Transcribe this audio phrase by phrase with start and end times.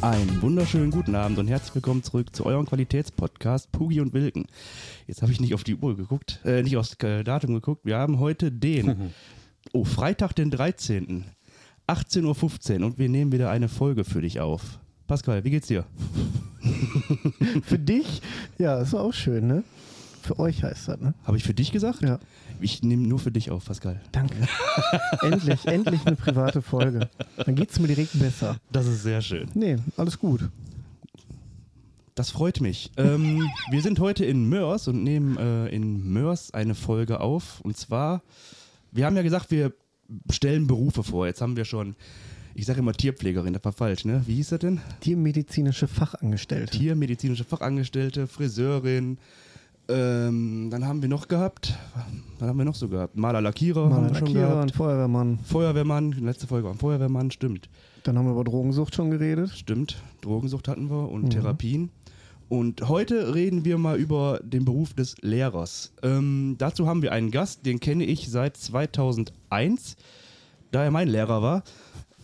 [0.00, 4.46] Einen wunderschönen guten Abend und herzlich willkommen zurück zu eurem Qualitätspodcast Pugi und Wilken.
[5.08, 7.84] Jetzt habe ich nicht auf die Uhr geguckt, äh, nicht aufs äh, Datum geguckt.
[7.84, 9.12] Wir haben heute den,
[9.72, 11.24] oh, Freitag, den 13.
[11.88, 14.78] 18.15 Uhr und wir nehmen wieder eine Folge für dich auf.
[15.08, 15.84] Pascal, wie geht's dir?
[17.62, 18.22] Für dich?
[18.58, 19.64] Ja, ist auch schön, ne?
[20.22, 21.14] Für euch heißt das, ne?
[21.24, 22.02] Habe ich für dich gesagt?
[22.02, 22.18] Ja.
[22.60, 24.00] Ich nehme nur für dich auf, Pascal.
[24.12, 24.34] Danke.
[25.22, 27.08] endlich, endlich eine private Folge.
[27.36, 28.56] Dann geht's mir direkt besser.
[28.72, 29.48] Das ist sehr schön.
[29.54, 30.48] Nee, alles gut.
[32.18, 32.90] Das freut mich.
[32.96, 37.60] Ähm, wir sind heute in Mörs und nehmen äh, in Mörs eine Folge auf.
[37.60, 38.22] Und zwar,
[38.90, 39.72] wir haben ja gesagt, wir
[40.28, 41.28] stellen Berufe vor.
[41.28, 41.94] Jetzt haben wir schon,
[42.54, 44.24] ich sage immer Tierpflegerin, das war falsch, ne?
[44.26, 44.80] Wie hieß das denn?
[44.98, 46.76] Tiermedizinische Fachangestellte.
[46.76, 49.18] Tiermedizinische Fachangestellte, Friseurin.
[49.90, 51.74] Ähm, dann haben wir noch gehabt,
[52.38, 53.16] was haben wir noch so gehabt?
[53.16, 55.38] Maler, Lackierer, Maler, Lackierer, ein Feuerwehrmann.
[55.44, 57.70] Feuerwehrmann, letzte Folge war ein Feuerwehrmann, stimmt.
[58.04, 59.50] Dann haben wir über Drogensucht schon geredet.
[59.50, 61.30] Stimmt, Drogensucht hatten wir und Mhm.
[61.30, 61.90] Therapien.
[62.50, 65.92] Und heute reden wir mal über den Beruf des Lehrers.
[66.02, 69.96] Ähm, dazu haben wir einen Gast, den kenne ich seit 2001,
[70.70, 71.62] da er mein Lehrer war,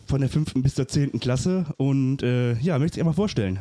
[0.06, 0.54] von der 5.
[0.62, 1.18] bis zur 10.
[1.20, 1.66] Klasse.
[1.76, 3.58] Und äh, ja, möchte ich einmal vorstellen.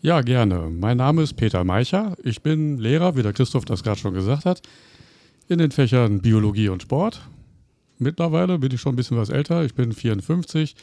[0.00, 0.70] Ja, gerne.
[0.70, 2.16] Mein Name ist Peter Meicher.
[2.22, 4.62] Ich bin Lehrer, wie der Christoph das gerade schon gesagt hat,
[5.48, 7.20] in den Fächern Biologie und Sport.
[7.98, 9.64] Mittlerweile bin ich schon ein bisschen was älter.
[9.64, 10.74] Ich bin 54.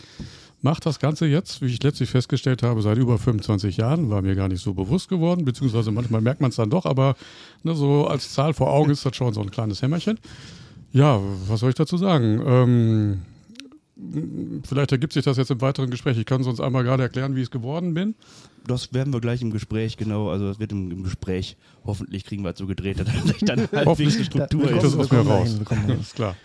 [0.61, 4.09] Mache das Ganze jetzt, wie ich letztlich festgestellt habe, seit über 25 Jahren.
[4.09, 7.15] War mir gar nicht so bewusst geworden, beziehungsweise manchmal merkt man es dann doch, aber
[7.63, 10.19] ne, so als Zahl vor Augen ist das schon so ein kleines Hämmerchen.
[10.93, 12.41] Ja, was soll ich dazu sagen?
[12.45, 13.21] Ähm,
[14.67, 16.17] vielleicht ergibt sich das jetzt im weiteren Gespräch.
[16.17, 18.15] Ich kann sonst einmal gerade erklären, wie ich es geworden bin.
[18.67, 20.29] Das werden wir gleich im Gespräch, genau.
[20.29, 21.57] Also, das wird im, im Gespräch.
[21.85, 24.15] Hoffentlich kriegen wir es so gedreht, dass sich dann halbwegs Hoffentlich.
[24.15, 24.99] eine Struktur Kriegt kommen- das ist.
[24.99, 25.59] aus mir raus.
[25.69, 25.99] dahin, dahin.
[26.01, 26.35] Ist klar.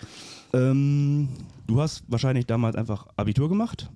[0.53, 1.28] Ähm,
[1.66, 3.88] du hast wahrscheinlich damals einfach Abitur gemacht.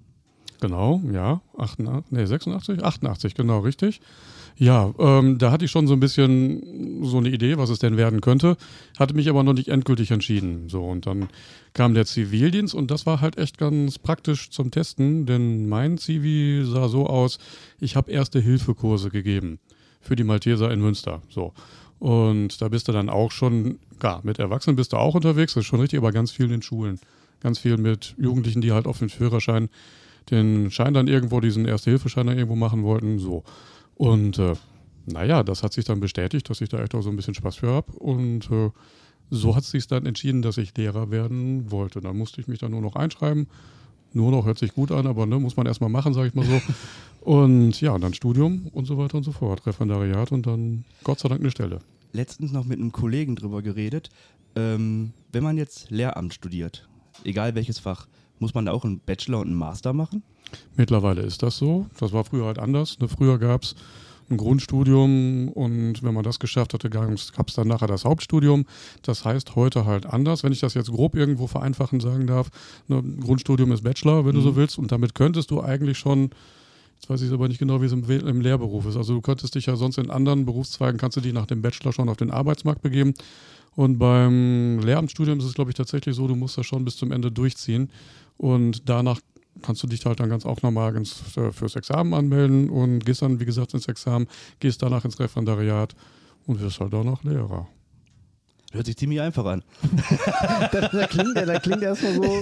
[0.60, 1.40] Genau, ja.
[1.58, 2.84] 88, nee, 86?
[2.84, 4.00] 88, genau, richtig.
[4.56, 7.96] Ja, ähm, da hatte ich schon so ein bisschen so eine Idee, was es denn
[7.96, 8.56] werden könnte,
[8.98, 10.68] hatte mich aber noch nicht endgültig entschieden.
[10.68, 11.28] So, und dann
[11.74, 16.64] kam der Zivildienst und das war halt echt ganz praktisch zum Testen, denn mein Zivi
[16.64, 17.38] sah so aus,
[17.80, 19.58] ich habe erste Hilfekurse gegeben
[20.00, 21.22] für die Malteser in Münster.
[21.30, 21.52] So.
[21.98, 25.62] Und da bist du dann auch schon, klar, mit Erwachsenen bist du auch unterwegs, das
[25.62, 26.98] ist schon richtig, aber ganz viel in den Schulen.
[27.40, 29.68] Ganz viel mit Jugendlichen, die halt auf den Führerschein
[30.30, 33.18] den Schein dann irgendwo, diesen Erste-Hilfe-Schein dann irgendwo machen wollten.
[33.18, 33.44] So.
[33.96, 34.54] Und äh,
[35.06, 37.56] naja, das hat sich dann bestätigt, dass ich da echt auch so ein bisschen Spaß
[37.56, 37.92] für habe.
[37.92, 38.70] Und äh,
[39.30, 42.00] so hat es sich dann entschieden, dass ich Lehrer werden wollte.
[42.00, 43.46] Dann musste ich mich dann nur noch einschreiben.
[44.12, 46.44] Nur noch hört sich gut an, aber ne, muss man erstmal machen, sage ich mal
[46.44, 46.60] so.
[47.22, 49.64] Und ja, dann Studium und so weiter und so fort.
[49.64, 51.78] Referendariat und dann Gott sei Dank eine Stelle.
[52.12, 54.10] letztens noch mit einem Kollegen drüber geredet.
[54.56, 56.88] Ähm, wenn man jetzt Lehramt studiert,
[57.22, 58.08] egal welches Fach,
[58.40, 60.24] muss man da auch einen Bachelor und einen Master machen?
[60.76, 61.86] Mittlerweile ist das so.
[61.98, 62.98] Das war früher halt anders.
[62.98, 63.74] Ne, früher gab es
[64.30, 68.64] ein Grundstudium und wenn man das geschafft hatte, gab es dann nachher das Hauptstudium.
[69.02, 70.42] Das heißt heute halt anders.
[70.42, 72.50] Wenn ich das jetzt grob irgendwo vereinfachen sagen darf,
[72.88, 76.30] ne, Grundstudium ist Bachelor, wenn du so willst, und damit könntest du eigentlich schon
[77.02, 78.96] Jetzt weiß ich aber nicht genau, wie es im, im Lehrberuf ist.
[78.96, 81.92] Also du könntest dich ja sonst in anderen Berufszweigen, kannst du dich nach dem Bachelor
[81.92, 83.14] schon auf den Arbeitsmarkt begeben.
[83.74, 87.10] Und beim Lehramtsstudium ist es, glaube ich, tatsächlich so, du musst das schon bis zum
[87.10, 87.90] Ende durchziehen.
[88.36, 89.18] Und danach
[89.60, 93.22] kannst du dich halt dann ganz auch nochmal ins, äh, fürs Examen anmelden und gehst
[93.22, 94.26] dann, wie gesagt, ins Examen,
[94.60, 95.94] gehst danach ins Referendariat
[96.46, 97.68] und wirst halt auch noch Lehrer.
[98.72, 99.62] Hört sich ziemlich einfach an.
[100.72, 102.40] Da, da klingt, da klingt erstmal so,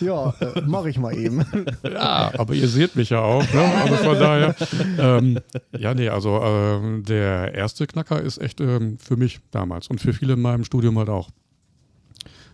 [0.00, 1.44] ja, äh, mach ich mal eben.
[1.84, 3.62] Ja, aber ihr seht mich ja auch, ne?
[3.82, 4.56] Also von daher.
[4.98, 5.38] Ähm,
[5.78, 10.12] ja, nee, also ähm, der erste Knacker ist echt ähm, für mich damals und für
[10.12, 11.30] viele in meinem Studium halt auch.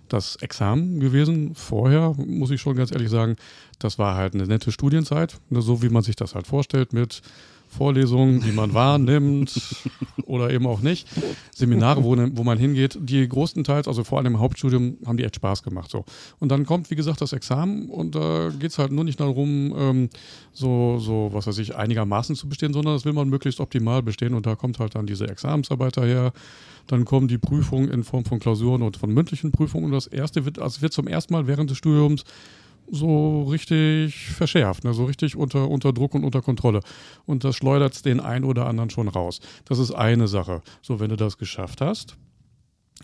[0.09, 1.55] Das Examen gewesen.
[1.55, 3.37] Vorher, muss ich schon ganz ehrlich sagen,
[3.79, 7.23] das war halt eine nette Studienzeit, ne, so wie man sich das halt vorstellt, mit
[7.69, 9.77] Vorlesungen, die man wahrnimmt
[10.27, 11.09] oder eben auch nicht.
[11.55, 15.37] Seminare, wo, wo man hingeht, die größtenteils, also vor allem im Hauptstudium, haben die echt
[15.37, 15.91] Spaß gemacht.
[15.91, 16.05] So.
[16.39, 19.75] Und dann kommt, wie gesagt, das Examen und da geht es halt nur nicht darum,
[19.77, 20.09] ähm,
[20.53, 24.35] so, so, was weiß ich, einigermaßen zu bestehen, sondern das will man möglichst optimal bestehen
[24.35, 26.33] und da kommt halt dann diese Examensarbeit daher.
[26.87, 30.45] Dann kommen die Prüfungen in Form von Klausuren und von mündlichen Prüfungen und das erste
[30.45, 32.25] wird, also wird zum ersten Mal während des Studiums
[32.91, 34.95] so richtig verschärft, ne?
[34.95, 36.81] so richtig unter, unter Druck und unter Kontrolle.
[37.25, 39.41] Und das schleudert den einen oder anderen schon raus.
[39.65, 40.63] Das ist eine Sache.
[40.83, 42.17] So, wenn du das geschafft hast,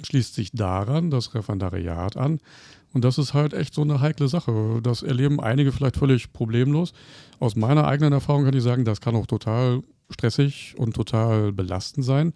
[0.02, 2.40] schließt sich daran das Referendariat an.
[2.93, 4.81] Und das ist halt echt so eine heikle Sache.
[4.82, 6.93] Das erleben einige vielleicht völlig problemlos.
[7.40, 12.05] Aus meiner eigenen Erfahrung kann ich sagen, das kann auch total stressig und total belastend
[12.05, 12.34] sein.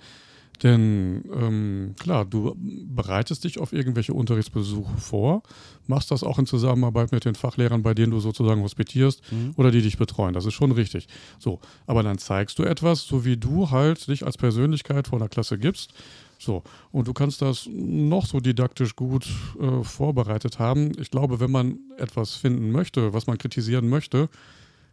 [0.62, 5.42] Denn ähm, klar, du bereitest dich auf irgendwelche Unterrichtsbesuche vor,
[5.86, 9.52] machst das auch in Zusammenarbeit mit den Fachlehrern, bei denen du sozusagen hospitierst Mhm.
[9.56, 10.32] oder die dich betreuen.
[10.34, 11.08] Das ist schon richtig.
[11.38, 15.28] So, aber dann zeigst du etwas, so wie du halt dich als Persönlichkeit vor der
[15.28, 15.92] Klasse gibst.
[16.38, 16.62] So,
[16.92, 19.26] und du kannst das noch so didaktisch gut
[19.60, 20.92] äh, vorbereitet haben.
[21.00, 24.28] Ich glaube, wenn man etwas finden möchte, was man kritisieren möchte,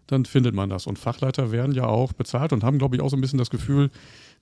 [0.08, 0.88] dann findet man das.
[0.88, 3.50] Und Fachleiter werden ja auch bezahlt und haben, glaube ich, auch so ein bisschen das
[3.50, 3.90] Gefühl,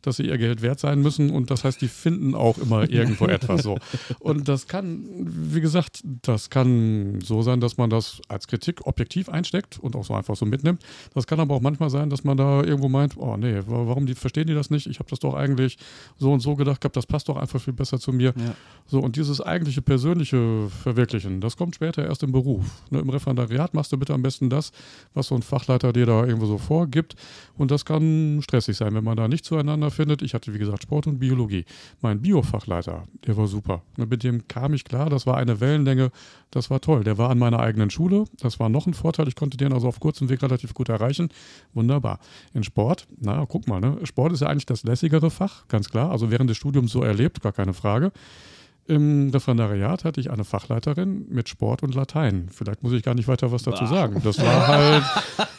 [0.04, 1.30] dass sie ihr Geld wert sein müssen.
[1.30, 3.78] Und das heißt, die finden auch immer irgendwo etwas so.
[4.18, 9.30] Und das kann, wie gesagt, das kann so sein, dass man das als Kritik objektiv
[9.30, 10.81] einsteckt und auch so einfach so mitnimmt.
[11.13, 14.08] Das kann aber auch manchmal sein, dass man da irgendwo meint, oh nee, wa- warum
[14.08, 14.88] die, verstehen die das nicht?
[14.88, 15.78] Ich habe das doch eigentlich
[16.18, 18.34] so und so gedacht gehabt, das passt doch einfach viel besser zu mir.
[18.36, 18.56] Ja.
[18.88, 22.66] So, und dieses eigentliche persönliche Verwirklichen, das kommt später erst im Beruf.
[22.90, 24.72] Ne, Im Referendariat machst du bitte am besten das,
[25.13, 27.15] was so ein Fachleiter dir da irgendwo so vorgibt.
[27.57, 30.21] Und das kann stressig sein, wenn man da nicht zueinander findet.
[30.21, 31.65] Ich hatte, wie gesagt, Sport und Biologie.
[32.01, 33.81] Mein Biofachleiter, der war super.
[33.98, 36.12] Mit dem kam ich klar, das war eine Wellenlänge,
[36.51, 37.03] das war toll.
[37.03, 39.27] Der war an meiner eigenen Schule, das war noch ein Vorteil.
[39.27, 41.30] Ich konnte den also auf kurzem Weg relativ gut erreichen.
[41.74, 42.19] Wunderbar.
[42.53, 43.98] In Sport, na, guck mal, ne?
[44.03, 46.12] Sport ist ja eigentlich das lässigere Fach, ganz klar.
[46.12, 48.13] Also während des Studiums so erlebt, gar keine Frage.
[48.91, 52.47] Im Referendariat hatte ich eine Fachleiterin mit Sport und Latein.
[52.51, 54.21] Vielleicht muss ich gar nicht weiter was dazu sagen.
[54.23, 55.03] Das war halt,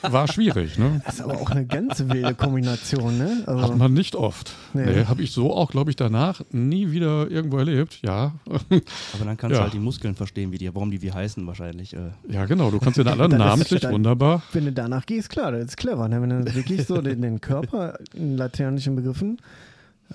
[0.02, 1.00] war schwierig, ne?
[1.06, 3.38] Das ist aber auch eine ganz wilde Kombination, ne?
[3.46, 4.52] Hat Also, man nicht oft.
[4.75, 4.84] Nee.
[4.84, 8.00] Nee, habe ich so auch, glaube ich, danach nie wieder irgendwo erlebt.
[8.05, 9.58] Ja, Aber dann kannst Ja.
[9.58, 11.94] du halt die Muskeln verstehen, wie die, warum die wie heißen wahrscheinlich.
[11.94, 12.70] Äh, ja genau.
[12.70, 14.43] Du kannst den anderen namentlich, dann- wunderbar.
[14.52, 16.06] wenn du danach gehst, klar, das ist clever.
[16.08, 16.20] Ne?
[16.20, 19.38] Wenn du wirklich so den, den Körper in lateinischen Begriffen,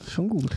[0.07, 0.55] schon gut.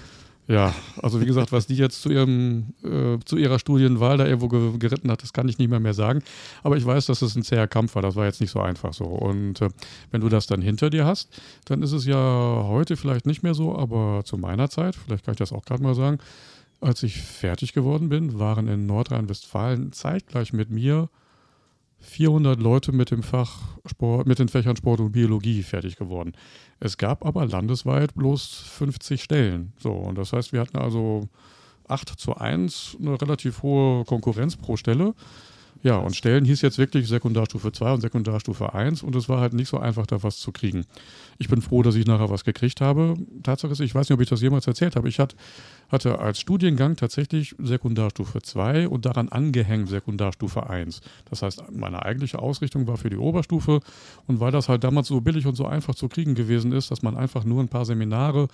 [0.51, 4.49] Ja, also wie gesagt, was die jetzt zu ihrem, äh, zu ihrer Studienwahl da irgendwo
[4.49, 6.25] ge geritten hat, das kann ich nicht mehr mehr sagen.
[6.65, 8.03] Aber ich weiß, dass es ein zäher Kampf war.
[8.03, 9.05] Das war jetzt nicht so einfach so.
[9.05, 9.69] Und äh,
[10.11, 13.55] wenn du das dann hinter dir hast, dann ist es ja heute vielleicht nicht mehr
[13.55, 16.19] so, aber zu meiner Zeit, vielleicht kann ich das auch gerade mal sagen,
[16.81, 21.11] als ich fertig geworden bin, waren in Nordrhein-Westfalen zeitgleich mit mir
[22.01, 26.33] 400 Leute mit dem Fach Sport, mit den Fächern Sport und Biologie fertig geworden.
[26.81, 29.73] Es gab aber landesweit bloß 50 Stellen.
[29.79, 31.29] So, und das heißt, wir hatten also
[31.89, 35.15] 8 zu 1, eine relativ hohe Konkurrenz pro Stelle.
[35.83, 39.55] Ja, und Stellen hieß jetzt wirklich Sekundarstufe 2 und Sekundarstufe 1 und es war halt
[39.55, 40.85] nicht so einfach, da was zu kriegen.
[41.39, 43.15] Ich bin froh, dass ich nachher was gekriegt habe.
[43.43, 45.09] Tatsache ist, ich weiß nicht, ob ich das jemals erzählt habe.
[45.09, 45.35] Ich hat,
[45.89, 51.01] hatte als Studiengang tatsächlich Sekundarstufe 2 und daran angehängt Sekundarstufe 1.
[51.31, 53.81] Das heißt, meine eigentliche Ausrichtung war für die Oberstufe
[54.27, 57.01] und weil das halt damals so billig und so einfach zu kriegen gewesen ist, dass
[57.01, 58.49] man einfach nur ein paar Seminare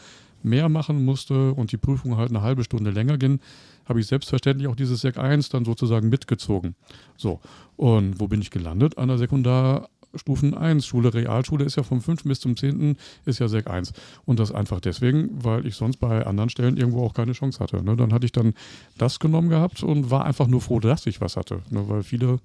[0.45, 3.41] mehr machen musste und die Prüfung halt eine halbe Stunde länger ging,
[3.89, 6.75] habe ich selbstverständlich auch dieses Sek 1 dann sozusagen mitgezogen.
[7.17, 7.41] So,
[7.77, 8.99] und wo bin ich gelandet?
[8.99, 11.13] An der Sekundarstufen 1 Schule.
[11.15, 12.25] Realschule ist ja vom 5.
[12.25, 12.97] bis zum 10.
[13.25, 13.93] ist ja Sek 1.
[14.25, 17.83] Und das einfach deswegen, weil ich sonst bei anderen Stellen irgendwo auch keine Chance hatte.
[17.83, 17.97] Ne?
[17.97, 18.55] Dann hatte ich dann
[18.99, 21.63] das genommen gehabt und war einfach nur froh, dass ich was hatte.
[21.71, 21.89] Ne?
[21.89, 22.39] Weil viele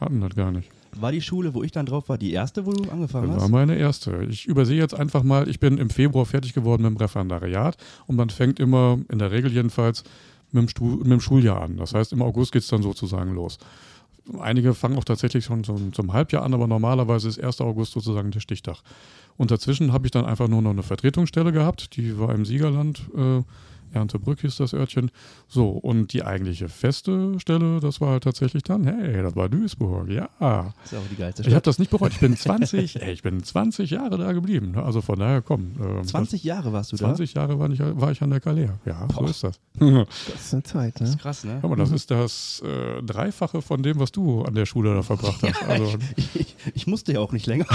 [0.00, 0.68] hatten das gar nicht.
[0.96, 3.44] war die Schule, wo ich dann drauf war, die erste, wo du angefangen Das war
[3.44, 3.50] hast?
[3.50, 4.26] meine erste.
[4.28, 7.76] Ich übersehe jetzt einfach mal, ich bin im Februar fertig geworden mit dem Referendariat
[8.06, 10.02] und man fängt immer, in der Regel jedenfalls,
[10.54, 11.76] mit dem, Stu mit dem Schuljahr an.
[11.76, 13.58] Das heißt, im August geht es dann sozusagen los.
[14.38, 17.60] Einige fangen auch tatsächlich schon zum, zum Halbjahr an, aber normalerweise ist 1.
[17.60, 18.78] August sozusagen der Stichtag.
[19.36, 23.02] Und dazwischen habe ich dann einfach nur noch eine Vertretungsstelle gehabt, die war im Siegerland,
[23.14, 23.42] äh,
[23.94, 25.10] Erntebrück hieß das Örtchen.
[25.48, 30.08] So, und die eigentliche feste Stelle, das war halt tatsächlich dann, hey, das war Duisburg,
[30.10, 30.28] ja.
[30.38, 31.66] Das ist ja auch die geilste Ich habe Stadt.
[31.66, 32.12] das nicht bereut.
[32.12, 34.72] Ich bin 20, ey, ich bin 20 Jahre da geblieben.
[34.72, 34.82] ne?
[34.82, 35.72] Also von daher, komm.
[35.80, 38.78] ähm, 20 Jahre warst du das, 20 Jahre war ich, war ich an der Kalea.
[38.84, 39.30] Ja, so Boah.
[39.30, 39.60] ist das.
[40.34, 41.00] Das ist eine Zeit, da?
[41.00, 41.14] Das ne?
[41.16, 41.58] ist krass, ne?
[41.60, 45.02] Guck mal, das ist das äh, Dreifache von dem, was du an der Schule da
[45.02, 45.62] verbracht hast.
[45.68, 47.66] Also, Ich, ich, ich musste ja auch nicht länger.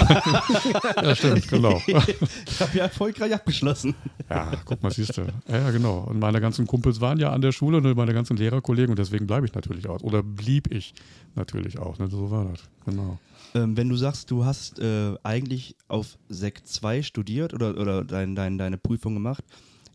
[1.02, 1.82] ja, stimmt, genau.
[1.88, 3.96] ich habe ja erfolgreich abgeschlossen.
[4.30, 5.22] Ja, guck mal, siehst du.
[5.48, 6.09] Ja, ja, genau.
[6.10, 9.28] Und meine ganzen Kumpels waren ja an der Schule, ne, meine ganzen Lehrerkollegen und deswegen
[9.28, 10.02] bleibe ich natürlich auch.
[10.02, 10.96] Oder blieb ich
[11.36, 12.00] natürlich auch.
[12.00, 12.10] Ne?
[12.10, 12.64] So war das.
[12.84, 13.20] Genau.
[13.54, 18.36] Ähm, wenn du sagst, du hast äh, eigentlich auf Sek 2 studiert oder, oder dein,
[18.36, 19.44] dein, deine Prüfung gemacht,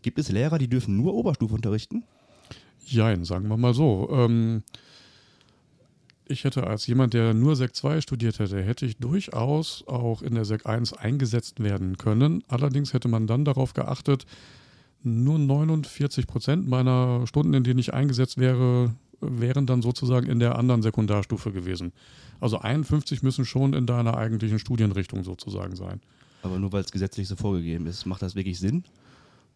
[0.02, 2.04] gibt es Lehrer, die dürfen nur Oberstufe unterrichten?
[2.84, 4.08] Jein, sagen wir mal so.
[4.12, 4.62] Ähm,
[6.28, 10.36] ich hätte als jemand, der nur Sek 2 studiert hätte, hätte ich durchaus auch in
[10.36, 12.44] der Sek 1 eingesetzt werden können.
[12.46, 14.26] Allerdings hätte man dann darauf geachtet,
[15.04, 20.58] nur 49 Prozent meiner Stunden, in denen ich eingesetzt wäre, wären dann sozusagen in der
[20.58, 21.92] anderen Sekundarstufe gewesen.
[22.40, 26.00] Also 51 müssen schon in deiner eigentlichen Studienrichtung sozusagen sein.
[26.42, 28.84] Aber nur weil es gesetzlich so vorgegeben ist, macht das wirklich Sinn?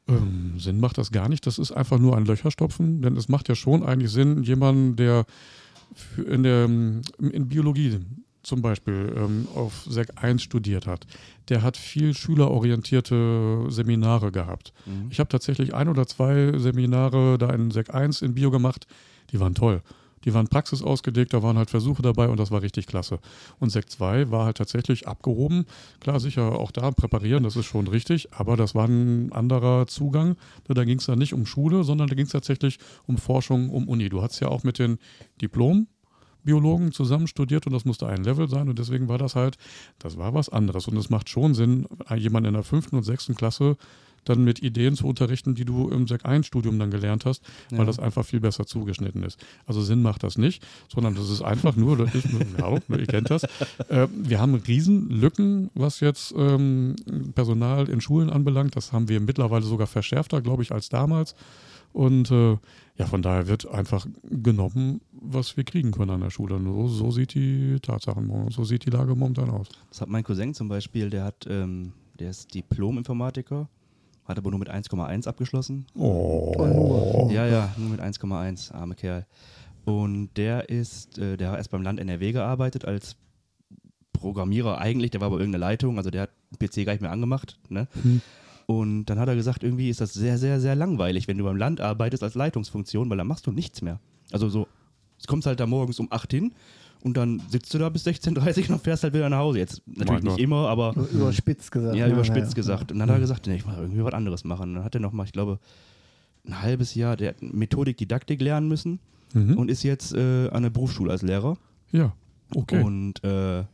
[0.09, 1.47] Ähm, Sinn macht das gar nicht.
[1.47, 5.27] Das ist einfach nur ein Löcherstopfen, denn es macht ja schon eigentlich Sinn, jemanden, der
[6.17, 7.99] in, der, in Biologie
[8.43, 11.07] zum Beispiel ähm, auf Sek 1 studiert hat,
[11.49, 14.73] der hat viel schülerorientierte Seminare gehabt.
[14.87, 15.09] Mhm.
[15.11, 18.87] Ich habe tatsächlich ein oder zwei Seminare da in Sek 1 in Bio gemacht,
[19.33, 19.83] die waren toll.
[20.25, 23.21] Die waren praxisausgelegt, da waren halt Versuche dabei und das war richtig klasse.
[23.61, 25.65] Und Sekt 2 war halt tatsächlich abgehoben.
[26.01, 30.37] Klar, sicher auch da präparieren, das ist schon richtig, aber das war ein anderer Zugang.
[30.67, 33.89] Da ging es dann nicht um Schule, sondern da ging es tatsächlich um Forschung, um
[33.89, 34.09] Uni.
[34.09, 34.99] Du hast ja auch mit den
[35.41, 35.87] Diplom
[36.45, 39.57] Biologen zusammen studiert und das musste ein Level sein und deswegen war das halt,
[39.99, 43.35] das war was anderes und es macht schon Sinn, jemanden in der fünften und sechsten
[43.35, 43.77] Klasse
[44.25, 47.81] dann mit Ideen zu unterrichten, die du im Sek 1 Studium dann gelernt hast, weil
[47.81, 47.85] Ja.
[47.87, 49.39] das einfach viel besser zugeschnitten ist.
[49.65, 52.27] Also Sinn macht das nicht, sondern das ist einfach nur, ist,
[52.59, 53.45] ja, ihr kennt das.
[53.89, 56.97] Äh, wir haben Riesenlücken, was jetzt ähm,
[57.35, 58.77] Personal in Schulen anbelangt.
[58.77, 61.35] Das haben wir mittlerweile sogar verschärfter, glaube ich, als damals.
[61.99, 62.57] Und äh,
[62.95, 66.61] ja, von daher wird einfach genommen, was wir kriegen können an der Schule.
[66.63, 69.67] So, so sieht die Tatsachen, so sieht die Lage momentan aus.
[69.89, 73.69] Das hat mein Cousin zum Beispiel, der hat, ähm, der ist Diplom-Informatiker,
[74.27, 75.87] hat aber nur mit 1,1 abgeschlossen.
[75.97, 77.29] Oh.
[77.33, 79.27] Ja, ja, nur mit 1,1, arme Kerl.
[79.85, 83.17] Und der ist, äh, der hat erst beim Land NRW gearbeitet als
[84.13, 87.11] Programmierer eigentlich, der war aber irgendeine Leitung, also der hat den PC gar nicht mehr
[87.11, 87.59] angemacht.
[87.69, 87.89] Ne?
[88.03, 88.23] Hm.
[88.71, 91.57] Und dann hat er gesagt, irgendwie ist das sehr, sehr, sehr langweilig, wenn du beim
[91.57, 93.99] Land arbeitest als Leitungsfunktion, weil dann machst du nichts mehr.
[94.31, 94.69] Also so,
[95.19, 96.53] es kommst halt da morgens um 8 hin
[97.01, 99.59] und dann sitzt du da bis 16.30 Uhr und fährst halt wieder nach Hause.
[99.61, 101.97] Jetzt natürlich nicht immer, aber Überspitzt gesagt.
[101.97, 102.55] ja, überspitzt Ja.
[102.57, 102.93] gesagt.
[102.93, 104.69] Und dann hat er gesagt, nee, ich muss irgendwie was anderes machen.
[104.69, 105.59] Und dann hat er nochmal, ich glaube,
[106.47, 109.01] ein halbes Jahr der hat Methodik, Didaktik lernen müssen
[109.33, 109.57] Mhm.
[109.59, 111.57] und ist jetzt äh, an der Berufsschule als Lehrer.
[111.93, 112.13] Ja,
[112.55, 112.83] okay.
[112.83, 113.65] Und äh,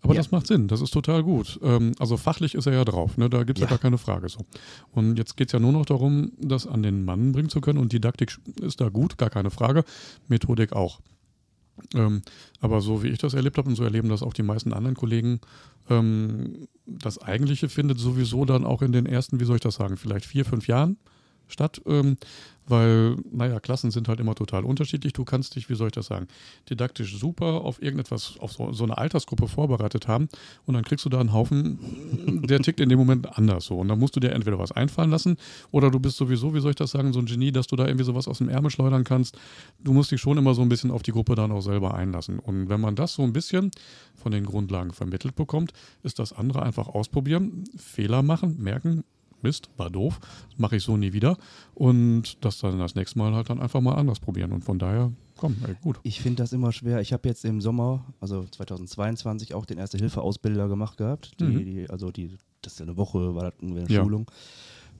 [0.00, 0.18] Aber Ja.
[0.20, 1.58] das macht Sinn, das ist total gut.
[1.62, 3.28] Ähm, also fachlich ist er ja drauf, ne?
[3.28, 3.66] da gibt es ja.
[3.66, 3.70] Ja.
[3.70, 4.28] gar keine Frage.
[4.28, 4.40] So.
[4.92, 7.78] Und jetzt geht es ja nur noch darum, das an den Mann bringen zu können.
[7.78, 9.84] Und Didaktik ist da gut, gar keine Frage.
[10.28, 11.00] Methodik auch.
[11.94, 12.22] Ähm,
[12.60, 14.96] aber so wie ich das erlebt habe und so erleben das auch die meisten anderen
[14.96, 15.40] Kollegen,
[15.88, 19.96] ähm, das Eigentliche findet sowieso dann auch in den ersten, wie soll ich das sagen,
[19.96, 20.96] vielleicht vier, fünf Jahren
[21.48, 22.16] statt, ähm,
[22.68, 25.12] weil, naja, Klassen sind halt immer total unterschiedlich.
[25.14, 26.28] Du kannst dich, wie soll ich das sagen,
[26.68, 30.28] didaktisch super auf irgendetwas, auf so, so eine Altersgruppe vorbereitet haben
[30.66, 31.78] und dann kriegst du da einen Haufen,
[32.46, 33.78] der tickt in dem Moment anders so.
[33.78, 35.36] Und dann musst du dir entweder was einfallen lassen
[35.70, 37.86] oder du bist sowieso, wie soll ich das sagen, so ein Genie, dass du da
[37.86, 39.38] irgendwie sowas aus dem Ärmel schleudern kannst.
[39.82, 42.38] Du musst dich schon immer so ein bisschen auf die Gruppe dann auch selber einlassen.
[42.38, 43.70] Und wenn man das so ein bisschen
[44.14, 49.04] von den Grundlagen vermittelt bekommt, ist das andere einfach ausprobieren, Fehler machen, merken,
[49.42, 50.18] Mist, war doof,
[50.56, 51.36] mache ich so nie wieder
[51.74, 55.12] und das dann das nächste Mal halt dann einfach mal anders probieren und von daher,
[55.36, 56.00] komm, ey, gut.
[56.02, 57.00] ich finde das immer schwer.
[57.00, 61.32] Ich habe jetzt im Sommer, also 2022, auch den Erste-Hilfe-Ausbilder gemacht gehabt.
[61.40, 61.64] Die, Mhm.
[61.64, 64.02] die, also die, das ist ja eine Woche, war das eine Ja.
[64.02, 64.30] Schulung.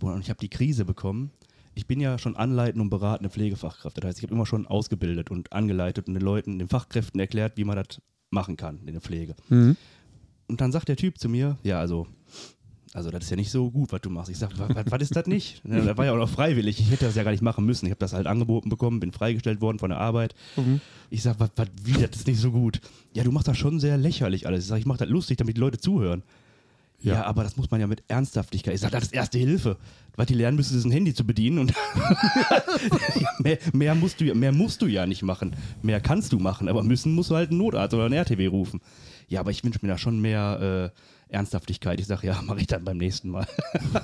[0.00, 1.30] Und ich habe die Krise bekommen.
[1.74, 3.96] Ich bin ja schon anleitende und beratende Pflegefachkraft.
[3.98, 7.56] Das heißt, ich habe immer schon ausgebildet und angeleitet und den Leuten, den Fachkräften erklärt,
[7.56, 9.34] wie man das machen kann in der Pflege.
[9.48, 9.76] Mhm.
[10.48, 12.06] Und dann sagt der Typ zu mir, ja, also,
[12.98, 14.30] also das ist ja nicht so gut, was du machst.
[14.30, 15.62] Ich sage, was ist das nicht?
[15.64, 16.78] Das war ja auch noch freiwillig.
[16.80, 17.86] Ich hätte das ja gar nicht machen müssen.
[17.86, 20.34] Ich habe das halt angeboten bekommen, bin freigestellt worden von der Arbeit.
[20.56, 20.80] Mhm.
[21.10, 21.50] Ich sage, was,
[21.84, 22.80] wie, das ist nicht so gut.
[23.14, 24.64] Ja, du machst das schon sehr lächerlich alles.
[24.64, 26.22] Ich sage, ich mache das lustig, damit die Leute zuhören.
[27.00, 27.14] Ja.
[27.14, 27.24] Ja.
[27.26, 28.74] aber das muss man ja mit Ernsthaftigkeit.
[28.74, 29.76] Ich sage, das ist erste Hilfe.
[30.16, 31.72] Was die lernen müssen, ist ein Handy zu bedienen und
[33.38, 35.54] mehr, mehr, musst du, ja- mehr musst du ja nicht machen.
[35.82, 38.80] Mehr kannst du machen, aber müssen musst du halt einen Notarzt oder einen RTW rufen.
[39.28, 42.00] Ja, aber ich wünsche mir da schon mehr äh, Ernsthaftigkeit.
[42.00, 43.46] Ich sage, ja, mache ich dann beim nächsten Mal.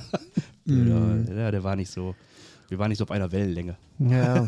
[0.65, 1.35] Blöder.
[1.35, 2.15] ja, der war nicht so.
[2.69, 3.77] Wir waren nicht so auf einer Wellenlänge.
[3.99, 4.47] Ja.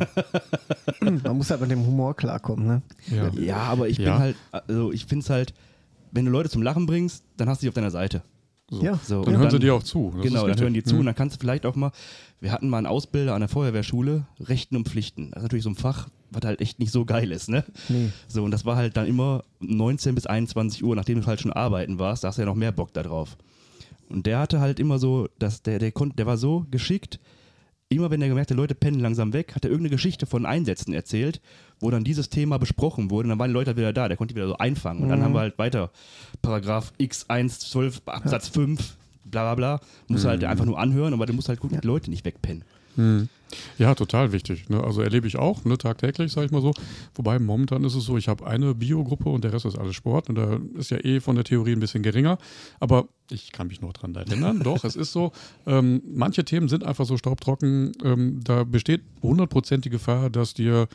[1.01, 2.83] Man muss halt mit dem Humor klarkommen, ne?
[3.09, 3.29] Ja.
[3.35, 4.13] Ja, aber ich Ja.
[4.13, 5.53] bin halt, also ich finde es halt,
[6.13, 8.23] wenn du Leute zum Lachen bringst, dann hast du die auf deiner Seite.
[8.69, 8.83] So.
[8.83, 8.99] Ja.
[9.05, 10.13] So, Dann und hören sie dir auch zu.
[10.17, 11.01] Das genau, dann hören die zu Mhm.
[11.01, 11.93] und dann kannst du vielleicht auch mal,
[12.41, 15.31] wir hatten mal einen Ausbilder an der Feuerwehrschule, Rechten und Pflichten.
[15.31, 17.65] Das ist natürlich so ein Fach, was halt echt nicht so geil ist, ne?
[17.89, 18.11] Nee.
[18.27, 21.53] So, und das war halt dann immer 19 bis 21 Uhr, nachdem du halt schon
[21.53, 23.37] arbeiten warst, da hast du ja noch mehr Bock da drauf.
[24.09, 27.21] Und der hatte halt immer so, dass der, der konnte, der war so geschickt,
[27.89, 30.93] immer wenn er gemerkt hat, Leute pennen langsam weg, hat er irgendeine Geschichte von Einsätzen
[30.93, 31.41] erzählt,
[31.81, 34.17] wo dann dieses Thema besprochen wurde und dann waren die Leute halt wieder da, der
[34.17, 35.03] konnte wieder so einfangen.
[35.03, 35.25] Und dann Mhm.
[35.25, 35.91] haben wir halt weiter
[36.43, 39.81] Paragraph X1, 12, Absatz 5, bla bla bla.
[40.09, 42.65] Muss halt einfach nur anhören, aber du musst halt gut die Leute nicht wegpennen.
[42.97, 43.29] Mhm.
[43.79, 44.69] Ja, total wichtig.
[44.69, 44.83] Ne?
[44.83, 46.73] Also erlebe ich auch, ne, tagtäglich, sage ich mal so.
[47.15, 50.29] Wobei momentan ist es so, ich habe eine Biogruppe und der Rest ist alles Sport.
[50.29, 52.39] Und da ist ja eh von der Theorie ein bisschen geringer.
[52.81, 54.61] Aber ich kann mich noch dran erinnern.
[54.61, 55.33] Doch, es ist so,
[55.67, 57.93] ähm, manche Themen sind einfach so staubtrocken.
[58.03, 60.89] Ähm, da besteht 100% die Gefahr, dass dir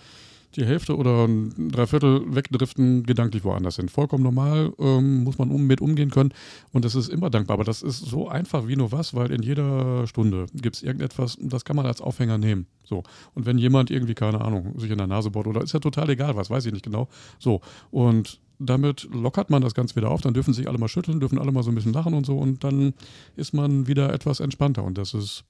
[0.55, 3.91] die Hälfte oder ein Dreiviertel wegdriften, gedanklich woanders sind.
[3.91, 6.34] Vollkommen normal, ähm, muss man um, mit umgehen können
[6.74, 7.55] und das ist immer dankbar.
[7.55, 11.38] Aber das ist so einfach wie nur was, weil in jeder Stunde gibt es irgendetwas,
[11.41, 12.67] das kann man als Aufhänger nehmen.
[12.84, 13.03] So.
[13.34, 16.10] Und wenn jemand irgendwie, keine Ahnung, sich in der Nase bohrt oder ist ja total
[16.10, 17.08] egal was, weiß ich nicht genau.
[17.39, 17.62] So.
[17.89, 21.39] Und damit lockert man das Ganze wieder auf, dann dürfen sich alle mal schütteln, dürfen
[21.39, 22.93] alle mal so ein bisschen lachen und so und dann
[23.36, 25.43] ist man wieder etwas entspannter und das ist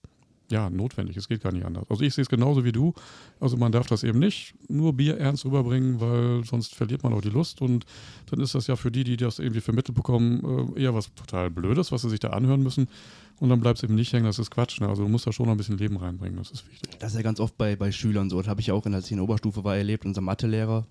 [0.51, 1.17] ja, notwendig.
[1.17, 1.85] Es geht gar nicht anders.
[1.89, 2.93] Also ich sehe es genauso wie du.
[3.39, 7.21] Also man darf das eben nicht nur Bier ernst rüberbringen, weil sonst verliert man auch
[7.21, 7.85] die Lust und
[8.29, 11.49] dann ist das ja für die, die das irgendwie vermittelt bekommen, äh, eher was total
[11.49, 12.87] Blödes, was sie sich da anhören müssen.
[13.39, 14.79] Und dann bleibt es eben nicht hängen, das ist Quatsch.
[14.81, 14.87] Ne?
[14.87, 16.91] Also du musst da schon noch ein bisschen Leben reinbringen, das ist wichtig.
[16.99, 18.37] Das ist ja ganz oft bei, bei Schülern so.
[18.37, 20.05] Das habe ich auch, in der Oberstufe war, erlebt.
[20.05, 20.85] Unser Mathelehrer,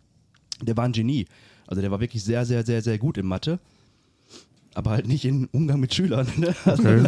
[0.60, 1.26] der war ein Genie.
[1.66, 3.60] Also der war wirklich sehr, sehr, sehr, sehr gut in Mathe
[4.74, 6.26] aber halt nicht im Umgang mit Schülern.
[6.36, 6.54] Ne?
[6.64, 7.06] Also, okay.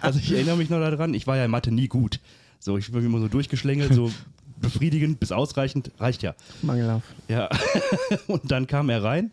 [0.00, 2.20] also, ich erinnere mich noch daran, ich war ja in Mathe nie gut.
[2.58, 4.10] So, ich bin immer so durchgeschlängelt, so
[4.60, 6.34] befriedigend bis ausreichend, reicht ja.
[6.62, 7.06] Mangelhaft.
[7.28, 7.48] Ja.
[8.26, 9.30] Und dann kam er rein,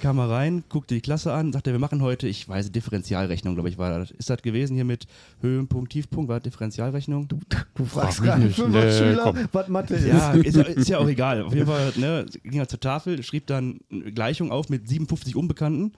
[0.00, 3.68] kam er rein, guckte die Klasse an, sagte, wir machen heute, ich weiß, Differentialrechnung, glaube
[3.68, 4.10] ich, war das.
[4.10, 5.06] Ist das gewesen hier mit
[5.40, 7.28] Höhenpunkt, Tiefpunkt, war das Differentialrechnung?
[7.28, 7.40] Du,
[7.74, 9.48] du fragst gerade für nee, Schüler, komm.
[9.52, 10.06] was Mathe ist.
[10.06, 11.42] Ja, ist, ist, ja auch egal.
[11.42, 15.36] Auf jeden Fall, ne, ging er zur Tafel, schrieb dann eine Gleichung auf mit 57
[15.36, 15.92] Unbekannten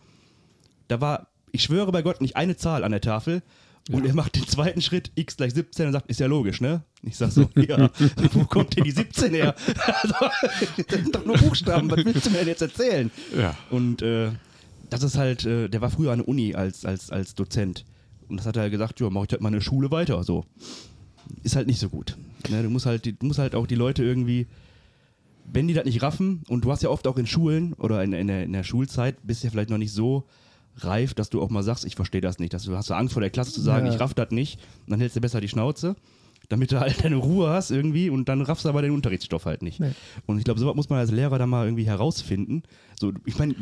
[0.88, 3.43] da war, ich schwöre bei Gott, nicht eine Zahl an der Tafel.
[3.91, 4.11] Und ja.
[4.11, 6.83] er macht den zweiten Schritt, x gleich 17 und sagt, ist ja logisch, ne?
[7.03, 7.91] Ich sag so, ja,
[8.33, 9.55] wo kommt denn die 17 her?
[10.03, 10.14] Also,
[10.87, 13.11] das sind doch nur Buchstaben, was willst du mir denn jetzt erzählen?
[13.37, 13.55] Ja.
[13.69, 14.31] Und äh,
[14.88, 17.85] das ist halt, äh, der war früher an der Uni als, als, als Dozent.
[18.29, 20.47] Und das hat er gesagt, ja, mach ich halt mal eine Schule weiter, so.
[21.43, 22.17] Ist halt nicht so gut.
[22.49, 22.62] Ne?
[22.62, 24.47] Du, musst halt, du musst halt auch die Leute irgendwie,
[25.45, 28.14] wenn die das nicht raffen, und du hast ja oft auch in Schulen oder in,
[28.14, 30.26] in, der, in der Schulzeit, bist ja vielleicht noch nicht so
[30.78, 32.52] reif, dass du auch mal sagst, ich verstehe das nicht.
[32.52, 33.95] Dass du hast Angst vor der Klasse zu sagen, ja.
[33.95, 34.59] ich raff das nicht.
[34.87, 35.97] Und dann hältst du besser die Schnauze,
[36.49, 39.62] damit du halt deine Ruhe hast irgendwie und dann raffst du aber den Unterrichtsstoff halt
[39.62, 39.81] nicht.
[39.81, 39.93] Nee.
[40.26, 42.62] Und ich glaube, sowas muss man als Lehrer dann mal irgendwie herausfinden.
[43.00, 43.54] So, ich meine,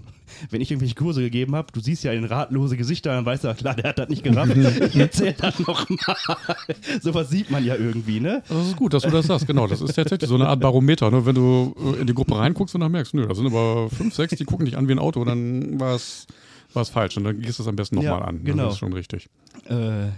[0.50, 3.54] wenn ich irgendwelche Kurse gegeben habe, du siehst ja in ratlose Gesichter, dann weißt du,
[3.54, 4.56] klar, der hat das nicht gerafft.
[4.56, 6.16] ich erzähl das nochmal.
[7.02, 8.42] Sowas sieht man ja irgendwie, ne?
[8.48, 9.66] Das ist gut, dass du das sagst, genau.
[9.66, 11.26] Das ist tatsächlich so eine Art Barometer, ne?
[11.26, 14.34] Wenn du in die Gruppe reinguckst und dann merkst, nö, da sind aber fünf, sechs,
[14.36, 16.26] die gucken dich an wie ein Auto, dann war es
[16.74, 17.16] war es falsch.
[17.16, 18.44] Und dann gehst du es am besten nochmal ja, an.
[18.44, 18.64] Genau.
[18.64, 19.28] Das ist schon richtig.
[19.66, 20.08] Äh,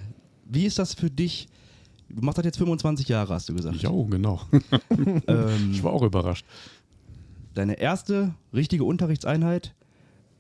[0.45, 1.49] wie ist das für dich?
[2.09, 3.77] Du machst das jetzt 25 Jahre, hast du gesagt.
[3.77, 4.41] Ja, genau.
[5.27, 6.45] ähm, ich war auch überrascht.
[7.55, 9.75] Deine erste richtige Unterrichtseinheit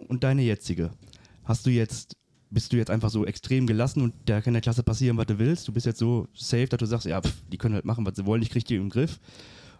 [0.08, 0.90] und deine jetzige.
[1.44, 2.16] Hast du jetzt,
[2.50, 5.38] bist du jetzt einfach so extrem gelassen und da kann der Klasse passieren, was du
[5.38, 5.66] willst?
[5.66, 8.16] Du bist jetzt so safe, dass du sagst, ja, pff, die können halt machen, was
[8.16, 9.18] sie wollen, ich krieg die im Griff.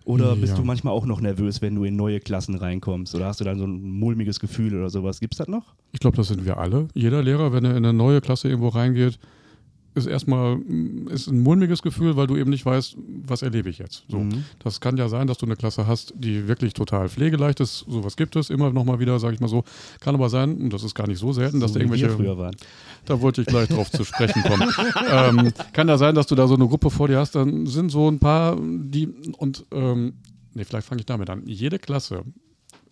[0.04, 0.58] Oder bist ja.
[0.58, 3.14] du manchmal auch noch nervös, wenn du in neue Klassen reinkommst?
[3.14, 5.20] Oder hast du dann so ein mulmiges Gefühl oder sowas?
[5.20, 5.74] Gibt es das noch?
[5.92, 6.88] Ich glaube, das sind wir alle.
[6.94, 9.18] Jeder Lehrer, wenn er in eine neue Klasse irgendwo reingeht,
[9.94, 10.58] ist erstmal
[11.10, 14.04] ist ein mulmiges Gefühl, weil du eben nicht weißt, was erlebe ich jetzt.
[14.08, 14.20] So.
[14.20, 14.44] Mhm.
[14.58, 17.84] Das kann ja sein, dass du eine Klasse hast, die wirklich total pflegeleicht ist.
[17.88, 19.64] Sowas gibt es immer noch mal wieder, sage ich mal so.
[20.00, 22.08] Kann aber sein, und das ist gar nicht so selten, so dass da irgendwelche.
[22.08, 22.56] früher waren.
[23.04, 24.72] Da wollte ich gleich drauf zu sprechen kommen.
[25.10, 27.90] ähm, kann ja sein, dass du da so eine Gruppe vor dir hast, dann sind
[27.90, 30.14] so ein paar, die und ähm,
[30.54, 31.42] nee, vielleicht fange ich damit an.
[31.46, 32.24] Jede Klasse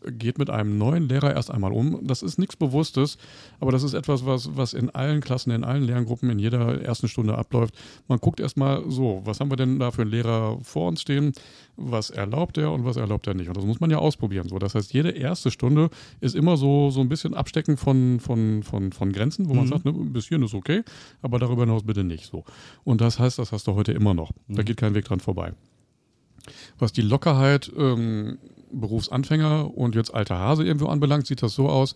[0.06, 2.06] geht mit einem neuen Lehrer erst einmal um.
[2.06, 3.18] Das ist nichts Bewusstes,
[3.60, 7.08] aber das ist etwas, was, was in allen Klassen, in allen Lerngruppen in jeder ersten
[7.08, 7.74] Stunde abläuft.
[8.08, 11.32] Man guckt erstmal so, was haben wir denn da für einen Lehrer vor uns stehen?
[11.76, 13.48] Was erlaubt er und was erlaubt er nicht?
[13.48, 14.48] Und das muss man ja ausprobieren.
[14.48, 18.62] So, das heißt, jede erste Stunde ist immer so, so ein bisschen Abstecken von, von,
[18.62, 19.68] von, von Grenzen, wo man mhm.
[19.68, 20.82] sagt, ne, bis hierhin ist okay,
[21.22, 22.26] aber darüber hinaus bitte nicht.
[22.26, 22.44] So.
[22.84, 24.32] Und das heißt, das hast du heute immer noch.
[24.48, 24.66] Da mhm.
[24.66, 25.52] geht kein Weg dran vorbei.
[26.78, 28.38] Was die Lockerheit ähm,
[28.72, 31.94] Berufsanfänger und jetzt alter Hase irgendwo anbelangt, sieht das so aus.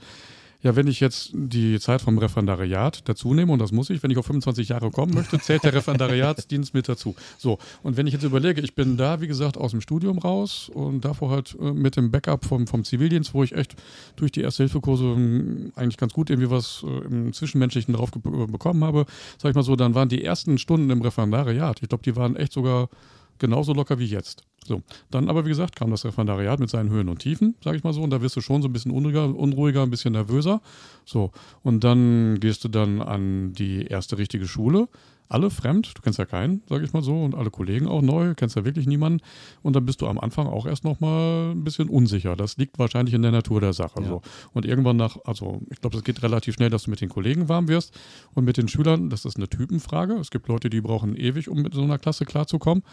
[0.64, 4.10] Ja, wenn ich jetzt die Zeit vom Referendariat dazu nehme, und das muss ich, wenn
[4.10, 7.14] ich auf 25 Jahre kommen möchte, zählt der Referendariatsdienst mit dazu.
[7.36, 10.70] So, und wenn ich jetzt überlege, ich bin da, wie gesagt, aus dem Studium raus
[10.72, 13.76] und davor halt äh, mit dem Backup vom, vom Zivildienst, wo ich echt
[14.16, 19.04] durch die Erste-Hilfe-Kurse ähm, eigentlich ganz gut irgendwie was äh, im Zwischenmenschlichen drauf bekommen habe,
[19.36, 22.36] sag ich mal so, dann waren die ersten Stunden im Referendariat, ich glaube, die waren
[22.36, 22.88] echt sogar
[23.38, 24.44] genauso locker wie jetzt.
[24.66, 27.84] So, dann aber wie gesagt kam das Referendariat mit seinen Höhen und Tiefen, sage ich
[27.84, 30.62] mal so, und da wirst du schon so ein bisschen unruhiger, unruhiger, ein bisschen nervöser.
[31.04, 34.88] So, und dann gehst du dann an die erste richtige Schule,
[35.28, 38.34] alle fremd, du kennst ja keinen, sage ich mal so, und alle Kollegen auch neu,
[38.34, 39.22] kennst ja wirklich niemanden.
[39.62, 42.36] Und dann bist du am Anfang auch erst nochmal ein bisschen unsicher.
[42.36, 44.02] Das liegt wahrscheinlich in der Natur der Sache.
[44.02, 44.08] Ja.
[44.08, 44.22] So.
[44.52, 47.48] Und irgendwann nach, also ich glaube, es geht relativ schnell, dass du mit den Kollegen
[47.48, 47.98] warm wirst
[48.34, 50.14] und mit den Schülern, das ist eine Typenfrage.
[50.14, 52.84] Es gibt Leute, die brauchen ewig, um mit so einer Klasse klarzukommen.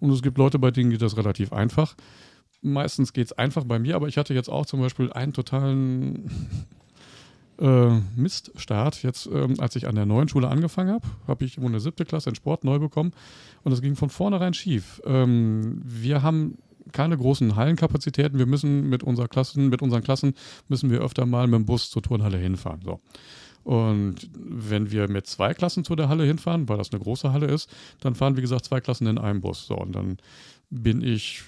[0.00, 1.94] Und es gibt Leute, bei denen geht das relativ einfach.
[2.62, 6.30] Meistens geht es einfach bei mir, aber ich hatte jetzt auch zum Beispiel einen totalen
[7.58, 9.02] äh, Miststart.
[9.02, 12.30] Jetzt, ähm, als ich an der neuen Schule angefangen habe, habe ich eine siebte Klasse
[12.30, 13.12] in Sport neu bekommen
[13.64, 15.00] und das ging von vornherein schief.
[15.04, 16.58] Ähm, wir haben
[16.92, 18.38] keine großen Hallenkapazitäten.
[18.38, 20.34] Wir müssen mit, unserer Klassen, mit unseren Klassen
[20.68, 22.80] müssen wir öfter mal mit dem Bus zur Turnhalle hinfahren.
[22.84, 23.00] So.
[23.64, 27.46] Und wenn wir mit zwei Klassen zu der Halle hinfahren, weil das eine große Halle
[27.46, 27.68] ist,
[28.00, 29.66] dann fahren, wie gesagt, zwei Klassen in einem Bus.
[29.66, 30.18] So, und dann
[30.70, 31.42] bin ich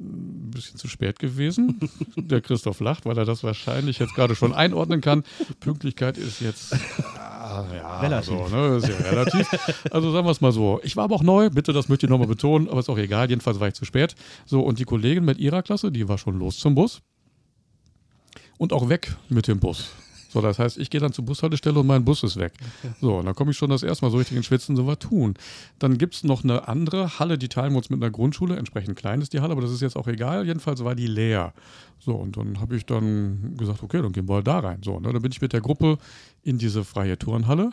[0.00, 1.78] ein bisschen zu spät gewesen.
[2.16, 5.24] Der Christoph lacht, weil er das wahrscheinlich jetzt gerade schon einordnen kann.
[5.60, 6.74] Pünktlichkeit ist jetzt
[7.16, 8.48] ah, ja, Relativ.
[8.48, 9.48] So, ne, ist ja relativ.
[9.90, 10.80] Also sagen wir es mal so.
[10.82, 13.28] Ich war aber auch neu, bitte, das möchte ich nochmal betonen, aber ist auch egal.
[13.28, 14.14] Jedenfalls war ich zu spät.
[14.46, 17.02] So, und die Kollegin mit ihrer Klasse, die war schon los zum Bus.
[18.58, 19.90] Und auch weg mit dem Bus.
[20.32, 22.52] So, das heißt, ich gehe dann zur Bushaltestelle und mein Bus ist weg.
[23.00, 24.98] So, und dann komme ich schon das erste Mal so richtig in Schwitzen, so was
[25.00, 25.34] tun.
[25.78, 28.56] Dann gibt es noch eine andere Halle, die teilen wir uns mit einer Grundschule.
[28.56, 30.46] Entsprechend klein ist die Halle, aber das ist jetzt auch egal.
[30.46, 31.52] Jedenfalls war die leer.
[31.98, 34.80] So, und dann habe ich dann gesagt, okay, dann gehen wir halt da rein.
[34.84, 35.98] So, ne, dann bin ich mit der Gruppe
[36.42, 37.70] in diese freie Turnhalle.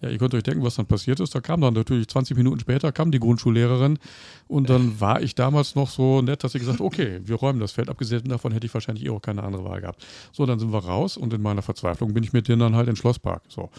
[0.00, 1.34] Ja, ihr könnt euch denken, was dann passiert ist.
[1.34, 3.98] Da kam dann natürlich 20 Minuten später, kam die Grundschullehrerin
[4.46, 7.72] und dann war ich damals noch so nett, dass sie gesagt okay, wir räumen das
[7.72, 7.88] Feld.
[7.88, 10.06] Abgesehen davon hätte ich wahrscheinlich eh auch keine andere Wahl gehabt.
[10.32, 12.88] So, dann sind wir raus und in meiner Verzweiflung bin ich mit denen dann halt
[12.88, 13.42] in den Schlosspark.
[13.48, 13.70] So.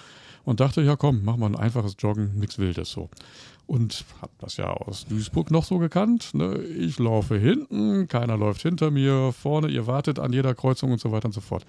[0.44, 3.10] Und dachte, ja komm, mach mal ein einfaches Joggen, nichts Wildes so.
[3.66, 6.34] Und hab das ja aus Duisburg noch so gekannt.
[6.34, 6.58] Ne?
[6.58, 11.12] Ich laufe hinten, keiner läuft hinter mir, vorne, ihr wartet an jeder Kreuzung und so
[11.12, 11.66] weiter und so fort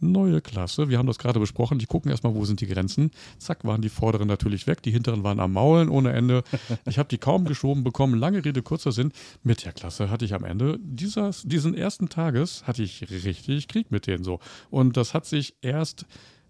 [0.00, 0.88] neue Klasse.
[0.88, 1.78] Wir haben das gerade besprochen.
[1.78, 3.10] Die gucken erstmal, wo sind die Grenzen.
[3.38, 4.82] Zack, waren die vorderen natürlich weg.
[4.82, 6.42] Die hinteren waren am Maulen ohne Ende.
[6.86, 8.18] Ich habe die kaum geschoben bekommen.
[8.18, 9.12] Lange Rede, kurzer Sinn.
[9.42, 13.90] Mit der Klasse hatte ich am Ende dieses, diesen ersten Tages hatte ich richtig Krieg
[13.90, 14.40] mit denen so.
[14.70, 16.06] Und das hat sich erst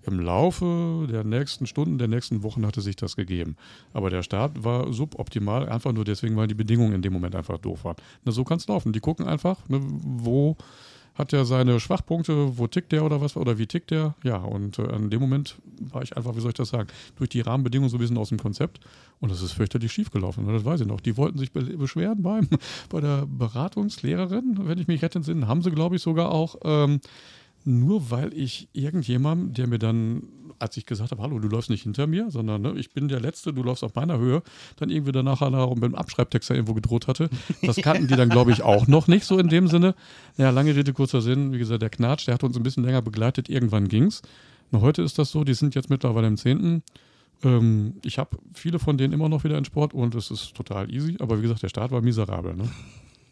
[0.06, 3.56] im Laufe der nächsten Stunden, der nächsten Wochen hatte sich das gegeben.
[3.92, 7.58] Aber der Start war suboptimal, einfach nur deswegen, weil die Bedingungen in dem Moment einfach
[7.58, 7.96] doof waren.
[8.24, 8.92] Na, so kann es laufen.
[8.92, 10.56] Die gucken einfach, ne, wo
[11.16, 14.14] hat er seine Schwachpunkte, wo tickt der oder was, oder wie tickt der?
[14.22, 17.30] Ja, und äh, in dem Moment war ich einfach, wie soll ich das sagen, durch
[17.30, 18.80] die Rahmenbedingungen so ein bisschen aus dem Konzept
[19.20, 20.46] und das ist fürchterlich schief gelaufen.
[20.46, 21.00] Und das weiß ich noch.
[21.00, 22.48] Die wollten sich be beschweren beim,
[22.90, 26.56] bei der Beratungslehrerin, wenn ich mich recht entsinne, haben sie, glaube ich, sogar auch.
[26.64, 27.00] Ähm,
[27.64, 30.22] nur weil ich irgendjemandem, der mir dann,
[30.58, 33.20] als ich gesagt habe, hallo, du läufst nicht hinter mir, sondern ne, ich bin der
[33.20, 34.42] Letzte, du läufst auf meiner Höhe,
[34.76, 35.40] dann irgendwie danach
[35.74, 37.28] mit dem Abschreibtext irgendwo gedroht hatte.
[37.62, 39.94] Das kannten die dann, glaube ich, auch noch nicht so in dem Sinne.
[40.36, 41.52] Ja, lange Rede, kurzer Sinn.
[41.52, 43.48] Wie gesagt, der Knatsch, der hat uns ein bisschen länger begleitet.
[43.48, 44.22] Irgendwann ging's.
[44.70, 46.82] Und heute ist das so, die sind jetzt mittlerweile im Zehnten.
[47.44, 50.92] Ähm, ich habe viele von denen immer noch wieder in Sport und es ist total
[50.92, 51.16] easy.
[51.20, 52.54] Aber wie gesagt, der Start war miserabel.
[52.54, 52.68] Ne?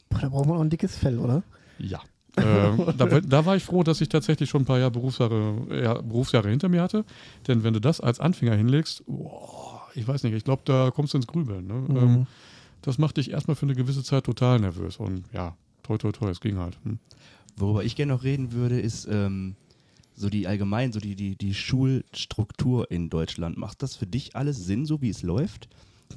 [0.08, 1.42] Boah, da braucht man auch ein dickes Fell, oder?
[1.78, 2.00] Ja.
[2.37, 5.94] Äh, da, da, war ich froh, dass ich tatsächlich schon ein paar Jahre Berufsjahre, ja,
[5.94, 7.05] Berufsjahre hinter mir hatte.
[7.47, 11.14] Denn wenn du das als Anfänger hinlegst, boah, ich weiß nicht, ich glaube, da kommst
[11.14, 11.66] du ins Grübeln.
[11.66, 11.75] Ne?
[11.75, 11.97] Mhm.
[11.97, 12.27] Ähm,
[12.83, 14.97] das macht dich erstmal für eine gewisse Zeit total nervös.
[14.99, 16.77] Und ja, toi, toi, toi, es ging halt.
[16.85, 16.99] Hm.
[17.57, 19.55] Worüber ich gerne noch reden würde, ist ähm,
[20.16, 23.57] so die allgemein, so die, die, die Schulstruktur in Deutschland.
[23.57, 25.68] Macht das für dich alles Sinn, so wie es läuft?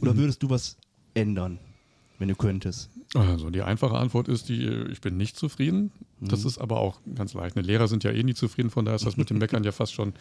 [0.02, 0.18] Oder Mhm.
[0.18, 0.78] würdest du was
[1.14, 1.60] ändern,
[2.20, 2.90] wenn du könntest?
[3.16, 5.92] Also die einfache Antwort ist die, ich bin nicht zufrieden.
[6.20, 6.48] Das Mhm.
[6.48, 7.56] ist aber auch ganz leicht.
[7.56, 9.72] Ne, Lehrer sind ja eh nie zufrieden, von daher ist das mit dem Meckern ja
[9.72, 10.14] fast schon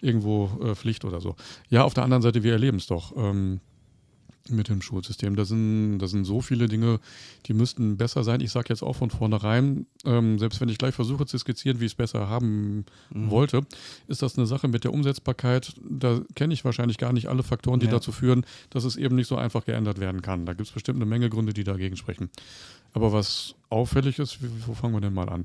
[0.00, 1.34] irgendwo äh, Pflicht oder so.
[1.70, 3.14] Ja, auf der anderen Seite, wir erleben es doch.
[3.16, 3.60] Ähm,
[4.50, 5.36] mit dem Schulsystem.
[5.36, 7.00] Da sind, da sind so viele Dinge,
[7.46, 8.40] die müssten besser sein.
[8.40, 11.84] Ich sage jetzt auch von vornherein, ähm, selbst wenn ich gleich versuche zu skizzieren, wie
[11.86, 13.30] ich es besser haben Mhm.
[13.30, 13.60] wollte,
[14.08, 15.74] ist das eine Sache mit der Umsetzbarkeit.
[15.88, 17.92] Da kenne ich wahrscheinlich gar nicht alle Faktoren, die Ja.
[17.92, 20.46] dazu führen, dass es eben nicht so einfach geändert werden kann.
[20.46, 22.30] Da gibt es bestimmt eine Menge Gründe, die dagegen sprechen.
[22.92, 25.44] Aber was auffällig ist, wo fangen wir denn mal an?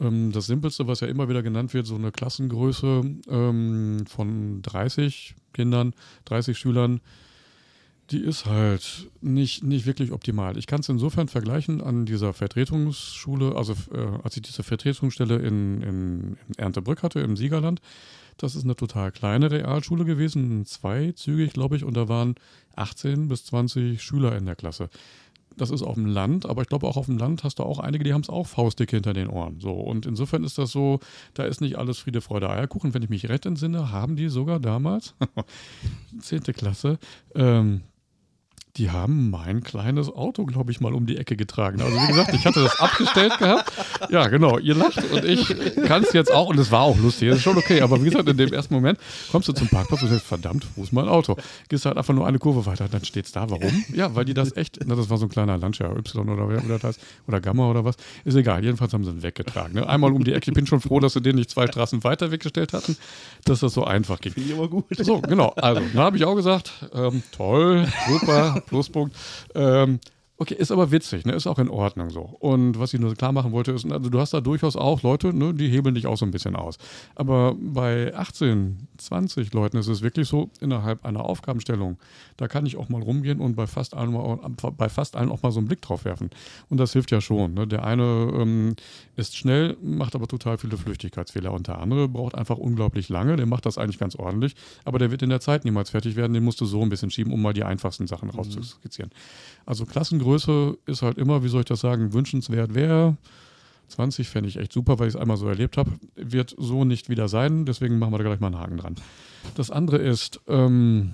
[0.00, 5.34] Ähm, das Simpelste, was ja immer wieder genannt wird, so eine Klassengröße ähm, von 30
[5.52, 7.00] Kindern, 30 Schülern,
[8.10, 10.58] die ist halt nicht, nicht wirklich optimal.
[10.58, 15.80] Ich kann es insofern vergleichen an dieser Vertretungsschule, also äh, als ich diese Vertretungsstelle in,
[15.80, 17.80] in, in Erntebrück hatte, im Siegerland.
[18.36, 22.34] Das ist eine total kleine Realschule gewesen, zweizügig, glaube ich, und da waren
[22.76, 24.90] 18 bis 20 Schüler in der Klasse.
[25.56, 27.78] Das ist auf dem Land, aber ich glaube auch auf dem Land hast du auch
[27.78, 29.60] einige, die haben es auch faustdick hinter den Ohren.
[29.60, 30.98] So und insofern ist das so,
[31.34, 32.92] da ist nicht alles Friede, Freude, Eierkuchen.
[32.92, 35.14] Wenn ich mich recht entsinne, haben die sogar damals
[36.18, 36.42] 10.
[36.42, 36.98] Klasse
[37.36, 37.82] ähm,
[38.76, 41.80] die haben mein kleines Auto, glaube ich, mal um die Ecke getragen.
[41.80, 43.72] Also wie gesagt, ich hatte das abgestellt gehabt.
[44.10, 45.54] Ja, genau, ihr lacht und ich
[45.86, 47.82] kann es jetzt auch und es war auch lustig, das ist schon okay.
[47.82, 48.98] Aber wie gesagt, in dem ersten Moment
[49.30, 51.36] kommst du zum Parkplatz und sagst, verdammt, wo ist mein Auto?
[51.68, 53.48] Gehst halt einfach nur eine Kurve weiter, dann steht's da.
[53.48, 53.84] Warum?
[53.94, 56.68] Ja, weil die das echt, na, das war so ein kleiner Lancia Y oder wie
[56.68, 57.94] das heißt, oder Gamma oder was.
[58.24, 59.74] Ist egal, jedenfalls haben sie ihn weggetragen.
[59.74, 59.88] Ne?
[59.88, 60.50] Einmal um die Ecke.
[60.50, 62.96] Ich bin schon froh, dass sie den nicht zwei Straßen weiter weggestellt hatten,
[63.44, 64.32] dass das so einfach ging.
[64.32, 64.84] Finde ich aber gut.
[64.98, 65.50] So, genau.
[65.50, 69.16] Also, da habe ich auch gesagt, ähm, toll, super, Pluspunkt.
[69.54, 70.00] Ähm,
[70.36, 71.32] okay, ist aber witzig, ne?
[71.32, 72.22] ist auch in Ordnung so.
[72.22, 75.32] Und was ich nur klar machen wollte, ist, also du hast da durchaus auch Leute,
[75.32, 76.76] ne, die hebeln dich auch so ein bisschen aus.
[77.14, 81.98] Aber bei 18, 20 Leuten ist es wirklich so, innerhalb einer Aufgabenstellung,
[82.36, 84.12] da kann ich auch mal rumgehen und bei fast allen,
[84.76, 86.30] bei fast allen auch mal so einen Blick drauf werfen.
[86.68, 87.54] Und das hilft ja schon.
[87.54, 87.68] Ne?
[87.68, 88.02] Der eine
[88.34, 88.74] ähm,
[89.14, 91.52] ist schnell, macht aber total viele Flüchtigkeitsfehler.
[91.52, 93.36] Und der andere braucht einfach unglaublich lange.
[93.36, 94.56] Der macht das eigentlich ganz ordentlich.
[94.84, 96.34] Aber der wird in der Zeit niemals fertig werden.
[96.34, 99.12] Den musst du so ein bisschen schieben, um mal die einfachsten Sachen rauszuskizzieren.
[99.64, 103.16] Also Klassengröße Klassengröße ist halt immer, wie soll ich das sagen, wünschenswert wäre.
[103.88, 105.92] 20 fände ich echt super, weil ich es einmal so erlebt habe.
[106.16, 108.94] Wird so nicht wieder sein, deswegen machen wir da gleich mal einen Haken dran.
[109.56, 111.12] Das andere ist, ähm,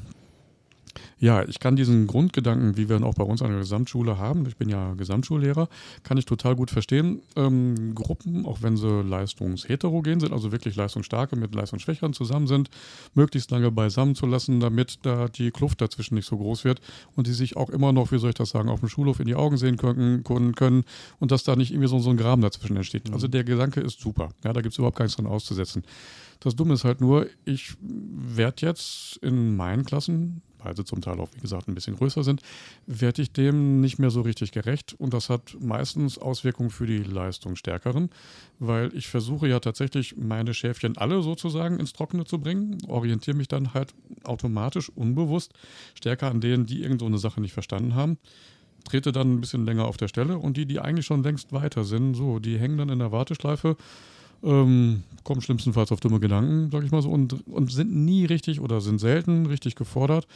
[1.20, 4.46] ja, ich kann diesen Grundgedanken, wie wir ihn auch bei uns an der Gesamtschule haben,
[4.46, 5.68] ich bin ja Gesamtschullehrer,
[6.02, 7.20] kann ich total gut verstehen.
[7.36, 12.70] Ähm, Gruppen, auch wenn sie leistungsheterogen sind, also wirklich leistungsstarke mit leistungsschwächeren zusammen sind,
[13.14, 16.80] möglichst lange beisammen zu lassen, damit da die Kluft dazwischen nicht so groß wird
[17.16, 19.26] und die sich auch immer noch, wie soll ich das sagen, auf dem Schulhof in
[19.26, 20.84] die Augen sehen können, können
[21.18, 23.08] und dass da nicht irgendwie so, so ein Graben dazwischen entsteht.
[23.08, 23.14] Mhm.
[23.14, 24.30] Also der Gedanke ist super.
[24.42, 25.82] Ja, da gibt es überhaupt keins dran auszusetzen.
[26.40, 31.18] Das Dumme ist halt nur, ich werde jetzt in meinen Klassen weil sie zum Teil
[31.20, 32.42] auch, wie gesagt, ein bisschen größer sind,
[32.86, 34.94] werde ich dem nicht mehr so richtig gerecht.
[34.98, 38.10] Und das hat meistens Auswirkungen für die Leistungsstärkeren,
[38.58, 43.48] weil ich versuche ja tatsächlich meine Schäfchen alle sozusagen ins Trockene zu bringen, orientiere mich
[43.48, 43.94] dann halt
[44.24, 45.52] automatisch, unbewusst
[45.94, 48.18] stärker an denen, die irgend so eine Sache nicht verstanden haben
[48.84, 51.84] trete dann ein bisschen länger auf der Stelle und die, die eigentlich schon längst weiter
[51.84, 53.76] sind, so, die hängen dann in der Warteschleife
[54.42, 58.60] ähm, kommen schlimmstenfalls auf dumme Gedanken, sag ich mal so, und, und sind nie richtig
[58.60, 60.26] oder sind selten richtig gefordert.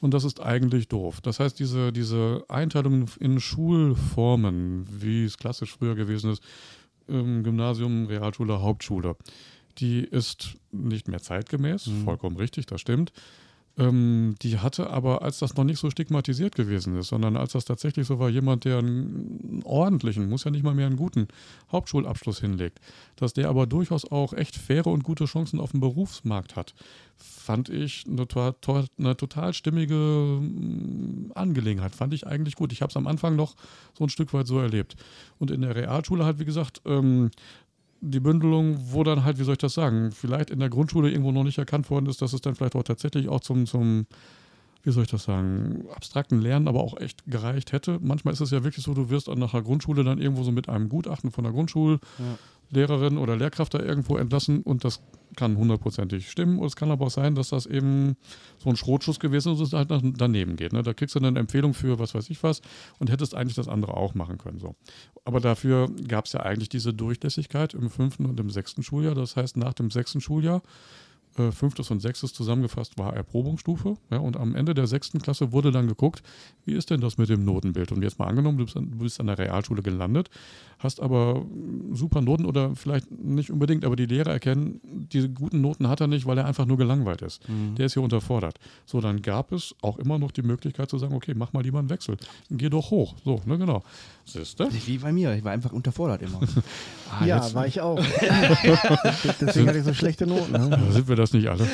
[0.00, 1.20] Und das ist eigentlich doof.
[1.20, 6.42] Das heißt, diese, diese Einteilung in Schulformen, wie es klassisch früher gewesen ist,
[7.08, 9.16] ähm, Gymnasium, Realschule, Hauptschule,
[9.78, 12.04] die ist nicht mehr zeitgemäß, mhm.
[12.04, 13.12] vollkommen richtig, das stimmt.
[13.78, 17.64] Ähm, die hatte aber, als das noch nicht so stigmatisiert gewesen ist, sondern als das
[17.64, 21.28] tatsächlich so war, jemand, der einen ordentlichen, muss ja nicht mal mehr einen guten
[21.70, 22.80] Hauptschulabschluss hinlegt,
[23.16, 26.74] dass der aber durchaus auch echt faire und gute Chancen auf dem Berufsmarkt hat,
[27.16, 28.26] fand ich eine,
[28.98, 31.94] eine total stimmige mm, Angelegenheit.
[31.94, 32.72] Fand ich eigentlich gut.
[32.72, 33.54] Ich habe es am Anfang noch
[33.96, 34.96] so ein Stück weit so erlebt.
[35.38, 37.30] Und in der Realschule halt, wie gesagt, ähm,
[38.00, 41.32] die Bündelung, wo dann halt, wie soll ich das sagen, vielleicht in der Grundschule irgendwo
[41.32, 44.06] noch nicht erkannt worden ist, dass es dann vielleicht auch tatsächlich auch zum, zum
[44.82, 47.98] wie soll ich das sagen, abstrakten Lernen aber auch echt gereicht hätte.
[48.00, 50.68] Manchmal ist es ja wirklich so, du wirst nach der Grundschule dann irgendwo so mit
[50.68, 51.52] einem Gutachten von der
[52.70, 55.00] Grundschullehrerin oder Lehrkraft da irgendwo entlassen und das
[55.36, 56.58] kann hundertprozentig stimmen.
[56.58, 58.16] Und es kann aber auch sein, dass das eben
[58.58, 60.72] so ein Schrotschuss gewesen ist und es halt daneben geht.
[60.72, 60.82] Ne?
[60.82, 62.62] Da kriegst du dann eine Empfehlung für was weiß ich was
[62.98, 64.58] und hättest eigentlich das andere auch machen können.
[64.58, 64.74] So.
[65.24, 69.14] Aber dafür gab es ja eigentlich diese Durchlässigkeit im fünften und im sechsten Schuljahr.
[69.14, 70.62] Das heißt, nach dem sechsten Schuljahr
[71.38, 73.96] äh, fünftes und sechstes zusammengefasst war Erprobungsstufe.
[74.10, 76.22] Ja, und am Ende der sechsten Klasse wurde dann geguckt,
[76.64, 77.92] wie ist denn das mit dem Notenbild?
[77.92, 80.28] Und jetzt mal angenommen, du bist, an, du bist an der Realschule gelandet,
[80.78, 81.46] hast aber
[81.92, 84.80] super Noten oder vielleicht nicht unbedingt, aber die Lehrer erkennen,
[85.12, 87.48] diese guten Noten hat er nicht, weil er einfach nur gelangweilt ist.
[87.48, 87.76] Mhm.
[87.76, 88.58] Der ist hier unterfordert.
[88.84, 91.78] So, dann gab es auch immer noch die Möglichkeit zu sagen, okay, mach mal lieber
[91.78, 92.16] einen Wechsel.
[92.50, 93.14] Geh doch hoch.
[93.24, 93.82] So, ne, genau.
[94.24, 94.68] Siehste?
[94.86, 96.40] Wie bei mir, ich war einfach unterfordert immer.
[97.20, 97.98] ah, ja, war ich auch.
[99.40, 100.52] Deswegen hatte ich so schlechte Noten.
[100.52, 100.92] Ne?
[100.92, 101.66] sind wir das nicht alle?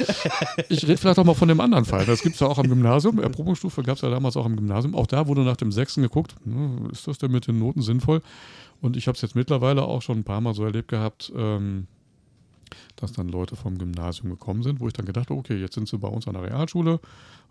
[0.68, 2.04] Ich rede vielleicht auch mal von dem anderen Fall.
[2.06, 3.18] Das gibt es ja auch am Gymnasium.
[3.18, 4.94] Erprobungsstufe gab es ja damals auch am Gymnasium.
[4.94, 8.22] Auch da wurde nach dem Sechsten geguckt, ne, ist das denn mit den Noten sinnvoll?
[8.80, 11.86] Und ich habe es jetzt mittlerweile auch schon ein paar Mal so erlebt gehabt, ähm,
[12.96, 15.88] dass dann Leute vom Gymnasium gekommen sind, wo ich dann gedacht habe, okay, jetzt sind
[15.88, 17.00] sie bei uns an der Realschule,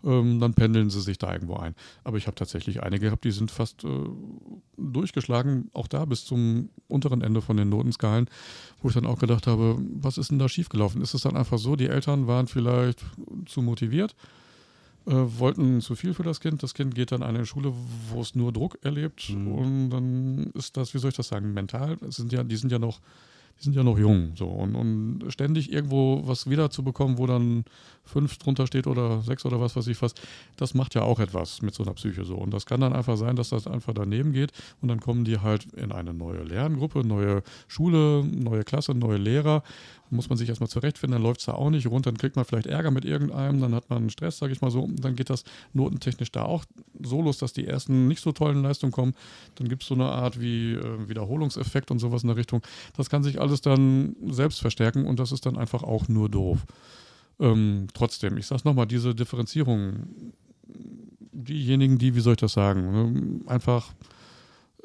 [0.04, 1.74] ähm, dann pendeln sie sich da irgendwo ein.
[2.04, 3.88] Aber ich habe tatsächlich einige gehabt, die sind fast äh,
[4.76, 8.28] durchgeschlagen, auch da bis zum unteren Ende von den Notenskalen,
[8.82, 11.00] wo ich dann auch gedacht habe, was ist denn da schiefgelaufen?
[11.00, 13.04] Ist es dann einfach so, die Eltern waren vielleicht
[13.46, 14.14] zu motiviert?
[15.06, 16.64] Äh, wollten zu viel für das Kind.
[16.64, 17.72] Das Kind geht dann an eine Schule,
[18.10, 19.30] wo es nur Druck erlebt.
[19.30, 19.52] Mhm.
[19.52, 22.80] Und dann ist das, wie soll ich das sagen, mental, sind ja, die sind ja
[22.80, 23.00] noch
[23.58, 24.32] die sind ja noch jung.
[24.36, 24.46] So.
[24.46, 27.64] Und, und ständig irgendwo was wiederzubekommen, wo dann
[28.06, 30.14] fünf drunter steht oder sechs oder was weiß ich was,
[30.56, 32.36] das macht ja auch etwas mit so einer Psyche so.
[32.36, 35.38] Und das kann dann einfach sein, dass das einfach daneben geht und dann kommen die
[35.38, 39.62] halt in eine neue Lerngruppe, neue Schule, neue Klasse, neue Lehrer
[40.10, 42.44] muss man sich erstmal zurechtfinden, dann läuft es da auch nicht rund, dann kriegt man
[42.44, 45.44] vielleicht Ärger mit irgendeinem, dann hat man Stress, sage ich mal so, dann geht das
[45.72, 46.64] notentechnisch da auch
[47.02, 49.14] so los, dass die ersten nicht so tollen Leistungen kommen.
[49.56, 52.62] Dann gibt es so eine Art wie äh, Wiederholungseffekt und sowas in der Richtung.
[52.96, 56.64] Das kann sich alles dann selbst verstärken und das ist dann einfach auch nur doof.
[57.38, 60.34] Ähm, trotzdem, ich sage es nochmal, diese Differenzierung,
[61.32, 63.92] diejenigen, die, wie soll ich das sagen, ne, einfach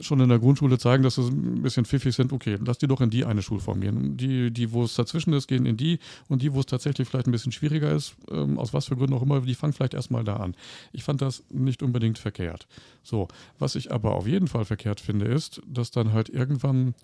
[0.04, 3.02] schon in der Grundschule zeigen, dass sie ein bisschen pfiffig sind, okay, lass die doch
[3.02, 4.18] in die eine Schulform gehen.
[4.18, 7.28] Die, die wo es dazwischen ist, gehen in die und die, wo es tatsächlich vielleicht
[7.28, 10.24] ein bisschen schwieriger ist, ähm, aus was für Gründen auch immer, die fangen vielleicht erstmal
[10.24, 10.56] da an.
[10.92, 12.68] Ich fand das nicht unbedingt verkehrt.
[13.04, 13.28] So,
[13.60, 16.96] was ich aber auf jeden Fall verkehrt finde, ist, dass dann halt irgendwann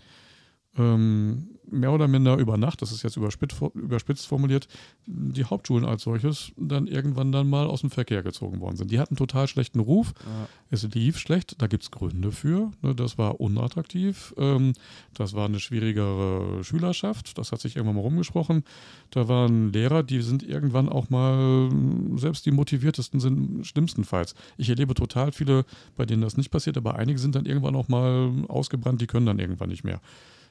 [0.78, 4.68] ähm, mehr oder minder über Nacht, das ist jetzt überspitzt, formuliert,
[5.06, 8.92] die Hauptschulen als solches dann irgendwann dann mal aus dem Verkehr gezogen worden sind.
[8.92, 10.14] Die hatten total schlechten Ruf.
[10.26, 10.48] Ja.
[10.70, 12.72] Es lief schlecht, da gibt es Gründe für.
[12.82, 14.34] Ne, das war unattraktiv.
[14.38, 14.74] Ähm,
[15.14, 17.38] das war eine schwierigere Schülerschaft.
[17.38, 18.64] Das hat sich irgendwann mal rumgesprochen.
[19.12, 21.70] Da waren Lehrer, die sind irgendwann auch mal,
[22.16, 24.36] selbst die motiviertesten sind schlimmstenfalls.
[24.58, 27.88] Ich erlebe total viele, bei denen das nicht passiert, aber einige sind dann irgendwann auch
[27.88, 30.00] mal ausgebrannt, die können dann irgendwann nicht mehr.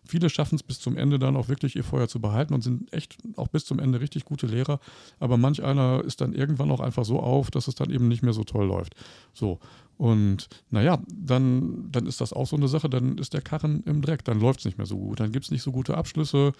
[0.06, 2.92] Viele schaffen es bis zum Ende dann auch wirklich ihr Feuer zu behalten und sind
[2.92, 4.80] echt auch bis zum Ende richtig gute Lehrer.
[5.20, 8.22] Aber manch einer ist dann irgendwann auch einfach so auf, dass es dann eben nicht
[8.22, 8.94] mehr so toll läuft.
[9.32, 9.58] So.
[9.98, 14.02] Und naja, dann, dann ist das auch so eine Sache, dann ist der Karren im
[14.02, 16.52] Dreck, dann läuft es nicht mehr so gut, dann gibt es nicht so gute Abschlüsse,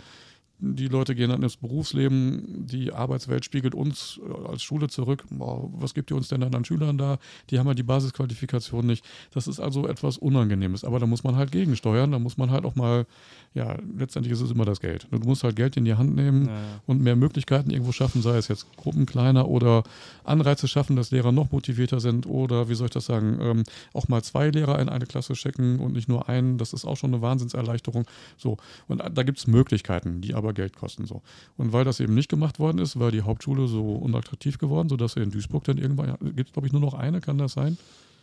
[0.59, 5.25] die Leute gehen dann ins Berufsleben, die Arbeitswelt spiegelt uns äh, als Schule zurück.
[5.31, 7.19] Boah, was gibt ihr uns denn dann an Schülern da?
[7.51, 9.05] Die haben ja die Basisqualifikation nicht.
[9.33, 10.85] Das ist also etwas Unangenehmes.
[10.85, 12.13] Aber da muss man halt gegensteuern.
[12.13, 13.07] Da muss man halt auch mal,
[13.55, 15.07] ja, letztendlich ist es immer das Geld.
[15.11, 16.81] Du musst halt Geld in die Hand nehmen ja, ja.
[16.87, 19.83] und mehr Möglichkeiten irgendwo schaffen, sei es jetzt Gruppen kleiner oder
[20.25, 24.09] Anreize schaffen, dass Lehrer noch motivierter sind oder, wie soll ich das sagen, ähm, auch
[24.09, 26.59] mal zwei Lehrer in eine Klasse schicken und nicht nur einen.
[26.59, 28.07] Das ist auch schon eine Wahnsinnserleichterung.
[28.37, 28.57] So.
[28.89, 31.07] Und da gibt es Möglichkeiten, die aber aber Geld kosten.
[31.07, 31.23] So.
[31.57, 35.17] Und weil das eben nicht gemacht worden ist, war die Hauptschule so unattraktiv geworden, sodass
[35.17, 37.77] er in Duisburg dann irgendwann, gibt es glaube ich nur noch eine, kann das sein?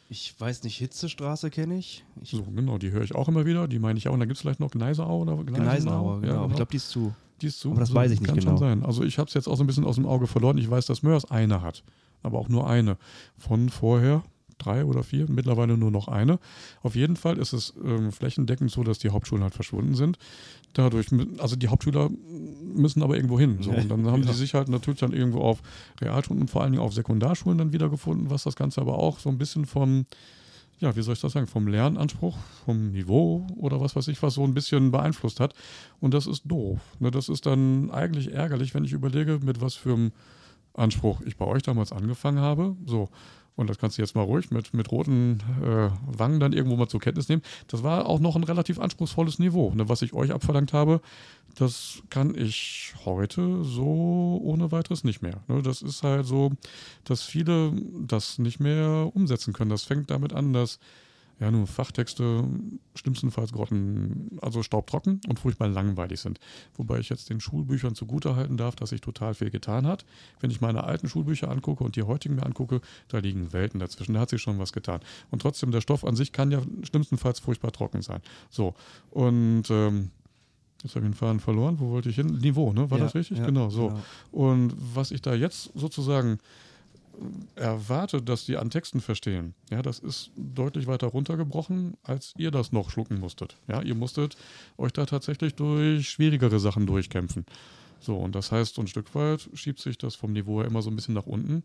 [0.09, 2.03] Ich weiß nicht, Hitzestraße kenne ich.
[2.21, 2.31] ich.
[2.31, 4.13] So, genau, die höre ich auch immer wieder, die meine ich auch.
[4.13, 5.63] Und dann gibt es vielleicht noch Gneisenau oder Gneisenau.
[5.63, 6.27] Gneisenau, genau.
[6.27, 6.47] Ja, genau.
[6.49, 7.13] Ich glaube, die ist zu.
[7.41, 7.71] Die ist zu.
[7.71, 8.51] Aber das so, weiß ich nicht kann genau.
[8.51, 8.85] Kann schon sein.
[8.85, 10.57] Also ich habe es jetzt auch so ein bisschen aus dem Auge verloren.
[10.57, 11.83] Ich weiß, dass Mörs eine hat,
[12.21, 12.97] aber auch nur eine.
[13.37, 14.23] Von vorher,
[14.63, 16.39] drei oder vier, mittlerweile nur noch eine.
[16.81, 20.17] Auf jeden Fall ist es ähm, flächendeckend so, dass die Hauptschulen halt verschwunden sind.
[20.73, 22.09] Dadurch, also die Hauptschüler
[22.73, 23.57] müssen aber irgendwo hin.
[23.61, 23.71] So.
[23.83, 25.61] Und dann haben sie sich halt natürlich dann irgendwo auf
[26.01, 29.29] Realschulen und vor allen Dingen auf Sekundarschulen dann wiedergefunden, was das Ganze aber auch so
[29.29, 30.05] ein bisschen vom,
[30.79, 34.35] ja, wie soll ich das sagen, vom Lernanspruch, vom Niveau oder was weiß ich was
[34.35, 35.53] so ein bisschen beeinflusst hat.
[35.99, 36.79] Und das ist doof.
[36.99, 37.11] Ne?
[37.11, 40.11] Das ist dann eigentlich ärgerlich, wenn ich überlege, mit was für einem
[40.73, 42.75] Anspruch ich bei euch damals angefangen habe.
[42.85, 43.09] So.
[43.55, 46.87] Und das kannst du jetzt mal ruhig mit, mit roten äh, Wangen dann irgendwo mal
[46.87, 47.43] zur Kenntnis nehmen.
[47.67, 49.71] Das war auch noch ein relativ anspruchsvolles Niveau.
[49.75, 49.87] Ne?
[49.89, 51.01] Was ich euch abverlangt habe,
[51.55, 55.43] das kann ich heute so ohne weiteres nicht mehr.
[55.47, 55.61] Ne?
[55.61, 56.51] Das ist halt so,
[57.03, 57.73] dass viele
[58.07, 59.69] das nicht mehr umsetzen können.
[59.69, 60.79] Das fängt damit an, dass
[61.39, 62.47] ja, nur Fachtexte
[62.95, 66.39] schlimmstenfalls grotten, also staubtrocken und furchtbar langweilig sind.
[66.75, 70.05] Wobei ich jetzt den Schulbüchern zugutehalten darf, dass sich total viel getan hat.
[70.39, 74.13] Wenn ich meine alten Schulbücher angucke und die heutigen mir angucke, da liegen Welten dazwischen.
[74.13, 75.01] Da hat sich schon was getan.
[75.31, 78.21] Und trotzdem, der Stoff an sich kann ja schlimmstenfalls furchtbar trocken sein.
[78.49, 78.75] So,
[79.11, 80.11] und ähm,
[80.83, 81.79] Jetzt habe ich den Faden verloren.
[81.79, 82.27] Wo wollte ich hin?
[82.27, 82.91] Niveau, ne?
[82.91, 83.37] War ja, das richtig?
[83.37, 83.87] Ja, genau, so.
[83.87, 84.01] Genau.
[84.31, 86.39] Und was ich da jetzt sozusagen
[87.55, 92.71] erwartet, dass die an Texten verstehen, ja, das ist deutlich weiter runtergebrochen, als ihr das
[92.71, 93.57] noch schlucken musstet.
[93.67, 94.35] Ja, ihr musstet
[94.77, 97.45] euch da tatsächlich durch schwierigere Sachen durchkämpfen.
[97.99, 100.81] So, und das heißt, so ein Stück weit schiebt sich das vom Niveau her immer
[100.81, 101.63] so ein bisschen nach unten,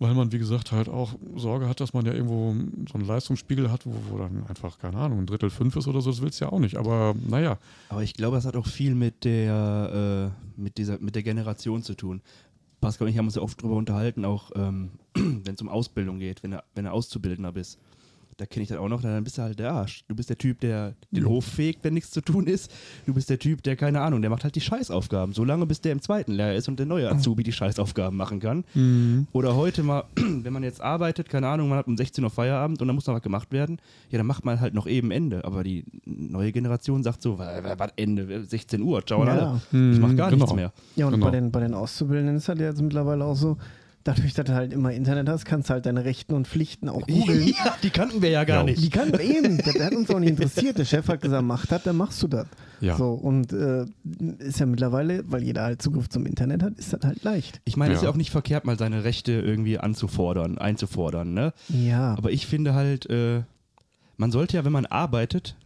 [0.00, 2.54] weil man, wie gesagt, halt auch Sorge hat, dass man ja irgendwo
[2.90, 6.00] so einen Leistungsspiegel hat, wo, wo dann einfach, keine Ahnung, ein Drittel fünf ist oder
[6.00, 7.58] so, das willst du ja auch nicht, aber naja.
[7.90, 11.82] Aber ich glaube, das hat auch viel mit der, äh, mit dieser, mit der Generation
[11.82, 12.22] zu tun.
[12.80, 16.18] Pascal und ich haben uns ja oft darüber unterhalten, auch ähm, wenn es um Ausbildung
[16.18, 17.78] geht, wenn du, wenn du Auszubildender bist
[18.40, 20.02] da kenne ich das auch noch, dann bist du halt der Arsch.
[20.08, 22.72] Du bist der Typ, der den Hof fegt, wenn nichts zu tun ist.
[23.04, 25.34] Du bist der Typ, der, keine Ahnung, der macht halt die Scheißaufgaben.
[25.34, 28.64] Solange bis der im zweiten Lehr ist und der neue Azubi die Scheißaufgaben machen kann.
[28.72, 29.26] Mhm.
[29.32, 32.80] Oder heute mal, wenn man jetzt arbeitet, keine Ahnung, man hat um 16 Uhr Feierabend
[32.80, 33.78] und dann muss noch was gemacht werden,
[34.10, 35.44] ja, dann macht man halt noch eben Ende.
[35.44, 38.44] Aber die neue Generation sagt so, was Ende?
[38.44, 39.30] 16 Uhr, ciao ja.
[39.30, 39.60] alle.
[39.92, 40.44] Ich mach gar genau.
[40.44, 40.72] nichts mehr.
[40.96, 41.26] Ja, und genau.
[41.26, 43.58] bei, den, bei den Auszubildenden ist halt jetzt mittlerweile auch so,
[44.04, 47.06] dadurch, dass du halt immer Internet hast, kannst du halt deine Rechten und Pflichten auch
[47.06, 47.48] googeln.
[47.48, 48.64] ja, die kannten wir ja gar ja.
[48.64, 48.82] nicht.
[48.82, 49.58] Die kannten wir eben.
[49.58, 50.78] Das hat uns auch nicht interessiert.
[50.78, 52.46] Der Chef hat gesagt, mach das, dann machst du das.
[52.80, 52.96] Ja.
[52.96, 53.84] So, und äh,
[54.38, 57.60] ist ja mittlerweile, weil jeder halt Zugriff zum Internet hat, ist das halt leicht.
[57.64, 58.00] Ich meine, es ja.
[58.00, 61.52] ist ja auch nicht verkehrt, mal seine Rechte irgendwie anzufordern, einzufordern, ne?
[61.68, 62.14] Ja.
[62.16, 63.42] Aber ich finde halt, äh,
[64.16, 65.56] man sollte ja, wenn man arbeitet,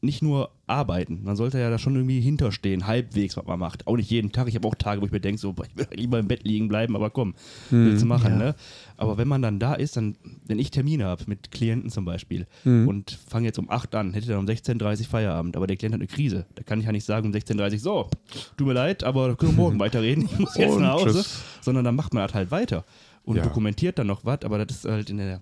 [0.00, 1.20] nicht nur arbeiten.
[1.22, 3.86] Man sollte ja da schon irgendwie hinterstehen, halbwegs, was man macht.
[3.86, 4.48] Auch nicht jeden Tag.
[4.48, 6.68] Ich habe auch Tage, wo ich mir denke, so, ich will lieber im Bett liegen
[6.68, 7.34] bleiben, aber komm,
[7.70, 8.38] hm, willst du machen, ja.
[8.38, 8.54] ne?
[8.96, 12.46] Aber wenn man dann da ist, dann, wenn ich Termine habe mit Klienten zum Beispiel
[12.64, 12.88] hm.
[12.88, 15.94] und fange jetzt um 8 an, hätte dann um 16.30 Uhr Feierabend, aber der Klient
[15.94, 16.46] hat eine Krise.
[16.56, 18.10] Da kann ich ja nicht sagen um 16.30 Uhr, so,
[18.56, 21.18] tut mir leid, aber können wir morgen weiterreden, ich muss jetzt nach Hause.
[21.18, 21.42] Tschüss.
[21.60, 22.84] Sondern dann macht man das halt weiter
[23.24, 23.42] und ja.
[23.42, 25.40] dokumentiert dann noch was, aber das ist halt in der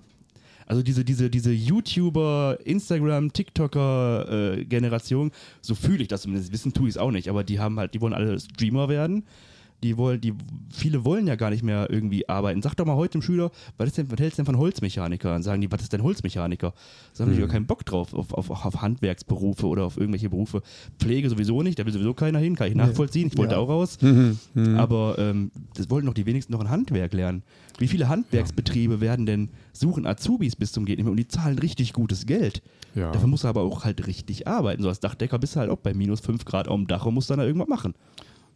[0.66, 6.52] also diese, diese, diese YouTuber, Instagram, TikToker-Generation, äh, so fühle ich das zumindest.
[6.52, 9.24] Wissen tue ich es auch nicht, aber die haben halt, die wollen alle Streamer werden.
[9.84, 10.32] Die wollen, die,
[10.72, 12.60] viele wollen ja gar nicht mehr irgendwie arbeiten.
[12.62, 15.28] Sag doch mal heute dem Schüler, was, ist denn, was hältst du denn von Holzmechaniker?
[15.30, 16.72] Dann sagen die, was ist denn Holzmechaniker?
[17.16, 17.40] Da haben die Mhm.
[17.42, 20.62] gar keinen Bock drauf, auf, auf, auf Handwerksberufe oder auf irgendwelche Berufe.
[20.98, 23.28] Pflege sowieso nicht, da will sowieso keiner hin, kann ich nachvollziehen.
[23.28, 23.60] Ich wollte Ja.
[23.60, 23.98] auch raus.
[24.02, 24.38] Mhm.
[24.54, 24.76] Mhm.
[24.76, 27.42] Aber ähm, das wollten doch die wenigsten noch ein Handwerk lernen.
[27.78, 31.58] Wie viele Handwerksbetriebe werden denn suchen Azubis bis zum geht nicht mehr und die zahlen
[31.58, 32.62] richtig gutes Geld.
[32.94, 33.10] Ja.
[33.12, 34.82] Dafür musst du aber auch halt richtig arbeiten.
[34.82, 37.14] So als Dachdecker bist du halt auch bei minus 5 Grad auf dem Dach und
[37.14, 37.94] musst dann da irgendwas machen.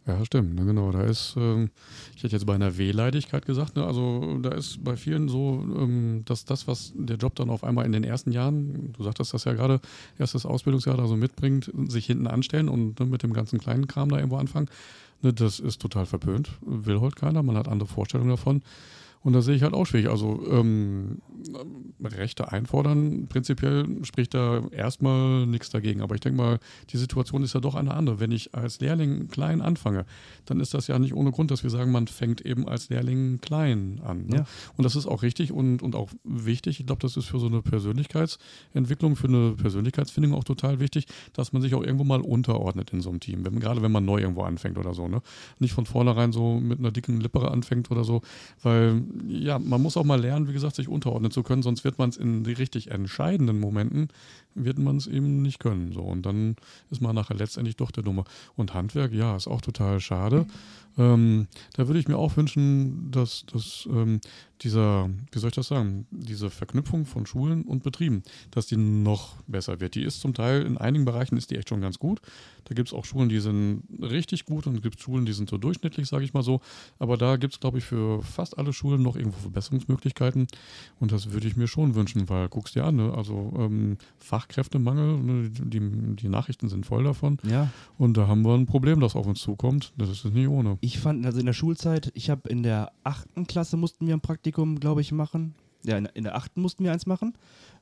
[0.07, 0.91] Ja, stimmt, ne, genau.
[0.91, 1.69] Da ist, ähm,
[2.15, 6.23] ich hätte jetzt bei einer Wehleidigkeit gesagt, ne, also da ist bei vielen so, ähm,
[6.25, 9.43] dass das, was der Job dann auf einmal in den ersten Jahren, du sagtest das
[9.43, 9.79] ja gerade,
[10.17, 14.09] erstes Ausbildungsjahr da so mitbringt, sich hinten anstellen und ne, mit dem ganzen kleinen Kram
[14.09, 14.69] da irgendwo anfangen,
[15.21, 16.49] ne, das ist total verpönt.
[16.61, 18.63] Will heute keiner, man hat andere Vorstellungen davon.
[19.29, 20.09] Und da sehe ich halt auch schwierig.
[20.09, 21.19] Also ähm,
[22.03, 26.01] Rechte einfordern, prinzipiell spricht da erstmal nichts dagegen.
[26.01, 26.59] Aber ich denke mal,
[26.89, 28.19] die Situation ist ja doch eine andere.
[28.19, 30.07] Wenn ich als Lehrling klein anfange,
[30.45, 33.39] dann ist das ja nicht ohne Grund, dass wir sagen, man fängt eben als Lehrling
[33.39, 34.25] klein an.
[34.25, 34.37] Ne?
[34.37, 34.45] Ja.
[34.77, 36.79] Und das ist auch richtig und, und auch wichtig.
[36.79, 41.53] Ich glaube, das ist für so eine Persönlichkeitsentwicklung, für eine Persönlichkeitsfindung auch total wichtig, dass
[41.53, 43.45] man sich auch irgendwo mal unterordnet in so einem Team.
[43.45, 45.07] Wenn, gerade wenn man neu irgendwo anfängt oder so.
[45.07, 45.21] Ne?
[45.59, 48.23] Nicht von vornherein so mit einer dicken Lippe anfängt oder so.
[48.63, 51.97] Weil, ja, man muss auch mal lernen, wie gesagt, sich unterordnen zu können, sonst wird
[51.97, 54.09] man es in die richtig entscheidenden Momenten,
[54.55, 55.91] wird man es eben nicht können.
[55.91, 56.01] So.
[56.01, 56.55] Und dann
[56.89, 58.23] ist man nachher letztendlich doch der Dumme.
[58.55, 60.45] Und Handwerk, ja, ist auch total schade.
[60.97, 64.19] Ähm, da würde ich mir auch wünschen, dass, dass ähm,
[64.61, 69.37] dieser, wie soll ich das sagen, diese Verknüpfung von Schulen und Betrieben, dass die noch
[69.47, 69.95] besser wird.
[69.95, 72.19] Die ist zum Teil, in einigen Bereichen ist die echt schon ganz gut.
[72.65, 75.49] Da gibt es auch Schulen, die sind richtig gut und es gibt Schulen, die sind
[75.49, 76.59] so durchschnittlich, sage ich mal so.
[76.97, 80.47] Aber da gibt es, glaube ich, für fast alle Schulen noch irgendwo Verbesserungsmöglichkeiten.
[80.99, 83.13] Und das würde ich mir schon wünschen, weil guckst dir an, ne?
[83.13, 85.49] also ähm, Fachkräftemangel, ne?
[85.49, 87.37] die, die Nachrichten sind voll davon.
[87.43, 87.69] Ja.
[87.97, 89.93] Und da haben wir ein Problem, das auf uns zukommt.
[89.97, 90.77] Das ist nicht ohne.
[90.81, 94.21] Ich fand, also in der Schulzeit, ich habe in der achten Klasse mussten wir ein
[94.21, 95.55] Praktikum, glaube ich, machen.
[95.83, 97.33] Ja, in, in der achten mussten wir eins machen.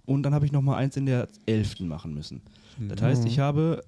[0.05, 2.41] Und dann habe ich nochmal eins in der elften machen müssen.
[2.79, 3.83] Das heißt, ich habe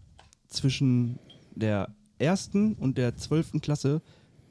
[0.47, 1.19] zwischen
[1.55, 4.01] der ersten und der zwölften Klasse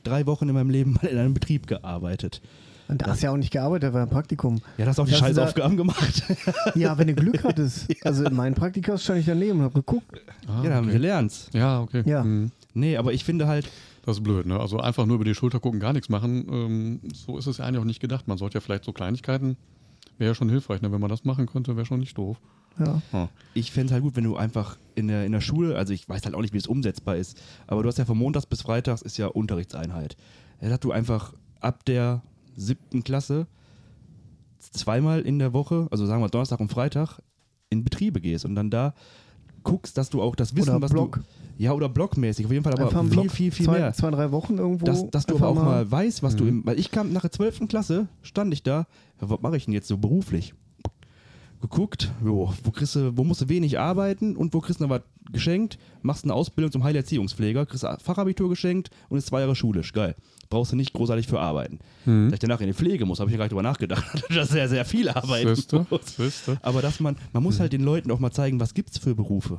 [0.02, 2.40] drei Wochen in meinem Leben mal in einem Betrieb gearbeitet.
[2.88, 4.60] Und da hast du ja auch nicht gearbeitet, war ein Praktikum.
[4.78, 6.22] Ja, das auch die Hast du da- Scheißaufgaben gemacht.
[6.74, 7.86] Ja, wenn du Glück hattest.
[8.04, 10.20] Also in meinen Praktika stand ich daneben und habe geguckt.
[10.46, 11.02] Ah, ja, da haben wir okay.
[11.02, 11.48] gelernt.
[11.52, 12.02] Ja, okay.
[12.06, 12.22] Ja.
[12.22, 12.50] Hm.
[12.74, 13.68] Nee, aber ich finde halt,
[14.06, 14.58] Das ist blöd, ne?
[14.58, 16.46] Also einfach nur über die Schulter gucken, gar nichts machen.
[16.50, 18.26] Ähm, so ist es ja eigentlich auch nicht gedacht.
[18.26, 19.56] Man sollte ja vielleicht so Kleinigkeiten,
[20.16, 20.90] wäre ja schon hilfreich, ne?
[20.90, 22.38] Wenn man das machen könnte, wäre schon nicht doof.
[23.12, 23.28] Ja.
[23.54, 26.08] ich fände es halt gut, wenn du einfach in der, in der Schule, also ich
[26.08, 27.36] weiß halt auch nicht, wie es umsetzbar ist,
[27.66, 30.16] aber du hast ja von Montags bis Freitags ist ja Unterrichtseinheit.
[30.60, 32.22] Ja, Dass du einfach ab der
[32.58, 33.46] siebten Klasse
[34.58, 37.20] zweimal in der Woche, also sagen wir Donnerstag und Freitag,
[37.70, 38.94] in Betriebe gehst und dann da
[39.62, 41.16] guckst, dass du auch das Wissen, Oder was Block.
[41.16, 41.62] du.
[41.62, 43.92] Ja, oder blockmäßig, auf jeden Fall, aber viel, Block, viel, viel zwei, mehr.
[43.92, 44.86] Zwei, drei Wochen irgendwo.
[44.86, 46.48] Dass, dass du aber auch mal weißt, was du Mhm.
[46.50, 46.66] im.
[46.66, 47.66] Weil ich kam nach der 12.
[47.68, 48.86] Klasse, stand ich da,
[49.20, 50.54] ja, was mache ich denn jetzt so beruflich?
[51.60, 54.90] Geguckt, jo, wo, kriegst du, wo musst du wenig arbeiten und wo kriegst du noch
[54.90, 55.02] was
[55.32, 55.76] geschenkt?
[56.02, 59.92] Machst eine Ausbildung zum Heilerziehungspfleger, kriegst Fachabitur geschenkt und ist zwei Jahre schulisch.
[59.92, 60.14] Geil.
[60.50, 61.80] Brauchst du nicht großartig für arbeiten.
[62.06, 62.26] Mhm.
[62.28, 64.24] Dass ich danach in die Pflege muss, habe ich ja gar nicht drüber nachgedacht.
[64.34, 66.16] dass sehr, sehr viel arbeiten Siehste, muss.
[66.16, 66.58] siehste.
[66.62, 69.58] Aber dass man, man muss halt den Leuten auch mal zeigen, was gibt's für Berufe,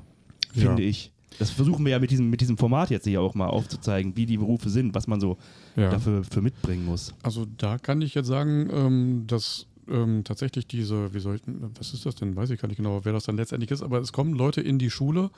[0.54, 0.68] Ja.
[0.68, 1.12] finde ich.
[1.38, 4.26] Das versuchen wir ja mit diesem, mit diesem Format jetzt hier auch mal aufzuzeigen, wie
[4.26, 5.38] die Berufe sind, was man so
[5.78, 5.90] Ja.
[5.90, 7.14] dafür für mitbringen muss.
[7.24, 11.94] Also da kann ich jetzt sagen, ähm, dass ähm, tatsächlich diese, wie soll ich, was
[11.94, 12.36] ist das denn?
[12.36, 14.80] Weiß ich gar nicht genau, wer das dann letztendlich ist, aber es kommen Leute in
[14.80, 15.32] die Schule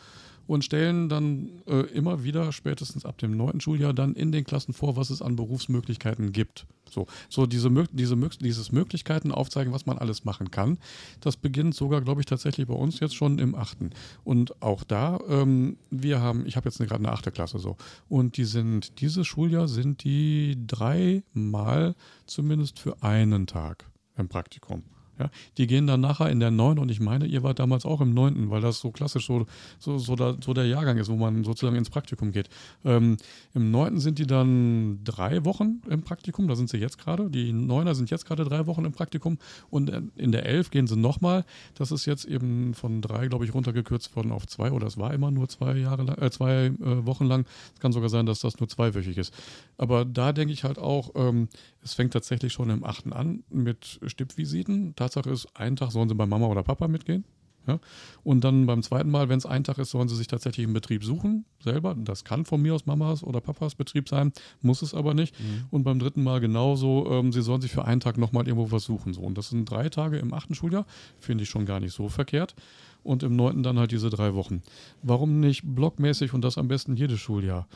[0.48, 4.74] und stellen dann äh, immer wieder, spätestens ab dem neunten Schuljahr, dann in den Klassen
[4.74, 6.66] vor, was es an Berufsmöglichkeiten gibt.
[6.90, 10.78] So, so diese, diese, dieses Möglichkeiten aufzeigen, was man alles machen kann.
[11.22, 13.92] Das beginnt sogar, glaube ich, tatsächlich bei uns jetzt schon im achten.
[14.26, 17.78] Und auch da, ähm, wir haben, ich habe jetzt gerade eine achte Klasse so.
[18.10, 21.96] Und die sind, dieses Schuljahr sind die dreimal
[22.26, 24.84] zumindest für einen Tag im Praktikum.
[25.22, 28.02] Ja, die gehen dann nachher in der 9 und ich meine, ihr wart damals auch
[28.02, 29.46] im 9., weil das so klassisch so,
[29.78, 32.50] so, so, da, so der Jahrgang ist, wo man sozusagen ins Praktikum geht.
[32.84, 33.18] Ähm,
[33.54, 34.00] Im 9.
[34.00, 37.30] sind die dann drei Wochen im Praktikum, da sind sie jetzt gerade.
[37.30, 39.38] Die 9er sind jetzt gerade drei Wochen im Praktikum
[39.70, 41.46] und äh, in der 11 gehen sie nochmal.
[41.76, 45.14] Das ist jetzt eben von drei, glaube ich, runtergekürzt worden auf zwei oder es war
[45.14, 47.46] immer nur zwei Jahre lang, äh, zwei äh, Wochen lang.
[47.76, 49.34] Es kann sogar sein, dass das nur zweiwöchig ist.
[49.78, 51.48] Aber da denke ich halt auch, ähm,
[51.84, 53.12] es fängt tatsächlich schon im 8.
[53.14, 54.96] an mit Stippvisiten.
[54.96, 57.26] Tatsache ist, einen Tag sollen sie bei Mama oder Papa mitgehen.
[57.68, 57.80] Ja?
[58.24, 60.74] Und dann beim zweiten Mal, wenn es ein Tag ist, sollen sie sich tatsächlich einen
[60.74, 61.96] Betrieb suchen, selber.
[61.96, 65.36] Das kann von mir aus Mamas oder Papas Betrieb sein, muss es aber nicht.
[65.70, 68.84] Und beim dritten Mal genauso, ähm, sie sollen sich für einen Tag nochmal irgendwo was
[68.84, 69.14] suchen.
[69.14, 69.22] So.
[69.22, 70.86] Und das sind drei Tage im achten Schuljahr,
[71.20, 72.56] finde ich schon gar nicht so verkehrt.
[73.04, 74.62] Und im neunten dann halt diese drei Wochen.
[75.02, 77.68] Warum nicht blockmäßig und das am besten jedes Schuljahr?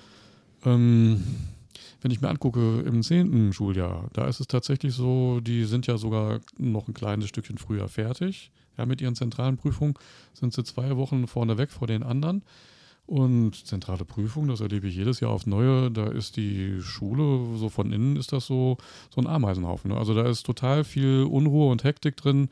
[0.63, 1.23] Ähm,
[2.05, 5.97] wenn ich mir angucke, im zehnten Schuljahr, da ist es tatsächlich so, die sind ja
[5.97, 8.51] sogar noch ein kleines Stückchen früher fertig.
[8.77, 9.95] Ja, mit ihren zentralen Prüfungen
[10.31, 12.43] sind sie zwei Wochen vorne weg vor den anderen.
[13.07, 17.69] Und zentrale Prüfung, das erlebe ich jedes Jahr aufs Neue, da ist die Schule, so
[17.69, 18.77] von innen ist das so,
[19.09, 19.89] so ein Ameisenhaufen.
[19.89, 19.97] Ne?
[19.97, 22.49] Also da ist total viel Unruhe und Hektik drin.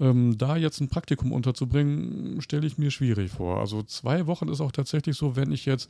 [0.00, 3.60] Ähm, da jetzt ein Praktikum unterzubringen, stelle ich mir schwierig vor.
[3.60, 5.88] Also zwei Wochen ist auch tatsächlich so, wenn ich jetzt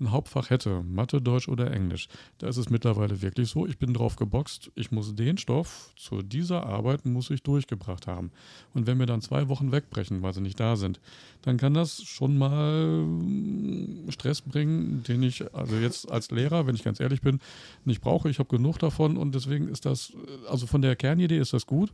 [0.00, 3.94] ein Hauptfach hätte, Mathe, Deutsch oder Englisch, da ist es mittlerweile wirklich so, ich bin
[3.94, 8.30] drauf geboxt, ich muss den Stoff zu dieser Arbeit muss ich durchgebracht haben.
[8.74, 11.00] Und wenn wir dann zwei Wochen wegbrechen, weil sie nicht da sind,
[11.42, 16.74] dann kann das schon mal mm, Stress bringen, den ich also jetzt als Lehrer, wenn
[16.74, 17.40] ich ganz ehrlich bin,
[17.84, 18.28] nicht brauche.
[18.28, 20.12] Ich habe genug davon und deswegen ist das,
[20.48, 21.92] also von der Kernidee ist das gut.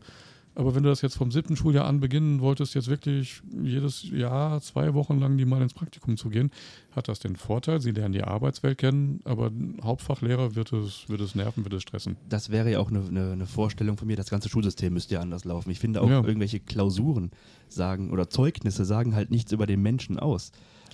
[0.54, 4.60] Aber wenn du das jetzt vom siebten Schuljahr an beginnen wolltest, jetzt wirklich jedes Jahr
[4.60, 6.50] zwei Wochen lang die mal ins Praktikum zu gehen,
[6.92, 11.34] hat das den Vorteil, sie lernen die Arbeitswelt kennen, aber Hauptfachlehrer wird es, wird es
[11.34, 12.16] nerven, wird es stressen.
[12.28, 15.20] Das wäre ja auch eine, eine, eine Vorstellung von mir, das ganze Schulsystem müsste ja
[15.20, 15.70] anders laufen.
[15.70, 16.22] Ich finde auch ja.
[16.22, 17.30] irgendwelche Klausuren
[17.68, 20.50] sagen oder Zeugnisse sagen halt nichts über den Menschen aus.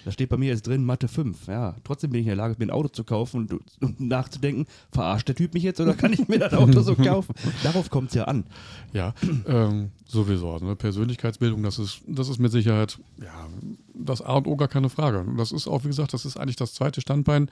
[0.06, 1.48] Da steht bei mir jetzt drin Mathe 5.
[1.48, 4.66] Ja, trotzdem bin ich in der Lage, mir ein Auto zu kaufen und, und nachzudenken,
[4.92, 7.34] verarscht der Typ mich jetzt oder kann ich mir das Auto so kaufen?
[7.64, 8.44] Darauf kommt es ja an.
[8.92, 9.14] Ja,
[9.48, 10.52] ähm, sowieso.
[10.52, 10.76] Also, ne?
[10.76, 13.48] Persönlichkeitsbildung, das ist, das ist mit Sicherheit ja,
[13.94, 15.26] das A und O gar keine Frage.
[15.36, 17.50] Das ist auch, wie gesagt, das ist eigentlich das zweite Standbein,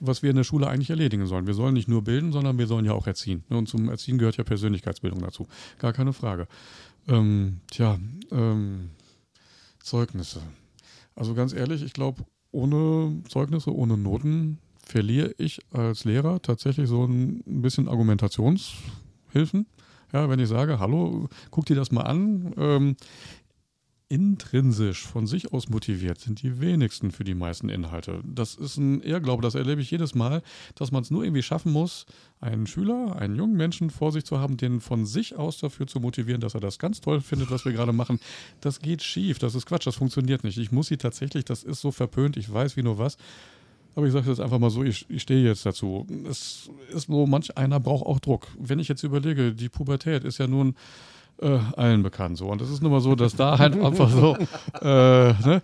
[0.00, 1.46] was wir in der Schule eigentlich erledigen sollen.
[1.46, 3.44] Wir sollen nicht nur bilden, sondern wir sollen ja auch erziehen.
[3.48, 3.58] Ne?
[3.58, 5.46] Und zum Erziehen gehört ja Persönlichkeitsbildung dazu.
[5.78, 6.48] Gar keine Frage.
[7.06, 7.96] Ähm, tja,
[8.32, 8.90] ähm,
[9.78, 10.40] Zeugnisse.
[11.14, 17.04] Also ganz ehrlich, ich glaube, ohne Zeugnisse, ohne Noten verliere ich als Lehrer tatsächlich so
[17.04, 19.66] ein bisschen Argumentationshilfen.
[20.12, 22.52] Ja, wenn ich sage, hallo, guck dir das mal an.
[22.58, 22.96] Ähm,
[24.12, 28.20] intrinsisch von sich aus motiviert sind die wenigsten für die meisten Inhalte.
[28.26, 30.42] Das ist ein Irrglaube, das erlebe ich jedes Mal,
[30.74, 32.04] dass man es nur irgendwie schaffen muss,
[32.38, 35.98] einen Schüler, einen jungen Menschen vor sich zu haben, den von sich aus dafür zu
[35.98, 38.20] motivieren, dass er das ganz toll findet, was wir gerade machen.
[38.60, 40.58] Das geht schief, das ist Quatsch, das funktioniert nicht.
[40.58, 43.16] Ich muss sie tatsächlich, das ist so verpönt, ich weiß wie nur was.
[43.94, 46.06] Aber ich sage jetzt einfach mal so, ich, ich stehe jetzt dazu.
[46.28, 48.48] Es ist so, manch einer braucht auch Druck.
[48.58, 50.74] Wenn ich jetzt überlege, die Pubertät ist ja nun
[51.40, 52.46] äh, allen bekannt so.
[52.46, 54.36] Und es ist nun mal so, dass da halt einfach so,
[54.80, 55.62] äh, ne?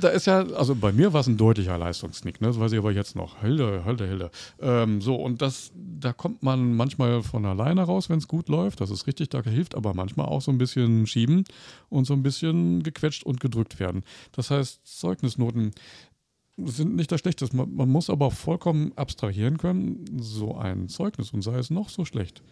[0.00, 2.48] da ist ja, also bei mir war es ein deutlicher Leistungsknick, ne?
[2.48, 3.40] das weiß ich aber jetzt noch.
[3.40, 4.30] Hilde, Hilde, Hilde.
[4.60, 8.80] Ähm, so, und das, da kommt man manchmal von alleine raus, wenn es gut läuft.
[8.80, 11.44] Das ist richtig, da hilft aber manchmal auch so ein bisschen schieben
[11.88, 14.02] und so ein bisschen gequetscht und gedrückt werden.
[14.32, 15.72] Das heißt, Zeugnisnoten
[16.56, 17.56] sind nicht das Schlechteste.
[17.56, 22.04] Man, man muss aber vollkommen abstrahieren können, so ein Zeugnis und sei es noch so
[22.04, 22.42] schlecht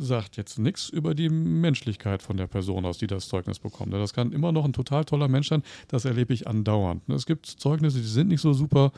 [0.00, 3.92] sagt jetzt nichts über die Menschlichkeit von der Person aus, die das Zeugnis bekommt.
[3.92, 7.08] Das kann immer noch ein total toller Mensch sein, das erlebe ich andauernd.
[7.08, 8.92] Es gibt Zeugnisse, die sind nicht so super,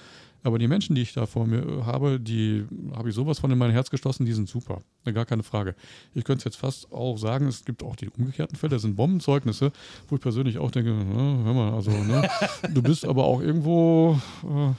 [0.44, 2.64] aber die Menschen, die ich da vor mir habe, die
[2.96, 4.82] habe ich sowas von in mein Herz geschlossen, die sind super.
[5.04, 5.74] Gar keine Frage.
[6.14, 9.72] Ich könnte jetzt fast auch sagen, es gibt auch die umgekehrten Fälle, das sind Bombenzeugnisse,
[10.08, 12.28] wo ich persönlich auch denke, hör mal, also, ne,
[12.74, 14.20] du bist aber auch irgendwo.
[14.44, 14.72] Äh,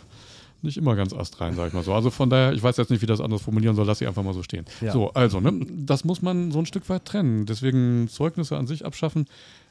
[0.64, 1.94] nicht immer ganz astrein, sag ich mal so.
[1.94, 4.24] Also von daher, ich weiß jetzt nicht, wie das anders formulieren soll, lass sie einfach
[4.24, 4.66] mal so stehen.
[4.82, 4.92] Ja.
[4.92, 7.46] So, also, ne, das muss man so ein Stück weit trennen.
[7.46, 9.26] Deswegen Zeugnisse an sich abschaffen.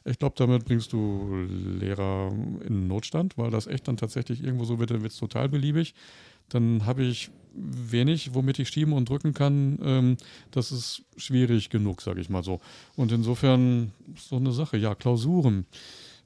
[0.04, 1.46] Ich glaube, damit bringst du
[1.78, 2.32] Lehrer
[2.66, 5.94] in Notstand, weil das echt dann tatsächlich irgendwo so wird, dann wird es total beliebig.
[6.48, 9.78] Dann habe ich wenig, womit ich schieben und drücken kann.
[9.82, 10.16] Ähm,
[10.50, 12.60] das ist schwierig genug, sage ich mal so.
[12.96, 14.76] Und insofern so eine Sache.
[14.76, 15.66] Ja, Klausuren.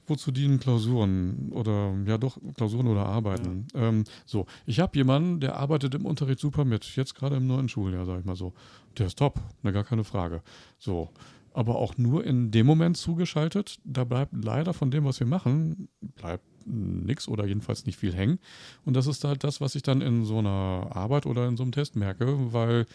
[0.07, 3.67] Wozu dienen Klausuren oder ja doch Klausuren oder Arbeiten?
[3.75, 3.89] Ja.
[3.89, 7.69] Ähm, so, ich habe jemanden, der arbeitet im Unterricht super mit, jetzt gerade im neuen
[7.69, 8.53] Schuljahr, sage ich mal so.
[8.99, 10.43] Der ist top, ne, gar keine Frage.
[10.79, 11.11] So,
[11.53, 13.79] aber auch nur in dem Moment zugeschaltet.
[13.85, 18.39] Da bleibt leider von dem, was wir machen, bleibt nichts oder jedenfalls nicht viel hängen.
[18.85, 21.63] Und das ist halt das, was ich dann in so einer Arbeit oder in so
[21.63, 22.87] einem Test merke, weil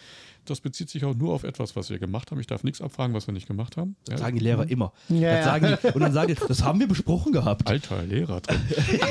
[0.44, 2.40] das bezieht sich auch nur auf etwas, was wir gemacht haben.
[2.40, 3.94] Ich darf nichts abfragen, was wir nicht gemacht haben.
[4.06, 4.18] Das ja.
[4.18, 4.92] sagen die Lehrer immer.
[5.08, 5.36] Ja.
[5.36, 7.68] Das sagen die, und dann sagen die, das haben wir besprochen gehabt.
[7.68, 8.60] Alter Lehrer drin.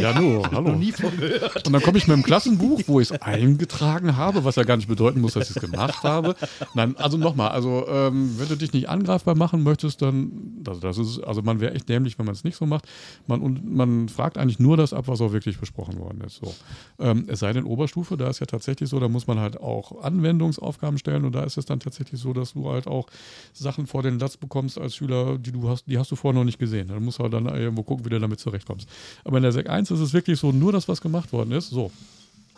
[0.01, 0.72] Ja, nur, hallo.
[0.72, 1.66] Noch nie von gehört.
[1.66, 4.76] Und dann komme ich mit dem Klassenbuch, wo ich es eingetragen habe, was ja gar
[4.76, 6.36] nicht bedeuten muss, dass ich es gemacht habe.
[6.74, 10.97] Nein, also nochmal, also ähm, wenn du dich nicht angreifbar machen möchtest, dann, also das
[10.97, 12.86] ist, also man wäre echt dämlich, wenn man es nicht so macht.
[13.28, 16.41] Man, und man fragt eigentlich nur das ab, was auch wirklich besprochen worden ist.
[16.43, 16.54] So.
[16.99, 20.04] Ähm, es sei denn Oberstufe, da ist ja tatsächlich so, da muss man halt auch
[20.04, 21.26] Anwendungsaufgaben stellen stellen.
[21.26, 23.08] Und da ist es dann tatsächlich so, dass du halt auch
[23.54, 26.45] Sachen vor den Latz bekommst als Schüler, die du hast, die hast du vorher noch
[26.45, 26.88] nicht gesehen.
[26.88, 28.88] Dann musst du halt dann irgendwo gucken, wie du damit zurechtkommst.
[29.24, 31.70] Aber in der Sek 1 ist es wirklich so, nur das, was gemacht worden ist.
[31.70, 31.91] So.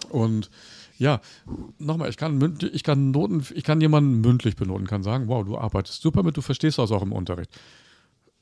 [0.09, 0.49] Und
[0.97, 1.21] ja,
[1.79, 5.57] nochmal, ich kann, ich kann Noten, ich kann jemanden mündlich benoten, kann sagen, wow, du
[5.57, 7.49] arbeitest super mit, du verstehst das auch im Unterricht.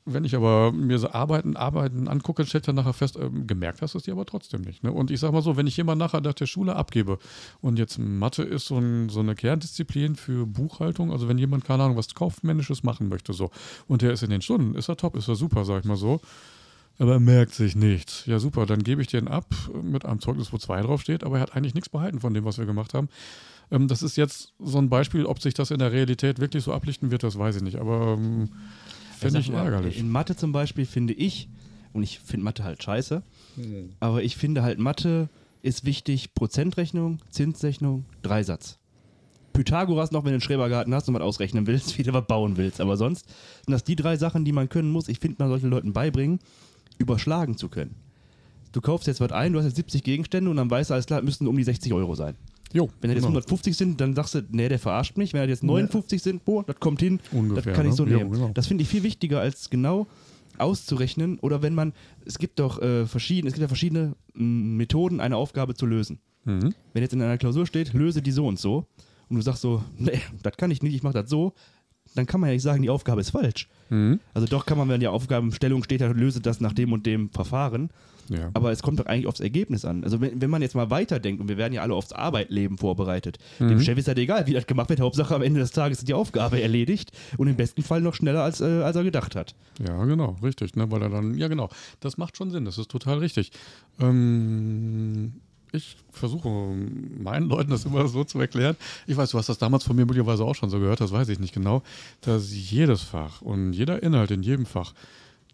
[0.04, 3.94] Wenn ich aber mir so Arbeiten, Arbeiten angucke, stellt dann nachher fest, ähm, gemerkt hast
[3.94, 4.82] du es dir aber trotzdem nicht.
[4.82, 4.92] Ne?
[4.92, 7.18] Und ich sage mal so, wenn ich jemand nachher nach der Schule abgebe
[7.60, 11.84] und jetzt Mathe ist so, ein, so, eine Kerndisziplin für Buchhaltung, also wenn jemand, keine
[11.84, 13.50] Ahnung, was Kaufmännisches machen möchte, so,
[13.86, 15.96] und der ist in den Stunden, ist er top, ist er super, sag ich mal
[15.96, 16.20] so.
[16.98, 18.26] Aber er merkt sich nichts.
[18.26, 19.46] Ja, super, dann gebe ich den ab
[19.82, 22.58] mit einem Zeugnis, wo zwei draufsteht, aber er hat eigentlich nichts behalten von dem, was
[22.58, 23.08] wir gemacht haben.
[23.70, 26.72] Ähm, das ist jetzt so ein Beispiel, ob sich das in der Realität wirklich so
[26.72, 27.78] ablichten wird, das weiß ich nicht.
[27.78, 28.50] Aber ähm,
[29.22, 29.98] Finde ich ärgerlich.
[29.98, 31.48] In Mathe zum Beispiel finde ich,
[31.92, 33.22] und ich finde Mathe halt scheiße,
[33.56, 33.90] mhm.
[34.00, 35.28] aber ich finde halt Mathe
[35.62, 38.78] ist wichtig, Prozentrechnung, Zinsrechnung, Dreisatz.
[39.52, 42.80] Pythagoras noch, wenn du einen Schrebergarten hast und was ausrechnen willst, wieder was bauen willst.
[42.80, 43.26] Aber sonst
[43.64, 45.08] sind das die drei Sachen, die man können muss.
[45.08, 46.40] Ich finde, man solche Leuten beibringen,
[46.98, 47.94] überschlagen zu können.
[48.72, 51.06] Du kaufst jetzt was ein, du hast jetzt 70 Gegenstände und dann weißt du, alles
[51.06, 52.36] klar, müssten um die 60 Euro sein.
[52.72, 53.38] Jo, Wenn das jetzt genau.
[53.38, 55.32] 150 sind, dann sagst du, nee, der verarscht mich.
[55.32, 56.22] Wenn das jetzt 59 ja.
[56.22, 58.16] sind, boah, das kommt hin, Ungefähr, das kann ich so ne?
[58.16, 58.32] nehmen.
[58.32, 58.50] Jo, genau.
[58.54, 60.06] Das finde ich viel wichtiger, als genau
[60.58, 61.38] auszurechnen.
[61.40, 61.92] Oder wenn man,
[62.24, 66.18] es gibt doch äh, verschiedene, es gibt ja verschiedene m, Methoden, eine Aufgabe zu lösen.
[66.44, 66.74] Mhm.
[66.92, 68.86] Wenn jetzt in einer Klausur steht, löse die so und so,
[69.28, 71.54] und du sagst so, nee, das kann ich nicht, ich mache das so,
[72.14, 73.68] dann kann man ja nicht sagen, die Aufgabe ist falsch.
[73.90, 74.20] Mhm.
[74.34, 77.90] Also doch kann man, wenn die Aufgabenstellung steht, löse das nach dem und dem Verfahren.
[78.28, 78.50] Ja.
[78.54, 80.04] Aber es kommt doch eigentlich aufs Ergebnis an.
[80.04, 83.38] Also wenn, wenn man jetzt mal weiterdenkt, und wir werden ja alle aufs Arbeitleben vorbereitet,
[83.58, 83.68] mhm.
[83.68, 85.00] dem Chef ist halt egal, wie das gemacht wird.
[85.00, 88.42] Hauptsache am Ende des Tages ist die Aufgabe erledigt und im besten Fall noch schneller,
[88.42, 89.54] als, äh, als er gedacht hat.
[89.86, 90.76] Ja, genau, richtig.
[90.76, 90.90] Ne?
[90.90, 91.68] Weil er dann, ja genau,
[92.00, 93.50] das macht schon Sinn, das ist total richtig.
[94.00, 95.32] Ähm,
[95.72, 98.76] ich versuche meinen Leuten das immer so zu erklären.
[99.06, 101.28] Ich weiß, du hast das damals von mir möglicherweise auch schon so gehört, das weiß
[101.30, 101.82] ich nicht genau,
[102.20, 104.92] dass jedes Fach und jeder Inhalt in jedem Fach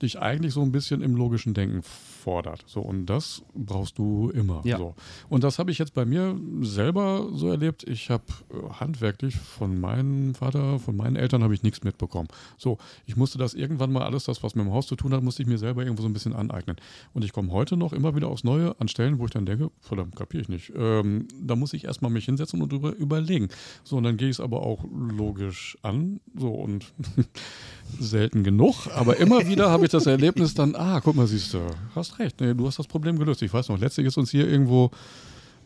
[0.03, 1.83] dich eigentlich so ein bisschen im logischen Denken
[2.29, 2.63] fordert.
[2.67, 4.61] So, und das brauchst du immer.
[4.65, 4.77] Ja.
[4.77, 4.95] So.
[5.31, 7.89] Und das habe ich jetzt bei mir selber so erlebt.
[7.89, 12.29] Ich habe äh, handwerklich von meinem Vater, von meinen Eltern habe ich nichts mitbekommen.
[12.59, 12.77] So,
[13.07, 15.43] ich musste das irgendwann mal alles, das, was mit dem Haus zu tun hat, musste
[15.43, 16.77] ich mir selber irgendwo so ein bisschen aneignen.
[17.15, 19.71] Und ich komme heute noch immer wieder aufs Neue an Stellen, wo ich dann denke,
[19.81, 20.71] verdammt, kapiere ich nicht.
[20.77, 23.49] Ähm, da muss ich erstmal mich hinsetzen und drüber überlegen.
[23.85, 26.21] So, und dann gehe ich es aber auch logisch an.
[26.37, 26.93] So, und
[27.99, 31.61] selten genug, aber immer wieder habe ich das Erlebnis dann, ah, guck mal, siehst du,
[31.95, 33.43] hast recht, nee, du hast das Problem gelöst.
[33.43, 34.91] Ich weiß noch, letztlich ist uns hier irgendwo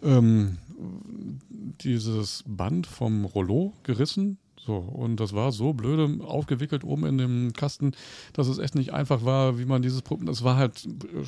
[0.02, 0.58] ähm,
[1.80, 4.38] dieses Band vom Rollo gerissen.
[4.64, 7.92] So, und das war so blöde aufgewickelt oben in dem Kasten,
[8.32, 10.26] dass es echt nicht einfach war, wie man dieses Problem.
[10.26, 11.24] Das war halt äh,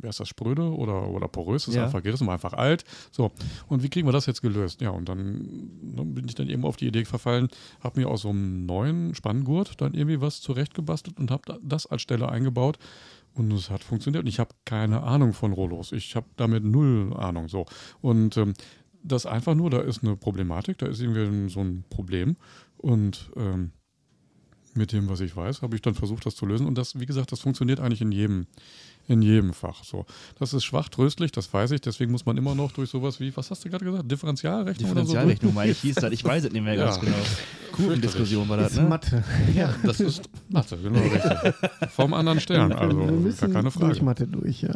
[0.00, 1.84] wer ist das, spröde oder, oder porös, ist ja.
[1.84, 2.84] einfach gerissen, war einfach alt.
[3.10, 3.30] So,
[3.68, 4.80] und wie kriegen wir das jetzt gelöst?
[4.80, 7.48] Ja, und dann, dann bin ich dann eben auf die Idee verfallen,
[7.80, 12.02] habe mir aus so einem neuen Spanngurt dann irgendwie was zurechtgebastelt und habe das als
[12.02, 12.78] Stelle eingebaut.
[13.38, 14.24] Und es hat funktioniert.
[14.24, 15.92] Und ich habe keine Ahnung von Rollos.
[15.92, 17.48] Ich habe damit null Ahnung.
[17.48, 17.66] So.
[18.00, 18.54] Und ähm,
[19.04, 22.36] das einfach nur, da ist eine Problematik, da ist irgendwie so ein Problem.
[22.76, 23.70] Und ähm,
[24.74, 26.66] mit dem, was ich weiß, habe ich dann versucht, das zu lösen.
[26.66, 28.46] Und das, wie gesagt, das funktioniert eigentlich in jedem,
[29.08, 29.82] in jedem Fach.
[29.82, 30.04] So.
[30.38, 31.80] Das ist schwach tröstlich, das weiß ich.
[31.80, 34.10] Deswegen muss man immer noch durch sowas wie, was hast du gerade gesagt?
[34.10, 34.90] Differentialrechnung?
[34.90, 36.12] Differentialrechnung, so meine ich, hieß das.
[36.12, 36.84] Ich weiß es nicht mehr ja.
[36.84, 37.16] ganz genau.
[37.72, 38.82] Kurvendiskussion war das, ne?
[38.82, 39.24] Mathe.
[39.54, 41.54] Ja, das ist Mathe, genau richtig.
[41.90, 42.96] Vom anderen Stern, also
[43.40, 43.86] gar keine Frage.
[43.86, 44.74] Durch Mathe durch, ja.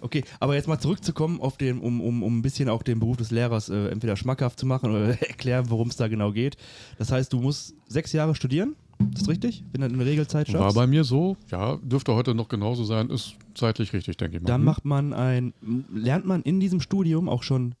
[0.00, 3.16] Okay, aber jetzt mal zurückzukommen, auf den, um, um, um ein bisschen auch den Beruf
[3.16, 6.56] des Lehrers äh, entweder schmackhaft zu machen oder erklären, worum es da genau geht.
[6.98, 8.76] Das heißt, du musst sechs Jahre studieren?
[9.12, 9.64] Ist das richtig?
[9.72, 10.60] Wenn du eine Regelzeit schaffst?
[10.60, 14.42] War bei mir so, ja, dürfte heute noch genauso sein, ist zeitlich richtig, denke ich
[14.42, 14.48] mal.
[14.48, 14.64] Dann hm?
[14.64, 15.52] macht man ein,
[15.92, 17.74] lernt man in diesem Studium auch schon,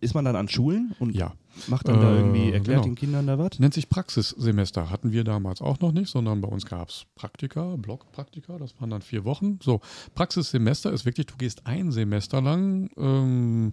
[0.00, 1.32] ist man dann an Schulen und ja.
[1.66, 2.82] macht dann äh, da irgendwie, erklärt genau.
[2.82, 3.58] den Kindern da was?
[3.58, 7.76] Nennt sich Praxissemester, hatten wir damals auch noch nicht, sondern bei uns gab es Praktika,
[7.76, 9.58] Blockpraktika, das waren dann vier Wochen.
[9.62, 9.80] So,
[10.14, 13.72] Praxissemester ist wirklich, du gehst ein Semester lang, ähm,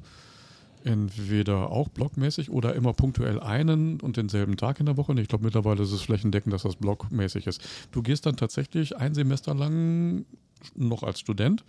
[0.87, 5.13] entweder auch blockmäßig oder immer punktuell einen und denselben Tag in der Woche.
[5.19, 7.61] Ich glaube, mittlerweile ist es flächendeckend, dass das blockmäßig ist.
[7.91, 10.25] Du gehst dann tatsächlich ein Semester lang
[10.75, 11.65] noch als Student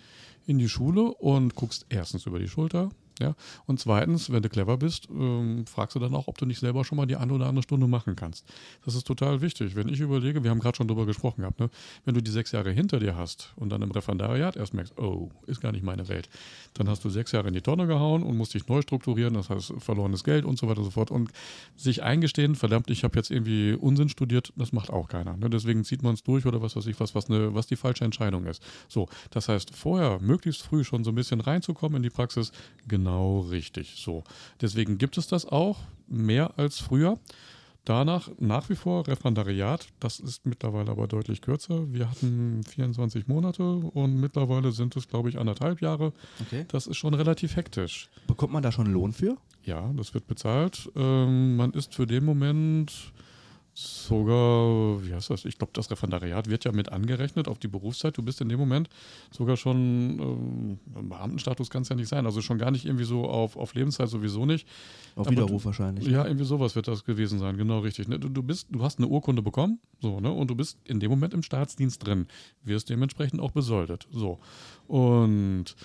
[0.47, 3.35] in die Schule und guckst erstens über die Schulter, ja?
[3.67, 6.85] Und zweitens, wenn du clever bist, ähm, fragst du dann auch, ob du nicht selber
[6.85, 8.45] schon mal die eine oder andere Stunde machen kannst.
[8.85, 9.77] Das ist total wichtig.
[9.77, 11.71] Wenn ich überlege, wir haben gerade schon drüber gesprochen gehabt, ne?
[12.05, 15.31] wenn du die sechs Jahre hinter dir hast und dann im Referendariat erst merkst, oh,
[15.47, 16.29] ist gar nicht meine Welt,
[16.75, 19.51] dann hast du sechs Jahre in die Tonne gehauen und musst dich neu strukturieren, das
[19.51, 21.11] heißt verlorenes Geld und so weiter und so fort.
[21.11, 21.31] Und
[21.77, 25.37] sich eingestehen, verdammt, ich habe jetzt irgendwie Unsinn studiert, das macht auch keiner.
[25.37, 25.51] Ne?
[25.51, 28.05] Deswegen zieht man es durch oder was weiß ich was, was, eine, was die falsche
[28.05, 28.63] Entscheidung ist.
[28.89, 32.53] So, das heißt, vorher möglichst früh schon so ein bisschen reinzukommen in die Praxis,
[32.87, 33.95] genau Genau richtig.
[33.97, 34.23] So.
[34.61, 35.79] Deswegen gibt es das auch
[36.09, 37.19] mehr als früher.
[37.87, 39.89] Danach nach wie vor Referendariat.
[39.99, 41.91] Das ist mittlerweile aber deutlich kürzer.
[41.91, 46.13] Wir hatten 24 Monate und mittlerweile sind es, glaube ich, anderthalb Jahre.
[46.43, 46.67] Okay.
[46.69, 48.11] Das ist schon relativ hektisch.
[48.27, 49.39] Bekommt man da schon Lohn für?
[49.65, 50.91] Ja, das wird bezahlt.
[50.97, 52.93] Ähm, man ist für den Moment
[53.79, 55.45] sogar, wie heißt das?
[55.45, 58.17] Ich glaube, das Referendariat wird ja mit angerechnet auf die Berufszeit.
[58.19, 58.89] Du bist in dem Moment
[59.31, 63.25] sogar schon, ähm, Beamtenstatus kann es ja nicht sein, also schon gar nicht irgendwie so
[63.25, 64.67] auf, auf Lebenszeit sowieso nicht.
[65.15, 66.09] Auf Widerruf wahrscheinlich.
[66.09, 68.09] Ja, irgendwie sowas wird das gewesen sein, genau richtig.
[68.09, 68.19] Ne?
[68.19, 70.33] Du, du, bist, du hast eine Urkunde bekommen, so, ne?
[70.33, 72.27] Und du bist in dem Moment im Staatsdienst drin,
[72.65, 74.09] wirst dementsprechend auch besoldet.
[74.11, 74.41] So.
[74.89, 75.77] Und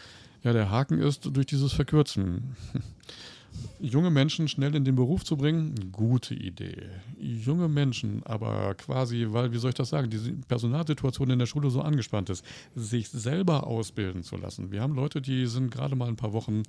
[0.41, 2.55] ja, der Haken ist durch dieses Verkürzen
[3.79, 6.89] junge Menschen schnell in den Beruf zu bringen, gute Idee.
[7.19, 11.69] Junge Menschen, aber quasi, weil, wie soll ich das sagen, die Personalsituation in der Schule
[11.69, 12.45] so angespannt ist,
[12.75, 14.71] sich selber ausbilden zu lassen.
[14.71, 16.63] Wir haben Leute, die sind gerade mal ein paar Wochen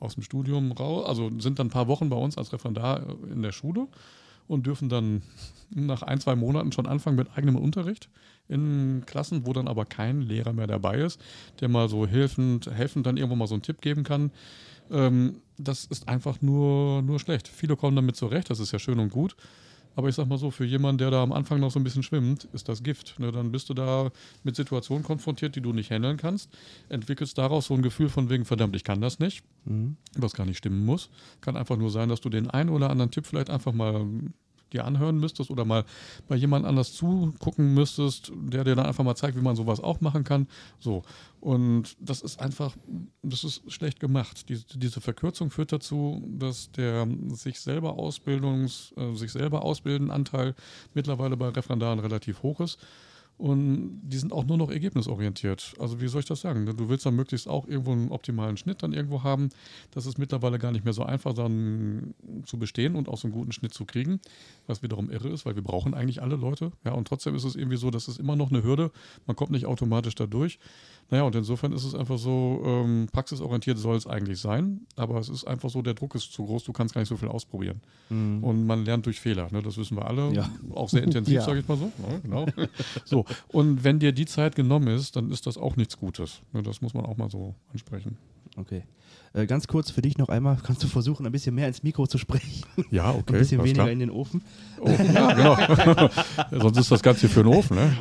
[0.00, 3.42] aus dem Studium raus, also sind dann ein paar Wochen bei uns als Referendar in
[3.42, 3.88] der Schule
[4.48, 5.22] und dürfen dann
[5.70, 8.08] nach ein, zwei Monaten schon anfangen mit eigenem Unterricht
[8.48, 11.20] in Klassen, wo dann aber kein Lehrer mehr dabei ist,
[11.60, 14.30] der mal so helfend, helfend dann irgendwo mal so einen Tipp geben kann.
[14.90, 17.48] Ähm, das ist einfach nur, nur schlecht.
[17.48, 19.36] Viele kommen damit zurecht, das ist ja schön und gut.
[19.96, 22.02] Aber ich sag mal so, für jemanden, der da am Anfang noch so ein bisschen
[22.02, 23.18] schwimmt, ist das Gift.
[23.18, 23.30] Ne?
[23.30, 24.10] Dann bist du da
[24.42, 26.50] mit Situationen konfrontiert, die du nicht handeln kannst,
[26.88, 29.96] entwickelst daraus so ein Gefühl von wegen, verdammt, ich kann das nicht, mhm.
[30.16, 31.10] was gar nicht stimmen muss.
[31.40, 34.04] Kann einfach nur sein, dass du den einen oder anderen Tipp vielleicht einfach mal
[34.74, 35.84] dir anhören müsstest oder mal
[36.28, 40.00] bei jemand anders zugucken müsstest, der dir dann einfach mal zeigt, wie man sowas auch
[40.00, 40.46] machen kann.
[40.80, 41.02] So.
[41.40, 42.76] Und das ist einfach,
[43.22, 44.48] das ist schlecht gemacht.
[44.48, 50.54] Die, diese Verkürzung führt dazu, dass der sich selber Ausbildungs, äh, sich selber ausbilden Anteil
[50.94, 52.78] mittlerweile bei Referendaren relativ hoch ist.
[53.44, 55.74] Und die sind auch nur noch ergebnisorientiert.
[55.78, 56.64] Also wie soll ich das sagen?
[56.64, 59.50] Du willst dann möglichst auch irgendwo einen optimalen Schnitt dann irgendwo haben.
[59.90, 62.14] Das ist mittlerweile gar nicht mehr so einfach dann
[62.46, 64.18] zu bestehen und auch so einen guten Schnitt zu kriegen,
[64.66, 66.72] was wiederum irre ist, weil wir brauchen eigentlich alle Leute.
[66.86, 68.90] Ja, und trotzdem ist es irgendwie so, dass es immer noch eine Hürde.
[69.26, 70.58] Man kommt nicht automatisch da durch.
[71.10, 75.28] Naja, und insofern ist es einfach so, ähm, praxisorientiert soll es eigentlich sein, aber es
[75.28, 77.82] ist einfach so, der Druck ist zu groß, du kannst gar nicht so viel ausprobieren.
[78.08, 78.42] Mhm.
[78.42, 79.60] Und man lernt durch Fehler, ne?
[79.60, 80.48] das wissen wir alle, ja.
[80.74, 81.42] auch sehr intensiv, ja.
[81.42, 81.92] sage ich mal so.
[82.08, 82.46] Ja, genau.
[83.04, 83.26] so.
[83.48, 86.40] Und wenn dir die Zeit genommen ist, dann ist das auch nichts Gutes.
[86.52, 86.62] Ne?
[86.62, 88.16] Das muss man auch mal so ansprechen.
[88.56, 88.84] Okay.
[89.32, 92.06] Äh, ganz kurz für dich noch einmal, kannst du versuchen, ein bisschen mehr ins Mikro
[92.06, 92.64] zu sprechen?
[92.92, 93.34] Ja, okay.
[93.34, 93.90] ein bisschen weniger klar.
[93.90, 94.42] in den Ofen.
[94.80, 96.10] Ofen, ja, genau.
[96.62, 97.96] Sonst ist das Ganze für einen Ofen, ne?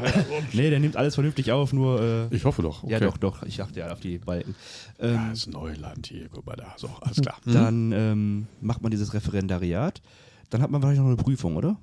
[0.53, 2.29] nee, der nimmt alles vernünftig auf, nur.
[2.31, 2.84] Äh, ich hoffe doch.
[2.84, 2.93] Okay.
[2.93, 3.41] Ja, doch, doch.
[3.43, 4.53] Ich achte ja auf die Balken.
[4.99, 6.75] Ähm, ja, ist Neuland hier, guck mal da.
[6.77, 7.38] So, alles klar.
[7.45, 10.03] Dann ähm, macht man dieses Referendariat.
[10.51, 11.77] Dann hat man wahrscheinlich noch eine Prüfung, oder?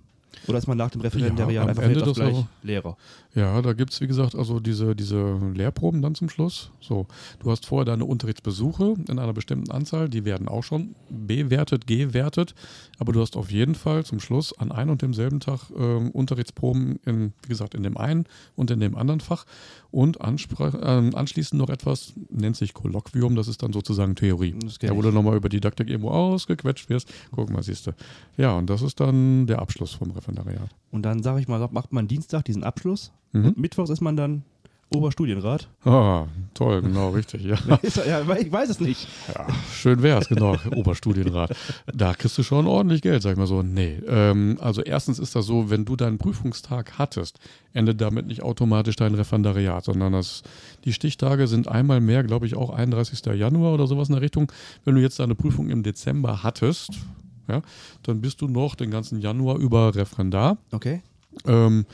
[0.47, 2.97] Oder ist man nach dem Referendariat ja, einfach Ende das gleich Lehrer?
[3.35, 6.73] Ja, da gibt es, wie gesagt, also diese, diese Lehrproben dann zum Schluss.
[6.81, 7.07] So,
[7.39, 12.55] du hast vorher deine Unterrichtsbesuche in einer bestimmten Anzahl, die werden auch schon bewertet, gewertet,
[12.99, 16.99] aber du hast auf jeden Fall zum Schluss an einem und demselben Tag äh, Unterrichtsproben
[17.07, 18.25] in, wie gesagt, in dem einen
[18.57, 19.47] und in dem anderen Fach
[19.93, 24.57] und äh, anschließend noch etwas, nennt sich Kolloquium, das ist dann sozusagen Theorie.
[24.81, 27.13] Da wo du nochmal über Didaktik irgendwo ausgequetscht wirst.
[27.31, 27.93] Guck mal, siehst du.
[28.37, 30.71] Ja, und das ist dann der Abschluss vom Referendariat.
[30.91, 33.47] Und dann, sage ich mal, macht man Dienstag diesen Abschluss mhm.
[33.47, 34.45] und Mittwochs ist man dann
[34.93, 35.69] Oberstudienrat.
[35.85, 37.57] Ah, toll, genau, richtig, ja.
[38.07, 38.37] ja.
[38.37, 39.07] Ich weiß es nicht.
[39.33, 41.55] Ja, schön wär's, genau, Oberstudienrat.
[41.95, 43.63] Da kriegst du schon ordentlich Geld, sag ich mal so.
[43.63, 47.39] Nee, ähm, also erstens ist das so, wenn du deinen Prüfungstag hattest,
[47.73, 50.43] endet damit nicht automatisch dein Referendariat, sondern das,
[50.85, 53.25] die Stichtage sind einmal mehr, glaube ich, auch 31.
[53.37, 54.51] Januar oder sowas in der Richtung.
[54.85, 56.99] Wenn du jetzt deine Prüfung im Dezember hattest,
[57.47, 57.63] ja,
[58.03, 60.59] dann bist du noch den ganzen Januar über Referendar.
[60.73, 61.01] Okay.
[61.47, 61.87] Ähm,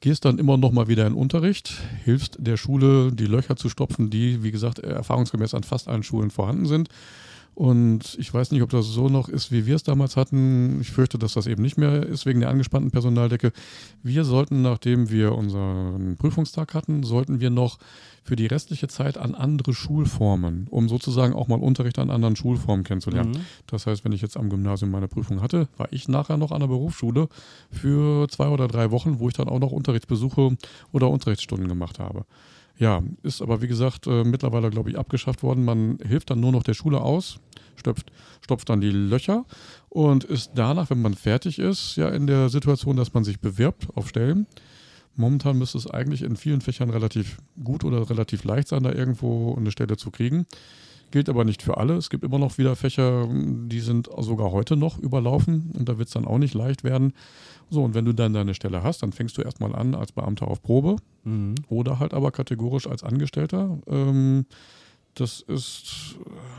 [0.00, 1.72] gehst dann immer noch mal wieder in Unterricht,
[2.04, 6.30] hilfst der Schule, die Löcher zu stopfen, die, wie gesagt, erfahrungsgemäß an fast allen Schulen
[6.30, 6.88] vorhanden sind.
[7.54, 10.80] Und ich weiß nicht, ob das so noch ist, wie wir es damals hatten.
[10.80, 13.52] Ich fürchte, dass das eben nicht mehr ist wegen der angespannten Personaldecke.
[14.02, 17.78] Wir sollten, nachdem wir unseren Prüfungstag hatten, sollten wir noch
[18.22, 22.84] für die restliche Zeit an andere Schulformen, um sozusagen auch mal Unterricht an anderen Schulformen
[22.84, 23.32] kennenzulernen.
[23.32, 23.40] Mhm.
[23.66, 26.60] Das heißt, wenn ich jetzt am Gymnasium meine Prüfung hatte, war ich nachher noch an
[26.60, 27.28] der Berufsschule
[27.72, 30.56] für zwei oder drei Wochen, wo ich dann auch noch Unterrichtsbesuche
[30.92, 32.24] oder Unterrichtsstunden gemacht habe.
[32.78, 35.64] Ja, ist aber wie gesagt äh, mittlerweile, glaube ich, abgeschafft worden.
[35.64, 37.40] Man hilft dann nur noch der Schule aus,
[37.74, 39.44] stopft, stopft dann die Löcher
[39.88, 43.88] und ist danach, wenn man fertig ist, ja in der Situation, dass man sich bewirbt
[43.96, 44.46] auf Stellen.
[45.16, 49.56] Momentan müsste es eigentlich in vielen Fächern relativ gut oder relativ leicht sein, da irgendwo
[49.56, 50.46] eine Stelle zu kriegen.
[51.10, 51.96] Gilt aber nicht für alle.
[51.96, 56.06] Es gibt immer noch wieder Fächer, die sind sogar heute noch überlaufen und da wird
[56.06, 57.14] es dann auch nicht leicht werden.
[57.70, 60.48] So, und wenn du dann deine Stelle hast, dann fängst du erstmal an als Beamter
[60.48, 61.54] auf Probe mhm.
[61.68, 63.78] oder halt aber kategorisch als Angestellter.
[63.86, 64.46] Ähm,
[65.14, 66.16] das ist,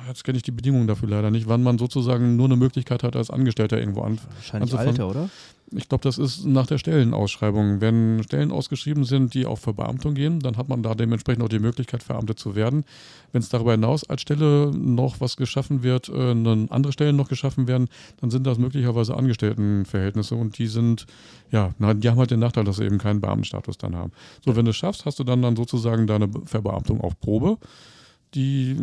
[0.07, 3.15] jetzt kenne ich die Bedingungen dafür leider nicht, wann man sozusagen nur eine Möglichkeit hat,
[3.15, 5.29] als Angestellter irgendwo an, Wahrscheinlich Alter, oder?
[5.71, 7.81] Ich glaube, das ist nach der Stellenausschreibung.
[7.81, 11.59] Wenn Stellen ausgeschrieben sind, die auf Verbeamtung gehen, dann hat man da dementsprechend auch die
[11.59, 12.85] Möglichkeit, verbeamtet zu werden.
[13.31, 17.67] Wenn es darüber hinaus als Stelle noch was geschaffen wird, äh, andere Stellen noch geschaffen
[17.67, 17.87] werden,
[18.19, 21.05] dann sind das möglicherweise Angestelltenverhältnisse und die sind,
[21.51, 24.11] ja, na, die haben halt den Nachteil, dass sie eben keinen Beamtenstatus dann haben.
[24.43, 27.57] So, wenn du es schaffst, hast du dann, dann sozusagen deine Verbeamtung auf Probe.
[28.35, 28.75] Die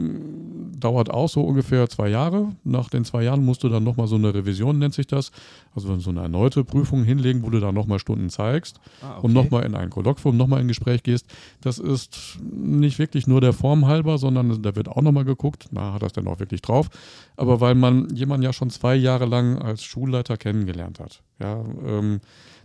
[0.79, 2.49] dauert auch so ungefähr zwei Jahre.
[2.65, 5.31] Nach den zwei Jahren musst du dann nochmal so eine Revision, nennt sich das.
[5.75, 9.27] Also so eine erneute Prüfung hinlegen, wo du dann nochmal Stunden zeigst ah, okay.
[9.27, 11.27] und nochmal in ein Kolloquium, nochmal in Gespräch gehst.
[11.61, 15.93] Das ist nicht wirklich nur der Form halber, sondern da wird auch nochmal geguckt, na,
[15.93, 16.89] hat das denn auch wirklich drauf?
[17.37, 21.23] Aber weil man jemanden ja schon zwei Jahre lang als Schulleiter kennengelernt hat.
[21.39, 22.21] Ja, ähm,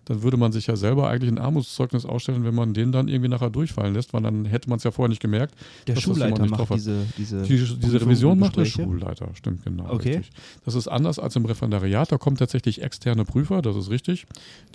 [0.05, 3.29] dann würde man sich ja selber eigentlich ein Armutszeugnis ausstellen, wenn man den dann irgendwie
[3.29, 5.55] nachher durchfallen lässt, weil dann hätte man es ja vorher nicht gemerkt.
[5.87, 9.89] Der Schulleiter macht diese, diese, die, diese Revision macht der Schulleiter, stimmt genau.
[9.89, 10.17] Okay.
[10.17, 10.31] Richtig.
[10.65, 14.25] Das ist anders als im Referendariat, da kommen tatsächlich externe Prüfer, das ist richtig.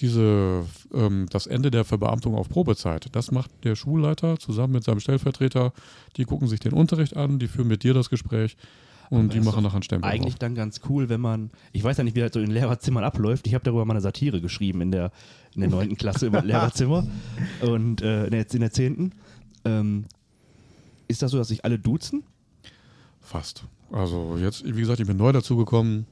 [0.00, 0.64] Diese,
[0.94, 5.72] ähm, das Ende der Verbeamtung auf Probezeit, das macht der Schulleiter zusammen mit seinem Stellvertreter.
[6.16, 8.56] Die gucken sich den Unterricht an, die führen mit dir das Gespräch
[9.10, 10.10] und die machen nachher einen Stempel.
[10.10, 10.40] Eigentlich drauf.
[10.40, 13.46] dann ganz cool, wenn man, ich weiß ja nicht, wie das so in Lehrerzimmern abläuft.
[13.46, 15.10] Ich habe darüber mal eine Satire geschrieben in der,
[15.54, 15.96] in der 9.
[15.96, 17.06] Klasse über Lehrerzimmer
[17.62, 19.14] und äh, in, der, in der 10.
[19.64, 20.04] Ähm,
[21.08, 22.24] ist das so, dass sich alle duzen?
[23.20, 23.64] Fast.
[23.90, 26.06] Also jetzt, wie gesagt, ich bin neu dazugekommen.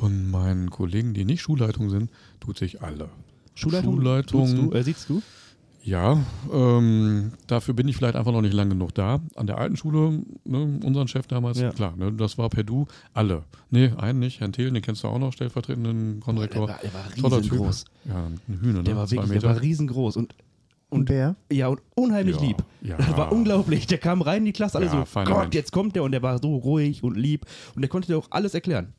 [0.00, 2.10] Von meinen Kollegen, die nicht Schulleitung sind,
[2.40, 3.08] tut sich alle.
[3.54, 3.94] Schulleitung?
[3.94, 4.70] Schulleitung.
[4.70, 5.22] Du, äh, siehst du?
[5.82, 6.22] Ja,
[6.52, 9.20] ähm, dafür bin ich vielleicht einfach noch nicht lang genug da.
[9.36, 11.70] An der alten Schule, ne, unseren Chef damals, ja.
[11.70, 13.44] klar, ne, das war per Du, alle.
[13.70, 16.66] Nee, einen nicht, Herrn Thelen, den kennst du auch noch, stellvertretenden Konrektor.
[16.66, 17.84] Der war, der war riesengroß.
[18.06, 18.84] Ja, ein Hühner, ne?
[18.84, 20.34] Der war wirklich, der war riesengroß und
[20.90, 21.36] und wer?
[21.52, 22.64] Ja, und unheimlich ja, lieb.
[22.80, 22.96] Ja.
[22.96, 23.86] Das war unglaublich.
[23.86, 25.54] Der kam rein in die Klasse, alle ja, so, Gott, Mensch.
[25.54, 28.28] jetzt kommt der und der war so ruhig und lieb und der konnte dir auch
[28.30, 28.94] alles erklären.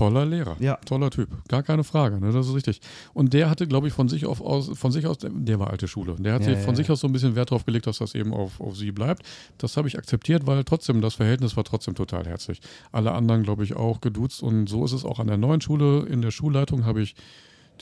[0.00, 0.76] Toller Lehrer, ja.
[0.76, 2.80] toller Typ, gar keine Frage, ne, das ist richtig.
[3.12, 5.88] Und der hatte, glaube ich, von sich, auf, aus, von sich aus, der war alte
[5.88, 6.76] Schule, der hat ja, von ja.
[6.76, 9.26] sich aus so ein bisschen Wert darauf gelegt, dass das eben auf, auf sie bleibt.
[9.58, 12.62] Das habe ich akzeptiert, weil trotzdem, das Verhältnis war trotzdem total herzlich.
[12.92, 16.06] Alle anderen, glaube ich, auch geduzt und so ist es auch an der neuen Schule.
[16.06, 17.14] In der Schulleitung habe ich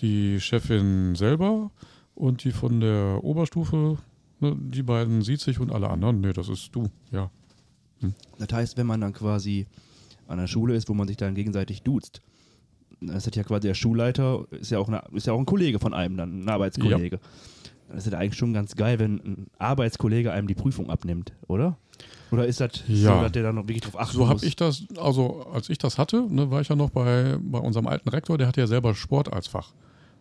[0.01, 1.71] die Chefin selber
[2.17, 3.97] und die von der Oberstufe,
[4.41, 7.31] ne, die beiden sieht sich und alle anderen, nee, das ist du, ja.
[8.01, 8.13] Hm.
[8.41, 9.69] Das heißt, wenn man dann quasi
[10.29, 12.23] an der Schule ist, wo man sich dann gegenseitig duzt.
[13.01, 15.79] Das ist ja quasi der Schulleiter, ist ja auch, eine, ist ja auch ein Kollege
[15.79, 17.17] von einem, dann ein Arbeitskollege.
[17.17, 17.95] Ja.
[17.95, 21.79] Das ist ja eigentlich schon ganz geil, wenn ein Arbeitskollege einem die Prüfung abnimmt, oder?
[22.31, 23.17] Oder ist das ja.
[23.17, 25.79] so, dass der dann noch wirklich drauf achten So habe ich das, also als ich
[25.79, 28.67] das hatte, ne, war ich ja noch bei, bei unserem alten Rektor, der hatte ja
[28.67, 29.73] selber Sport als Fach.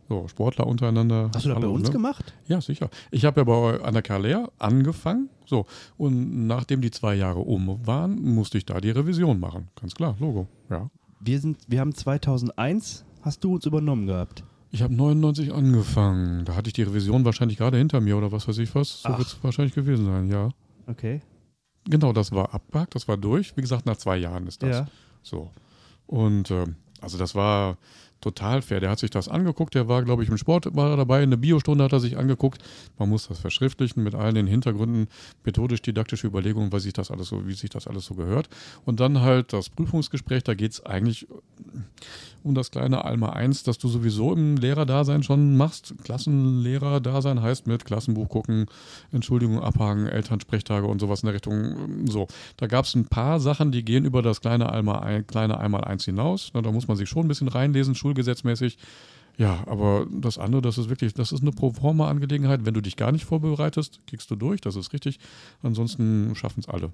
[0.09, 1.29] So, Sportler untereinander.
[1.33, 1.91] Hast du das bei uns ne?
[1.91, 2.33] gemacht?
[2.47, 2.89] Ja, sicher.
[3.11, 5.29] Ich habe ja bei an der Kalea angefangen.
[5.45, 5.65] So,
[5.97, 9.67] und nachdem die zwei Jahre um waren, musste ich da die Revision machen.
[9.79, 10.47] Ganz klar, Logo.
[10.69, 10.89] Ja.
[11.19, 14.43] Wir, sind, wir haben 2001, hast du uns übernommen gehabt?
[14.71, 16.45] Ich habe 99 angefangen.
[16.45, 19.01] Da hatte ich die Revision wahrscheinlich gerade hinter mir oder was weiß ich was.
[19.01, 20.49] So wird es wahrscheinlich gewesen sein, ja.
[20.87, 21.21] Okay.
[21.85, 23.55] Genau, das war abgehakt, das war durch.
[23.55, 24.77] Wie gesagt, nach zwei Jahren ist das.
[24.77, 24.87] Ja.
[25.21, 25.51] So.
[26.05, 26.65] Und äh,
[27.01, 27.77] also das war
[28.21, 28.79] total fair.
[28.79, 31.29] Der hat sich das angeguckt, der war, glaube ich, im Sport war er dabei, in
[31.29, 32.61] der Biostunde hat er sich angeguckt.
[32.97, 35.07] Man muss das verschriftlichen mit allen den Hintergründen,
[35.43, 38.49] methodisch-didaktische Überlegungen, wie sich das alles so, wie sich das alles so gehört.
[38.85, 41.27] Und dann halt das Prüfungsgespräch, da geht es eigentlich
[42.43, 45.93] um das kleine Alma 1, das du sowieso im Lehrerdasein schon machst.
[46.03, 48.67] Klassenlehrerdasein heißt mit Klassenbuch gucken,
[49.11, 52.07] Entschuldigung abhaken, Elternsprechtage und sowas in der Richtung.
[52.07, 55.83] So, da gab es ein paar Sachen, die gehen über das kleine Alma, kleine einmal
[55.83, 56.51] eins hinaus.
[56.53, 58.77] Na, da muss man sich schon ein bisschen reinlesen, schulgesetzmäßig.
[59.37, 62.65] Ja, aber das andere, das ist wirklich, das ist eine Proforma-Angelegenheit.
[62.65, 65.19] Wenn du dich gar nicht vorbereitest, kriegst du durch, das ist richtig.
[65.61, 66.91] Ansonsten schaffen es alle.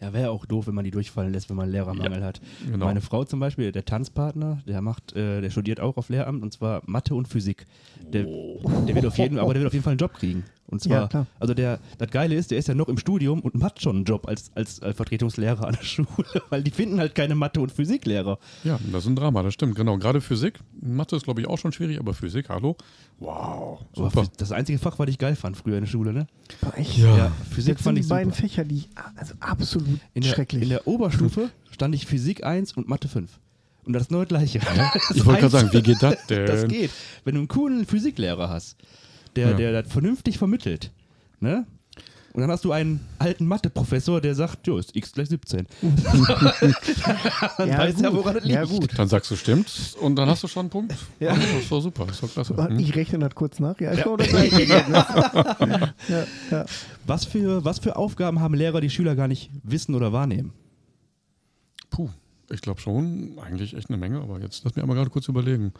[0.00, 2.40] Ja, wäre auch doof, wenn man die durchfallen lässt, wenn man einen Lehrermangel ja, hat.
[2.64, 2.86] Genau.
[2.86, 6.52] Meine Frau zum Beispiel, der Tanzpartner, der macht, äh, der studiert auch auf Lehramt und
[6.52, 7.66] zwar Mathe und Physik.
[8.10, 8.62] Der, oh.
[8.88, 10.44] der wird auf jeden, aber der wird auf jeden Fall einen Job kriegen.
[10.70, 13.62] Und zwar, ja, also der, das Geile ist, der ist ja noch im Studium und
[13.62, 16.06] hat schon einen Job als, als, als Vertretungslehrer an der Schule,
[16.48, 18.38] weil die finden halt keine Mathe- und Physiklehrer.
[18.64, 19.98] Ja, das ist ein Drama, das stimmt, genau.
[19.98, 22.76] Gerade Physik, Mathe ist glaube ich auch schon schwierig, aber Physik, hallo?
[23.18, 24.24] Wow, super.
[24.36, 26.26] das einzige Fach, was ich geil fand früher in der Schule, ne?
[26.76, 26.96] echt?
[26.96, 27.16] Ja.
[27.16, 28.84] ja Physik Jetzt fand ich die beiden Fächer, die
[29.16, 30.62] also absolut in der, schrecklich.
[30.62, 33.30] In der Oberstufe stand ich Physik 1 und Mathe 5.
[33.84, 34.58] Und das ist nur das Gleiche.
[34.58, 34.92] Ja?
[35.14, 36.46] ich wollte gerade sagen, wie geht das denn?
[36.46, 36.90] Das geht.
[37.24, 38.76] Wenn du einen coolen Physiklehrer hast,
[39.36, 39.56] der, ja.
[39.56, 40.90] der das vernünftig vermittelt,
[41.40, 41.66] ne?
[42.32, 45.66] Und dann hast du einen alten Mathe-Professor, der sagt, jo, ist x gleich 17.
[47.58, 48.54] dann ja, weiß er, woran es liegt.
[48.54, 48.96] Ja, gut.
[48.96, 49.96] Dann sagst du, stimmt.
[50.00, 50.94] Und dann hast du schon einen Punkt.
[51.18, 51.34] Ja.
[51.34, 52.56] Das ist doch super, das ist doch klasse.
[52.56, 52.78] Hm?
[52.78, 53.80] Ich rechne das kurz nach.
[53.80, 54.16] Ja, ich ja.
[54.16, 54.30] das
[56.08, 56.64] ja, ja.
[57.04, 60.52] Was, für, was für Aufgaben haben Lehrer, die Schüler gar nicht wissen oder wahrnehmen?
[61.90, 62.10] Puh,
[62.48, 65.72] ich glaube schon, eigentlich echt eine Menge, aber jetzt lass mich einmal gerade kurz überlegen.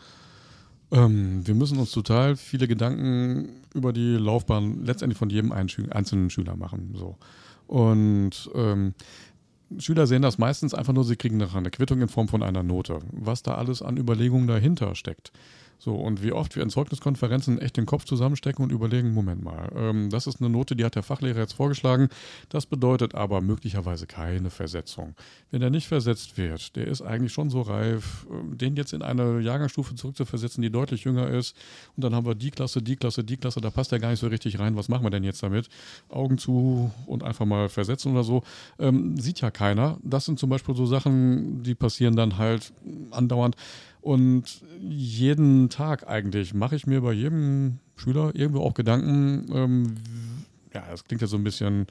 [0.93, 6.57] Ähm, wir müssen uns total viele Gedanken über die Laufbahn letztendlich von jedem einzelnen Schüler
[6.57, 6.95] machen.
[6.95, 7.17] So.
[7.67, 8.95] Und ähm,
[9.79, 12.65] Schüler sehen das meistens einfach nur, sie kriegen nachher eine Quittung in Form von einer
[12.65, 12.99] Note.
[13.13, 15.33] Was da alles an Überlegungen dahinter steckt.
[15.83, 19.73] So, und wie oft wir in Zeugniskonferenzen echt den Kopf zusammenstecken und überlegen, Moment mal,
[19.75, 22.11] ähm, das ist eine Note, die hat der Fachlehrer jetzt vorgeschlagen.
[22.51, 25.15] Das bedeutet aber möglicherweise keine Versetzung.
[25.51, 29.01] Wenn er nicht versetzt wird, der ist eigentlich schon so reif, ähm, den jetzt in
[29.01, 31.57] eine Jahrgangsstufe zurückzuversetzen, die deutlich jünger ist.
[31.97, 34.21] Und dann haben wir die Klasse, die Klasse, die Klasse, da passt er gar nicht
[34.21, 34.77] so richtig rein.
[34.77, 35.71] Was machen wir denn jetzt damit?
[36.11, 38.43] Augen zu und einfach mal versetzen oder so.
[38.79, 39.97] Ähm, sieht ja keiner.
[40.03, 42.71] Das sind zum Beispiel so Sachen, die passieren dann halt
[43.13, 43.57] andauernd.
[44.01, 49.95] Und jeden Tag eigentlich mache ich mir bei jedem Schüler irgendwo auch Gedanken, ähm,
[50.73, 51.87] ja, das klingt ja so ein bisschen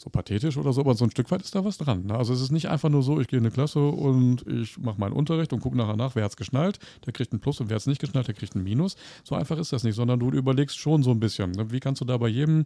[0.00, 2.06] so pathetisch oder so, aber so ein Stück weit ist da was dran.
[2.06, 2.16] Ne?
[2.16, 4.98] Also es ist nicht einfach nur so, ich gehe in eine Klasse und ich mache
[4.98, 7.68] meinen Unterricht und gucke nachher nach, wer hat es geschnallt, der kriegt ein Plus und
[7.68, 8.96] wer hat es nicht geschnallt, der kriegt ein Minus.
[9.24, 11.70] So einfach ist das nicht, sondern du überlegst schon so ein bisschen, ne?
[11.70, 12.64] wie kannst du da bei jedem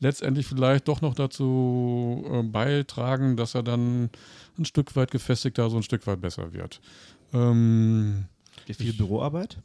[0.00, 4.10] letztendlich vielleicht doch noch dazu äh, beitragen, dass er dann
[4.58, 6.80] ein Stück weit gefestigter, so ein Stück weit besser wird.
[7.32, 8.26] Ähm,
[8.66, 9.58] viel ich, Büroarbeit?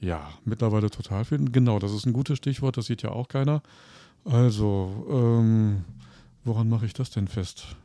[0.00, 1.38] Ja, mittlerweile total viel.
[1.50, 3.62] Genau, das ist ein gutes Stichwort, das sieht ja auch keiner.
[4.24, 5.84] Also, ähm,
[6.44, 7.76] woran mache ich das denn fest?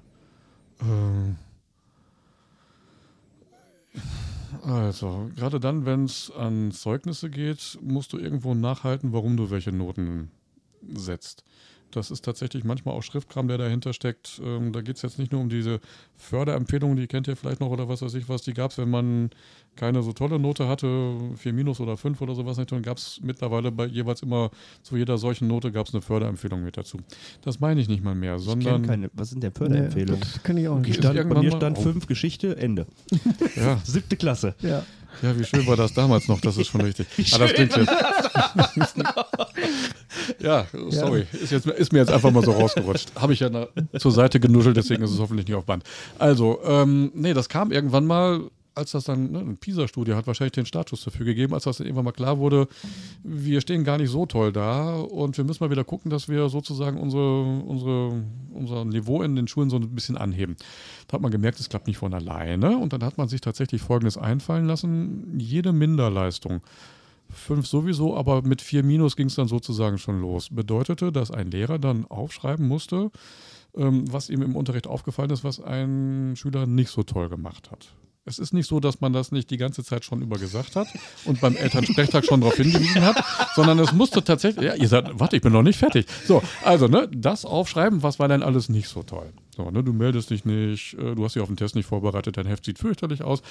[0.81, 1.37] Ähm,
[4.63, 9.71] also, gerade dann, wenn es an Zeugnisse geht, musst du irgendwo nachhalten, warum du welche
[9.71, 10.31] Noten
[10.93, 11.43] setzt.
[11.91, 14.41] Das ist tatsächlich manchmal auch Schriftkram, der dahinter steckt.
[14.43, 15.79] Ähm, da geht es jetzt nicht nur um diese
[16.15, 18.41] Förderempfehlungen, die kennt ihr vielleicht noch oder was weiß ich was.
[18.41, 19.29] Die gab es, wenn man
[19.75, 22.71] keine so tolle Note hatte, 4 minus oder 5 oder sowas nicht.
[22.71, 26.63] Dann gab es mittlerweile bei jeweils immer zu jeder solchen Note gab es eine Förderempfehlung
[26.63, 26.99] mit dazu.
[27.41, 28.85] Das meine ich nicht mal mehr, sondern.
[28.85, 30.19] Keine, was sind denn Förderempfehlungen?
[30.19, 30.97] Nee, das kann ich auch nicht.
[30.97, 32.87] Stand, bei mir stand 5 Geschichte, Ende.
[33.55, 33.79] Ja.
[33.83, 34.55] Siebte Klasse.
[34.61, 34.83] Ja.
[35.21, 37.07] Ja, wie schön war das damals noch, das ist schon richtig.
[37.17, 37.89] Wie ah, das klingt jetzt.
[40.39, 41.27] ja, sorry.
[41.31, 43.11] Ist, jetzt, ist, mir jetzt einfach mal so rausgerutscht.
[43.15, 45.83] Habe ich ja na, zur Seite genuschelt, deswegen ist es hoffentlich nicht auf Band.
[46.19, 48.41] Also, ähm, nee, das kam irgendwann mal
[48.77, 51.87] als das dann, ne, eine PISA-Studie hat wahrscheinlich den Startschuss dafür gegeben, als das dann
[51.87, 52.67] irgendwann mal klar wurde,
[53.23, 56.49] wir stehen gar nicht so toll da und wir müssen mal wieder gucken, dass wir
[56.49, 58.23] sozusagen unsere, unsere,
[58.53, 60.55] unser Niveau in den Schulen so ein bisschen anheben.
[61.07, 63.81] Da hat man gemerkt, es klappt nicht von alleine und dann hat man sich tatsächlich
[63.81, 66.61] Folgendes einfallen lassen, jede Minderleistung
[67.29, 70.49] fünf sowieso, aber mit vier Minus ging es dann sozusagen schon los.
[70.51, 73.11] Bedeutete, dass ein Lehrer dann aufschreiben musste,
[73.75, 77.93] ähm, was ihm im Unterricht aufgefallen ist, was ein Schüler nicht so toll gemacht hat.
[78.27, 80.87] Es ist nicht so, dass man das nicht die ganze Zeit schon über gesagt hat
[81.23, 83.23] und beim Elternsprechtag schon darauf hingewiesen hat,
[83.55, 86.07] sondern es musste tatsächlich, ja, ihr sagt, warte, ich bin noch nicht fertig.
[86.25, 89.31] So, also, ne, das aufschreiben, was war denn alles nicht so toll?
[89.57, 92.37] So, ne, du meldest dich nicht, äh, du hast dich auf den Test nicht vorbereitet,
[92.37, 93.41] dein Heft sieht fürchterlich aus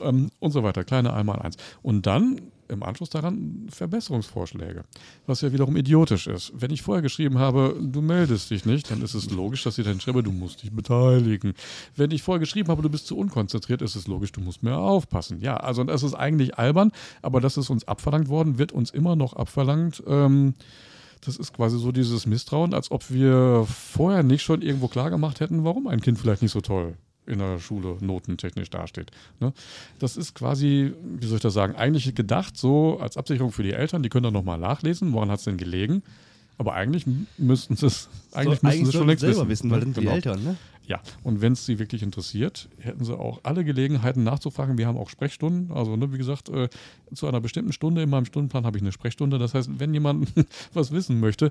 [0.00, 0.84] ähm, und so weiter.
[0.84, 1.56] Kleine einmal eins.
[1.82, 4.84] Und dann im Anschluss daran Verbesserungsvorschläge,
[5.26, 6.52] was ja wiederum idiotisch ist.
[6.54, 9.84] Wenn ich vorher geschrieben habe, du meldest dich nicht, dann ist es logisch, dass ich
[9.84, 11.54] dann schreibe, du musst dich beteiligen.
[11.96, 14.78] Wenn ich vorher geschrieben habe, du bist zu unkonzentriert, ist es logisch, du musst mehr
[14.78, 15.40] aufpassen.
[15.40, 19.16] Ja, also das ist eigentlich albern, aber das ist uns abverlangt worden, wird uns immer
[19.16, 20.02] noch abverlangt.
[20.06, 20.54] Ähm,
[21.20, 25.40] das ist quasi so dieses Misstrauen, als ob wir vorher nicht schon irgendwo klar gemacht
[25.40, 26.94] hätten, warum ein Kind vielleicht nicht so toll
[27.26, 29.10] in der Schule notentechnisch dasteht.
[29.38, 29.52] Ne?
[29.98, 33.72] Das ist quasi, wie soll ich das sagen, eigentlich gedacht so als Absicherung für die
[33.72, 36.02] Eltern, die können dann nochmal nachlesen, woran hat es denn gelegen.
[36.56, 37.04] Aber eigentlich
[37.36, 40.10] müssten sie es eigentlich so, müssten sie schon längst selber wissen, wissen weil dann genau.
[40.10, 40.56] die Eltern, ne?
[40.88, 44.78] Ja, und wenn es sie wirklich interessiert, hätten sie auch alle Gelegenheiten nachzufragen.
[44.78, 45.70] Wir haben auch Sprechstunden.
[45.70, 46.70] Also, ne, wie gesagt, äh,
[47.14, 49.38] zu einer bestimmten Stunde in meinem Stundenplan habe ich eine Sprechstunde.
[49.38, 50.32] Das heißt, wenn jemand
[50.72, 51.50] was wissen möchte,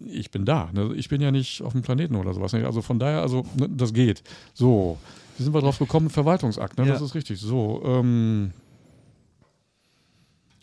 [0.00, 0.70] ich bin da.
[0.72, 0.94] Ne?
[0.96, 2.54] Ich bin ja nicht auf dem Planeten oder sowas.
[2.54, 4.22] Also von daher, also ne, das geht.
[4.54, 4.96] So,
[5.36, 6.08] wie sind wir drauf gekommen?
[6.08, 6.86] Verwaltungsakt, ne?
[6.86, 6.94] Ja.
[6.94, 7.38] Das ist richtig.
[7.40, 8.52] So, ähm,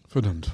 [0.08, 0.52] verdammt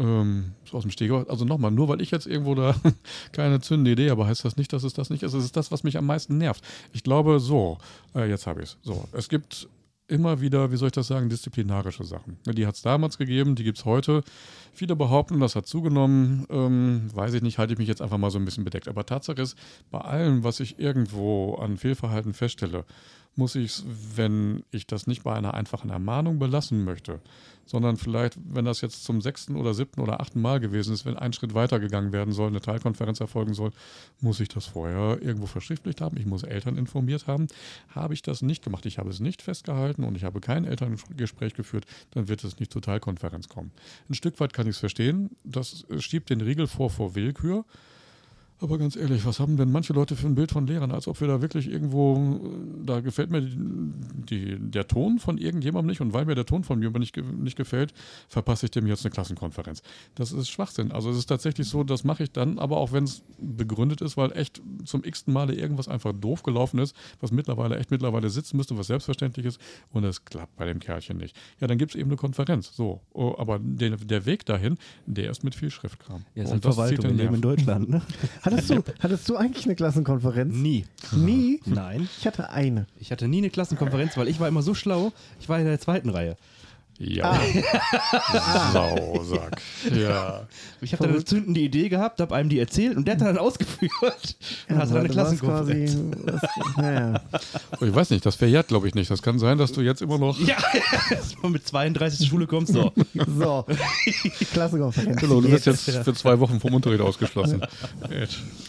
[0.00, 1.12] ähm, aus dem Steg.
[1.12, 2.74] Also nochmal, nur weil ich jetzt irgendwo da
[3.32, 5.34] keine zündende Idee habe, heißt das nicht, dass es das nicht ist.
[5.34, 6.64] Es ist das, was mich am meisten nervt.
[6.92, 7.78] Ich glaube, so,
[8.14, 8.78] äh, jetzt habe ich es.
[8.82, 9.68] So, es gibt
[10.08, 12.38] immer wieder, wie soll ich das sagen, disziplinarische Sachen.
[12.44, 14.24] Die hat es damals gegeben, die gibt es heute.
[14.72, 16.46] Viele behaupten, das hat zugenommen.
[16.50, 18.88] Ähm, weiß ich nicht, halte ich mich jetzt einfach mal so ein bisschen bedeckt.
[18.88, 19.56] Aber Tatsache ist,
[19.90, 22.84] bei allem, was ich irgendwo an Fehlverhalten feststelle,
[23.36, 23.84] muss ich es,
[24.16, 27.20] wenn ich das nicht bei einer einfachen Ermahnung belassen möchte,
[27.64, 31.16] sondern vielleicht, wenn das jetzt zum sechsten oder siebten oder achten Mal gewesen ist, wenn
[31.16, 33.70] ein Schritt weitergegangen werden soll, eine Teilkonferenz erfolgen soll,
[34.20, 36.16] muss ich das vorher irgendwo verschriftlicht haben.
[36.16, 37.46] Ich muss Eltern informiert haben.
[37.88, 41.54] Habe ich das nicht gemacht, ich habe es nicht festgehalten und ich habe kein Elterngespräch
[41.54, 43.70] geführt, dann wird es nicht zur Teilkonferenz kommen.
[44.08, 45.30] Ein Stück weit kann ich es verstehen.
[45.44, 47.64] Das schiebt den Riegel vor vor Willkür.
[48.62, 50.90] Aber ganz ehrlich, was haben denn manche Leute für ein Bild von Lehrern?
[50.90, 52.40] Als ob wir da wirklich irgendwo,
[52.84, 53.56] da gefällt mir die,
[54.28, 57.56] die, der Ton von irgendjemandem nicht und weil mir der Ton von mir nicht, nicht
[57.56, 57.94] gefällt,
[58.28, 59.82] verpasse ich dem jetzt eine Klassenkonferenz.
[60.14, 60.92] Das ist Schwachsinn.
[60.92, 64.18] Also es ist tatsächlich so, das mache ich dann, aber auch wenn es begründet ist,
[64.18, 68.58] weil echt zum x-ten Male irgendwas einfach doof gelaufen ist, was mittlerweile echt mittlerweile sitzen
[68.58, 69.58] müsste, was selbstverständlich ist
[69.90, 71.34] und es klappt bei dem Kerlchen nicht.
[71.60, 72.76] Ja, dann gibt es eben eine Konferenz.
[72.76, 76.26] So, oh, aber der, der Weg dahin, der ist mit viel Schriftkram.
[76.34, 78.02] Ja, ist und das Verwaltung in Deutschland, ne?
[78.50, 80.54] Hattest du, hattest du eigentlich eine Klassenkonferenz?
[80.54, 80.84] Nie.
[81.12, 81.60] Nie?
[81.66, 82.08] Nein.
[82.18, 82.86] Ich hatte eine.
[82.98, 85.12] Ich hatte nie eine Klassenkonferenz, weil ich war immer so schlau.
[85.40, 86.36] Ich war in der zweiten Reihe.
[87.02, 87.32] Ja.
[87.32, 88.70] Ah.
[88.72, 89.60] Sausack.
[89.90, 90.46] Ja.
[90.82, 93.38] Ich habe dann eine zündende Idee gehabt, habe einem die erzählt und der hat dann
[93.38, 93.90] ausgeführt.
[94.02, 94.36] Und
[94.68, 95.94] ja, hatte dann eine Klassenkonferenz.
[95.94, 97.22] Quasi, naja.
[97.80, 99.10] Oh, ich weiß nicht, das verjährt, glaube ich, nicht.
[99.10, 100.38] Das kann sein, dass du jetzt immer noch.
[100.38, 100.58] Ja,
[101.48, 102.74] mit 32 zur Schule kommst.
[102.74, 102.92] So.
[103.38, 103.66] so.
[104.52, 105.20] Klassenkonferenz.
[105.20, 107.62] Genau, du bist jetzt für zwei Wochen vom Unterricht ausgeschlossen.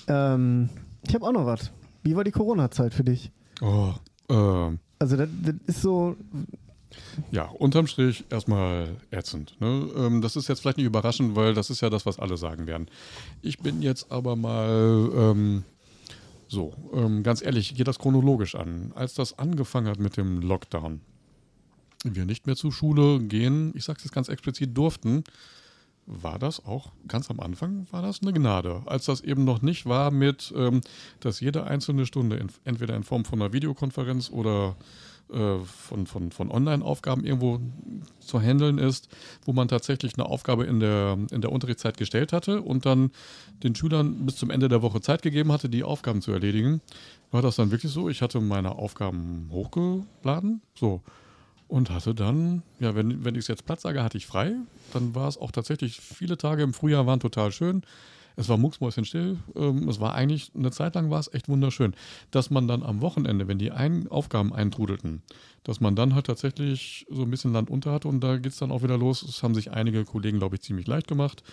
[0.07, 0.69] ähm,
[1.05, 1.71] ich habe auch noch was.
[2.03, 3.31] Wie war die Corona-Zeit für dich?
[3.61, 3.91] Oh,
[4.29, 4.79] ähm.
[4.99, 6.15] Also, das, das ist so,
[7.31, 9.59] ja, unterm Strich erstmal ätzend.
[9.59, 9.89] Ne?
[9.95, 12.67] Ähm, das ist jetzt vielleicht nicht überraschend, weil das ist ja das, was alle sagen
[12.67, 12.87] werden.
[13.41, 15.63] Ich bin jetzt aber mal ähm,
[16.47, 18.91] so, ähm, ganz ehrlich, ich gehe das chronologisch an.
[18.95, 21.01] Als das angefangen hat mit dem Lockdown,
[22.03, 25.23] wir nicht mehr zur Schule gehen, ich sage es ganz explizit, durften,
[26.05, 28.81] war das auch ganz am Anfang, war das eine Gnade.
[28.85, 30.81] Als das eben noch nicht war mit, ähm,
[31.19, 34.75] dass jede einzelne Stunde in, entweder in Form von einer Videokonferenz oder
[35.31, 37.59] äh, von, von, von Online-Aufgaben irgendwo
[38.19, 39.09] zu handeln ist,
[39.45, 43.11] wo man tatsächlich eine Aufgabe in der, in der Unterrichtszeit gestellt hatte und dann
[43.63, 46.81] den Schülern bis zum Ende der Woche Zeit gegeben hatte, die Aufgaben zu erledigen,
[47.31, 48.09] war das dann wirklich so.
[48.09, 51.01] Ich hatte meine Aufgaben hochgeladen, so.
[51.67, 54.55] Und hatte dann, ja, wenn, wenn ich es jetzt Platz sage, hatte ich frei.
[54.91, 57.83] Dann war es auch tatsächlich, viele Tage im Frühjahr waren total schön.
[58.35, 59.37] Es war mucksmäuschenstill.
[59.55, 61.93] Ähm, es war eigentlich, eine Zeit lang war es echt wunderschön.
[62.31, 65.21] Dass man dann am Wochenende, wenn die ein Aufgaben eintrudelten,
[65.63, 68.57] dass man dann halt tatsächlich so ein bisschen Land unter hatte und da geht es
[68.57, 69.21] dann auch wieder los.
[69.21, 71.43] Das haben sich einige Kollegen, glaube ich, ziemlich leicht gemacht,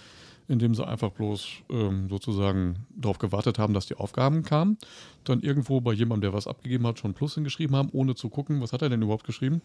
[0.47, 4.79] indem sie einfach bloß ähm, sozusagen darauf gewartet haben, dass die Aufgaben kamen.
[5.25, 8.61] Dann irgendwo bei jemandem, der was abgegeben hat, schon Plus hingeschrieben haben, ohne zu gucken,
[8.61, 9.61] was hat er denn überhaupt geschrieben.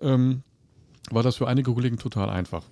[0.00, 0.42] Ähm,
[1.10, 2.64] war das für einige Kollegen total einfach.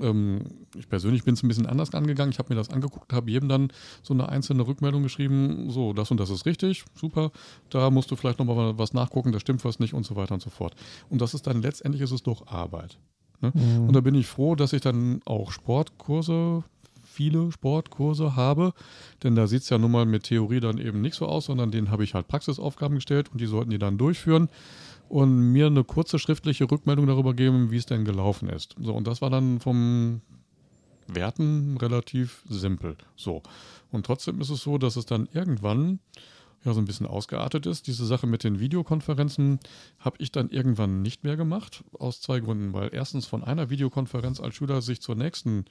[0.00, 0.40] Ähm,
[0.76, 2.32] ich persönlich bin es ein bisschen anders angegangen.
[2.32, 3.72] Ich habe mir das angeguckt, habe jedem dann
[4.02, 7.30] so eine einzelne Rückmeldung geschrieben, so, das und das ist richtig, super,
[7.70, 10.42] da musst du vielleicht nochmal was nachgucken, da stimmt was nicht und so weiter und
[10.42, 10.74] so fort.
[11.10, 12.98] Und das ist dann letztendlich ist es doch Arbeit.
[13.40, 13.52] Ne?
[13.54, 13.88] Mhm.
[13.88, 16.64] Und da bin ich froh, dass ich dann auch Sportkurse
[17.04, 18.72] viele Sportkurse habe,
[19.22, 21.70] denn da sieht es ja nun mal mit Theorie dann eben nicht so aus, sondern
[21.70, 24.48] denen habe ich halt Praxisaufgaben gestellt und die sollten die dann durchführen
[25.12, 28.74] und mir eine kurze schriftliche Rückmeldung darüber geben, wie es denn gelaufen ist.
[28.80, 30.22] So, und das war dann vom
[31.06, 32.96] Werten relativ simpel.
[33.14, 33.42] So.
[33.90, 35.98] Und trotzdem ist es so, dass es dann irgendwann
[36.64, 37.88] ja so ein bisschen ausgeartet ist.
[37.88, 39.60] Diese Sache mit den Videokonferenzen
[39.98, 42.72] habe ich dann irgendwann nicht mehr gemacht, aus zwei Gründen.
[42.72, 45.66] Weil erstens von einer Videokonferenz als Schüler sich zur nächsten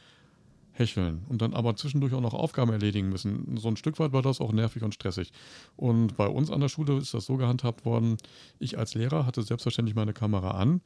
[0.82, 3.57] hecheln und dann aber zwischendurch auch noch Aufgaben erledigen müssen.
[3.57, 5.32] So ein Stück weit war das auch nervig und stressig.
[5.77, 8.17] Und bei uns an der Schule ist das so gehandhabt worden,
[8.59, 10.82] ich als Lehrer hatte selbstverständlich meine Kamera an.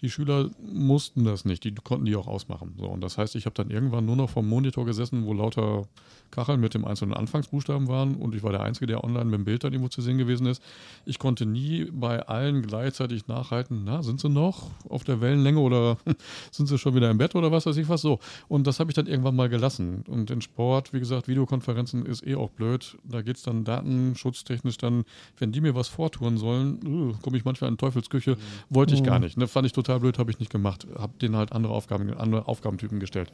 [0.00, 2.74] Die Schüler mussten das nicht, die konnten die auch ausmachen.
[2.78, 5.86] So, und das heißt, ich habe dann irgendwann nur noch vom Monitor gesessen, wo lauter
[6.30, 9.44] Kacheln mit dem einzelnen Anfangsbuchstaben waren und ich war der Einzige, der online mit dem
[9.44, 10.62] Bild dann irgendwo zu sehen gewesen ist.
[11.04, 15.96] Ich konnte nie bei allen gleichzeitig nachhalten, na, sind sie noch auf der Wellenlänge oder
[16.50, 18.18] sind sie schon wieder im Bett oder was weiß ich was so.
[18.48, 20.04] Und das habe ich dann irgendwann mal gelassen.
[20.08, 22.98] Und in Sport, wie gesagt, Videokonferenzen ist eh auch blöd.
[23.04, 25.04] Da geht es dann datenschutztechnisch dann,
[25.38, 28.36] wenn die mir was vortun sollen, uh, komme ich manchmal in Teufelsküche, mhm.
[28.68, 29.36] wollte ich gar nicht.
[29.36, 29.46] Ne?
[29.46, 30.86] Fand ich total blöd, habe ich nicht gemacht.
[30.96, 33.32] Habe denen halt andere Aufgaben, andere Aufgabentypen gestellt.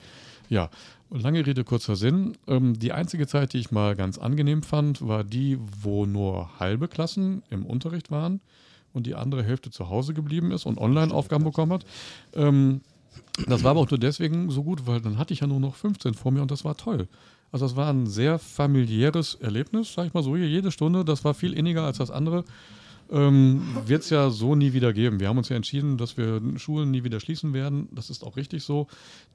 [0.49, 0.71] Ja,
[1.11, 2.37] lange Rede, kurzer Sinn.
[2.47, 6.89] Ähm, die einzige Zeit, die ich mal ganz angenehm fand, war die, wo nur halbe
[6.89, 8.41] Klassen im Unterricht waren
[8.93, 11.85] und die andere Hälfte zu Hause geblieben ist und Online-Aufgaben bekommen hat.
[12.35, 12.83] Ähm,
[13.47, 15.75] das war aber auch nur deswegen so gut, weil dann hatte ich ja nur noch
[15.75, 17.09] 15 vor mir und das war toll.
[17.51, 21.05] Also das war ein sehr familiäres Erlebnis, sag ich mal so, jede Stunde.
[21.05, 22.45] Das war viel inniger als das andere.
[23.13, 25.21] Ähm, wird es ja so nie wieder geben.
[25.21, 27.89] Wir haben uns ja entschieden, dass wir Schulen nie wieder schließen werden.
[27.93, 28.87] Das ist auch richtig so.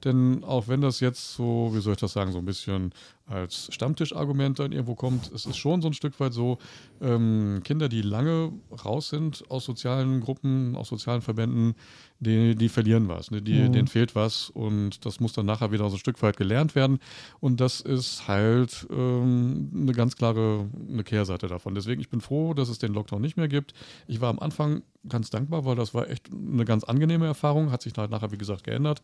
[0.04, 2.92] Denn auch wenn das jetzt so, wie soll ich das sagen, so ein bisschen
[3.26, 6.58] als Stammtischargument dann irgendwo kommt, es ist schon so ein Stück weit so,
[7.00, 8.52] ähm, Kinder, die lange
[8.84, 11.74] raus sind aus sozialen Gruppen, aus sozialen Verbänden,
[12.20, 13.40] die, die verlieren was, ne?
[13.40, 13.72] die, mhm.
[13.72, 16.98] denen fehlt was und das muss dann nachher wieder so ein Stück weit gelernt werden
[17.40, 21.74] und das ist halt ähm, eine ganz klare eine Kehrseite davon.
[21.74, 23.72] Deswegen, ich bin froh, dass es den Lockdown nicht mehr gibt.
[24.08, 27.82] Ich war am Anfang ganz dankbar, weil das war echt eine ganz angenehme Erfahrung, hat
[27.82, 29.02] sich halt nachher, wie gesagt, geändert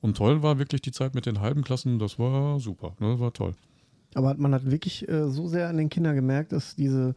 [0.00, 3.20] und toll war wirklich die Zeit mit den halben Klassen, das war super, ne?
[3.20, 3.52] war toll.
[4.14, 7.14] Aber man hat wirklich äh, so sehr an den Kindern gemerkt, dass diese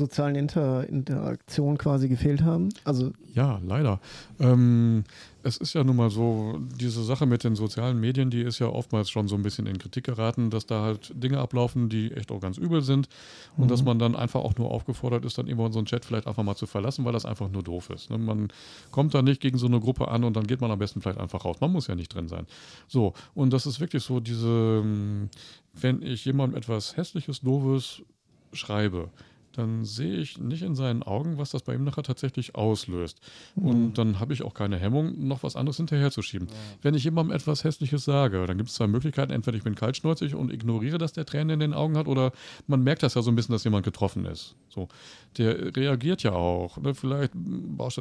[0.00, 2.70] sozialen Inter Interaktionen quasi gefehlt haben?
[2.84, 4.00] Also ja, leider.
[4.40, 5.04] Ähm,
[5.42, 8.66] es ist ja nun mal so, diese Sache mit den sozialen Medien, die ist ja
[8.66, 12.30] oftmals schon so ein bisschen in Kritik geraten, dass da halt Dinge ablaufen, die echt
[12.32, 13.08] auch ganz übel sind
[13.56, 13.68] und mhm.
[13.68, 16.56] dass man dann einfach auch nur aufgefordert ist, dann so einen Chat vielleicht einfach mal
[16.56, 18.10] zu verlassen, weil das einfach nur doof ist.
[18.10, 18.18] Ne?
[18.18, 18.48] Man
[18.90, 21.20] kommt da nicht gegen so eine Gruppe an und dann geht man am besten vielleicht
[21.20, 21.58] einfach raus.
[21.60, 22.46] Man muss ja nicht drin sein.
[22.88, 24.82] So, und das ist wirklich so diese,
[25.74, 28.02] wenn ich jemandem etwas Hässliches, Doofes
[28.52, 29.08] schreibe,
[29.52, 33.20] dann sehe ich nicht in seinen Augen, was das bei ihm nachher tatsächlich auslöst.
[33.56, 33.66] Mhm.
[33.66, 36.48] Und dann habe ich auch keine Hemmung, noch was anderes hinterherzuschieben.
[36.48, 36.54] Ja.
[36.82, 39.32] Wenn ich jemandem etwas Hässliches sage, dann gibt es zwei Möglichkeiten.
[39.32, 42.32] Entweder ich bin kaltschnäuzig und ignoriere, dass der Tränen in den Augen hat, oder
[42.66, 44.54] man merkt das ja so ein bisschen, dass jemand getroffen ist.
[44.68, 44.88] So,
[45.36, 46.78] der reagiert ja auch.
[46.78, 46.94] Ne?
[46.94, 47.32] Vielleicht,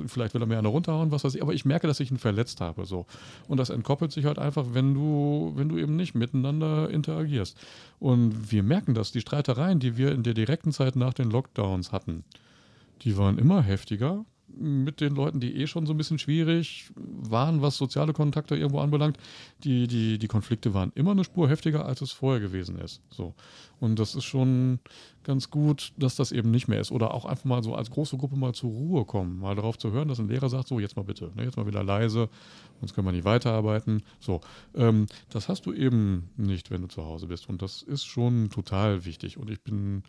[0.07, 2.17] vielleicht will er mir eine runterhauen, was weiß ich, aber ich merke, dass ich ihn
[2.17, 2.85] verletzt habe.
[2.85, 3.05] So.
[3.47, 7.57] Und das entkoppelt sich halt einfach, wenn du, wenn du eben nicht miteinander interagierst.
[7.99, 11.38] Und wir merken das, die Streitereien, die wir in der direkten Zeit nach den Lockdowns
[11.91, 12.23] hatten,
[13.01, 14.25] die waren immer heftiger
[14.57, 18.79] mit den Leuten, die eh schon so ein bisschen schwierig waren, was soziale Kontakte irgendwo
[18.79, 19.17] anbelangt.
[19.63, 23.01] Die, die, die Konflikte waren immer eine Spur heftiger, als es vorher gewesen ist.
[23.09, 23.35] So.
[23.79, 24.79] Und das ist schon
[25.23, 26.91] ganz gut, dass das eben nicht mehr ist.
[26.91, 29.91] Oder auch einfach mal so als große Gruppe mal zur Ruhe kommen, mal darauf zu
[29.91, 32.29] hören, dass ein Lehrer sagt, so jetzt mal bitte, ne, jetzt mal wieder leise,
[32.79, 34.03] sonst können wir nicht weiterarbeiten.
[34.19, 34.41] So,
[34.75, 37.49] ähm, das hast du eben nicht, wenn du zu Hause bist.
[37.49, 39.37] Und das ist schon total wichtig.
[39.37, 40.03] Und ich bin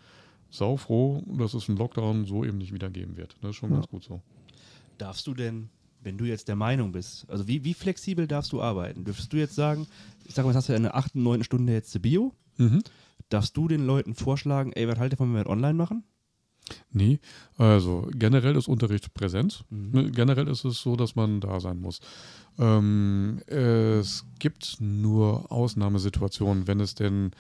[0.51, 3.37] saufroh, dass es einen Lockdown so eben nicht wieder geben wird.
[3.41, 3.77] Das ist schon ja.
[3.77, 4.21] ganz gut so.
[4.99, 5.71] Darfst du denn,
[6.03, 9.05] wenn du jetzt der Meinung bist, also wie, wie flexibel darfst du arbeiten?
[9.05, 9.87] Dürftest du jetzt sagen,
[10.27, 12.35] ich sag mal, hast du eine 8, 9 Stunde jetzt Bio?
[12.57, 12.83] Mhm.
[13.29, 16.05] Darfst du den Leuten vorschlagen, ey, was haltet von, wenn wir online machen?
[16.93, 17.19] Nee,
[17.57, 19.65] also generell ist Unterricht Präsenz.
[19.71, 19.91] Mhm.
[19.93, 22.01] Ne, generell ist es so, dass man da sein muss.
[22.59, 27.33] Ähm, es gibt nur Ausnahmesituationen, wenn es denn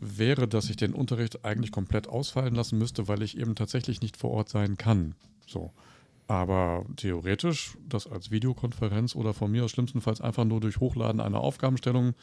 [0.00, 4.16] wäre, dass ich den Unterricht eigentlich komplett ausfallen lassen müsste, weil ich eben tatsächlich nicht
[4.16, 5.14] vor Ort sein kann.
[5.46, 5.72] So.
[6.28, 11.40] Aber theoretisch das als Videokonferenz oder von mir aus schlimmstenfalls einfach nur durch Hochladen einer
[11.40, 12.14] Aufgabenstellung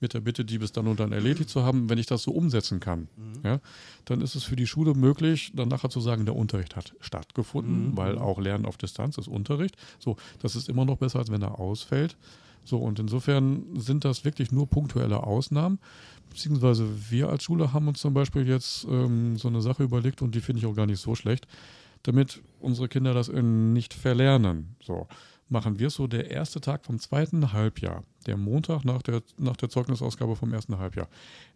[0.00, 2.32] mit der Bitte, die bis dann und dann erledigt zu haben, wenn ich das so
[2.32, 3.40] umsetzen kann, mhm.
[3.44, 3.60] ja,
[4.04, 7.90] dann ist es für die Schule möglich, dann nachher zu sagen, der Unterricht hat stattgefunden,
[7.90, 7.96] mhm.
[7.96, 9.76] weil auch Lernen auf Distanz ist Unterricht.
[10.00, 12.16] So, das ist immer noch besser, als wenn er ausfällt.
[12.64, 15.78] So, und insofern sind das wirklich nur punktuelle Ausnahmen
[16.32, 20.34] beziehungsweise wir als Schule haben uns zum Beispiel jetzt ähm, so eine Sache überlegt und
[20.34, 21.46] die finde ich auch gar nicht so schlecht,
[22.04, 24.74] damit unsere Kinder das nicht verlernen.
[24.82, 25.06] So
[25.48, 29.56] machen wir es so der erste Tag vom zweiten Halbjahr der Montag nach der, nach
[29.56, 31.08] der Zeugnisausgabe vom ersten Halbjahr,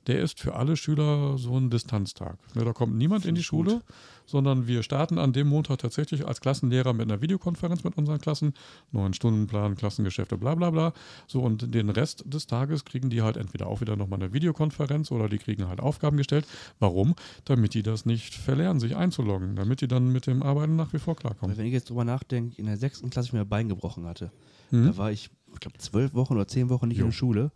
[0.06, 2.38] der ist für alle Schüler so ein Distanztag.
[2.54, 3.82] Ne, da kommt niemand in die Schule, gut.
[4.26, 8.54] sondern wir starten an dem Montag tatsächlich als Klassenlehrer mit einer Videokonferenz mit unseren Klassen,
[8.92, 10.92] neun Stundenplan, Klassengeschäfte, bla bla bla.
[11.26, 15.10] So, und den Rest des Tages kriegen die halt entweder auch wieder nochmal eine Videokonferenz
[15.10, 16.46] oder die kriegen halt Aufgaben gestellt.
[16.78, 17.14] Warum?
[17.44, 20.98] Damit die das nicht verlernen, sich einzuloggen, damit die dann mit dem Arbeiten nach wie
[20.98, 21.56] vor klarkommen.
[21.56, 24.30] Wenn ich jetzt drüber nachdenke, in der sechsten Klasse ich mir ein Bein gebrochen hatte,
[24.70, 24.86] mhm.
[24.86, 27.04] da war ich ich glaube, zwölf Wochen oder zehn Wochen nicht jo.
[27.04, 27.50] in der Schule.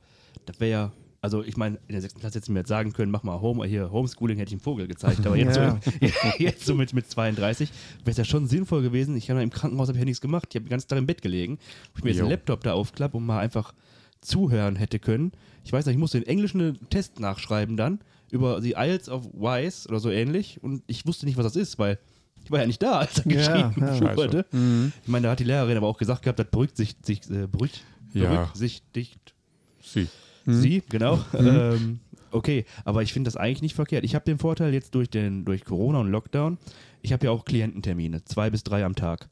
[0.46, 2.92] Das wäre ja, also ich meine, in der sechsten Klasse hätte ich mir jetzt sagen
[2.92, 5.78] können, mach mal Home, hier Homeschooling hätte ich einen Vogel gezeigt, aber jetzt, ja.
[6.00, 6.00] so,
[6.38, 9.16] jetzt so mit, mit 32 wäre es ja schon sinnvoll gewesen.
[9.16, 11.06] Ich habe im Krankenhaus habe ich ja nichts gemacht, ich habe den ganzen Tag im
[11.06, 11.58] Bett gelegen,
[11.92, 13.74] wo ich mir jetzt einen Laptop da aufklappe und mal einfach
[14.20, 15.32] zuhören hätte können.
[15.64, 18.00] Ich weiß nicht, ich musste in Englisch einen Test nachschreiben dann
[18.30, 21.78] über die Isles of Wise oder so ähnlich und ich wusste nicht, was das ist,
[21.78, 21.98] weil
[22.44, 24.16] ich war ja nicht da, als er ja, geschrieben ja.
[24.16, 24.46] wurde.
[24.52, 24.92] Mhm.
[25.02, 27.46] Ich meine, da hat die Lehrerin aber auch gesagt gehabt, das beruhigt sich, sich äh,
[27.46, 27.82] beruhigt, ja.
[28.12, 29.34] Berücksichtigt.
[29.80, 30.08] Sie.
[30.44, 30.54] Mhm.
[30.54, 31.16] Sie, genau.
[31.32, 31.46] Mhm.
[31.46, 32.00] Ähm,
[32.30, 34.04] okay, aber ich finde das eigentlich nicht verkehrt.
[34.04, 36.58] Ich habe den Vorteil jetzt durch, den, durch Corona und Lockdown,
[37.02, 39.28] ich habe ja auch Kliententermine, zwei bis drei am Tag.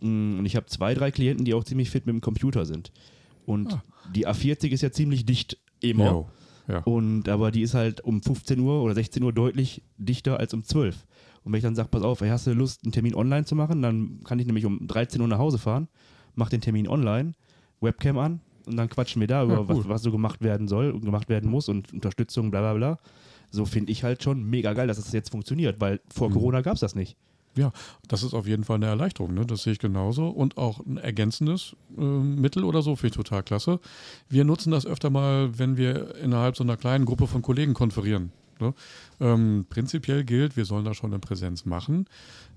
[0.00, 2.92] Mm, und ich habe zwei, drei Klienten, die auch ziemlich fit mit dem Computer sind.
[3.46, 3.82] Und ah.
[4.14, 6.26] die A40 ist ja ziemlich dicht immer.
[6.68, 6.78] Ja.
[6.84, 10.62] Und aber die ist halt um 15 Uhr oder 16 Uhr deutlich dichter als um
[10.62, 11.04] 12.
[11.42, 13.82] Und wenn ich dann sage, pass auf, hast du Lust, einen Termin online zu machen,
[13.82, 15.88] dann kann ich nämlich um 13 Uhr nach Hause fahren,
[16.34, 17.32] mache den Termin online,
[17.80, 19.68] Webcam an und dann quatschen wir da über, ja, cool.
[19.68, 22.98] was, was so gemacht werden soll und gemacht werden muss und Unterstützung, bla bla bla.
[23.50, 26.34] So finde ich halt schon mega geil, dass das jetzt funktioniert, weil vor mhm.
[26.34, 27.16] Corona gab es das nicht.
[27.56, 27.72] Ja,
[28.06, 29.44] das ist auf jeden Fall eine Erleichterung, ne?
[29.44, 30.28] das sehe ich genauso.
[30.28, 33.80] Und auch ein ergänzendes äh, Mittel oder so, finde ich total klasse.
[34.28, 38.30] Wir nutzen das öfter mal, wenn wir innerhalb so einer kleinen Gruppe von Kollegen konferieren.
[38.60, 38.72] Ne?
[39.20, 42.06] Ähm, prinzipiell gilt, wir sollen da schon eine Präsenz machen,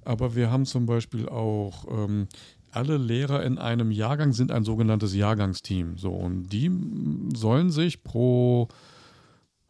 [0.05, 2.27] aber wir haben zum Beispiel auch ähm,
[2.75, 5.97] alle Lehrer in einem Jahrgang sind ein sogenanntes Jahrgangsteam.
[5.97, 6.71] So, und die
[7.35, 8.67] sollen sich pro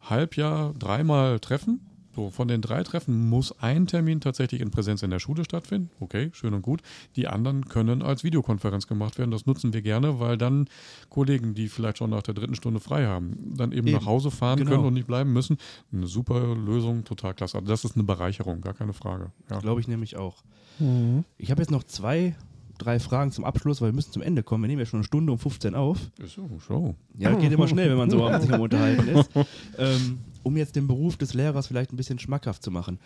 [0.00, 1.80] Halbjahr dreimal treffen
[2.14, 5.90] so, von den drei Treffen muss ein Termin tatsächlich in Präsenz in der Schule stattfinden.
[6.00, 6.80] Okay, schön und gut.
[7.16, 9.30] Die anderen können als Videokonferenz gemacht werden.
[9.30, 10.68] Das nutzen wir gerne, weil dann
[11.08, 13.96] Kollegen, die vielleicht schon nach der dritten Stunde frei haben, dann eben, eben.
[13.96, 14.70] nach Hause fahren genau.
[14.70, 15.58] können und nicht bleiben müssen.
[15.92, 17.58] Eine super Lösung, total klasse.
[17.58, 19.32] Also das ist eine Bereicherung, gar keine Frage.
[19.50, 19.58] Ja.
[19.58, 20.44] Glaube ich nämlich auch.
[20.78, 21.24] Mhm.
[21.36, 22.36] Ich habe jetzt noch zwei
[22.78, 24.64] drei Fragen zum Abschluss, weil wir müssen zum Ende kommen.
[24.64, 25.98] Wir nehmen ja schon eine Stunde um 15 auf.
[26.18, 26.94] Ist so, so.
[27.18, 29.30] Ja, geht immer schnell, wenn man so sich am Unterhalten ist.
[29.76, 32.98] Ähm, um jetzt den Beruf des Lehrers vielleicht ein bisschen schmackhaft zu machen.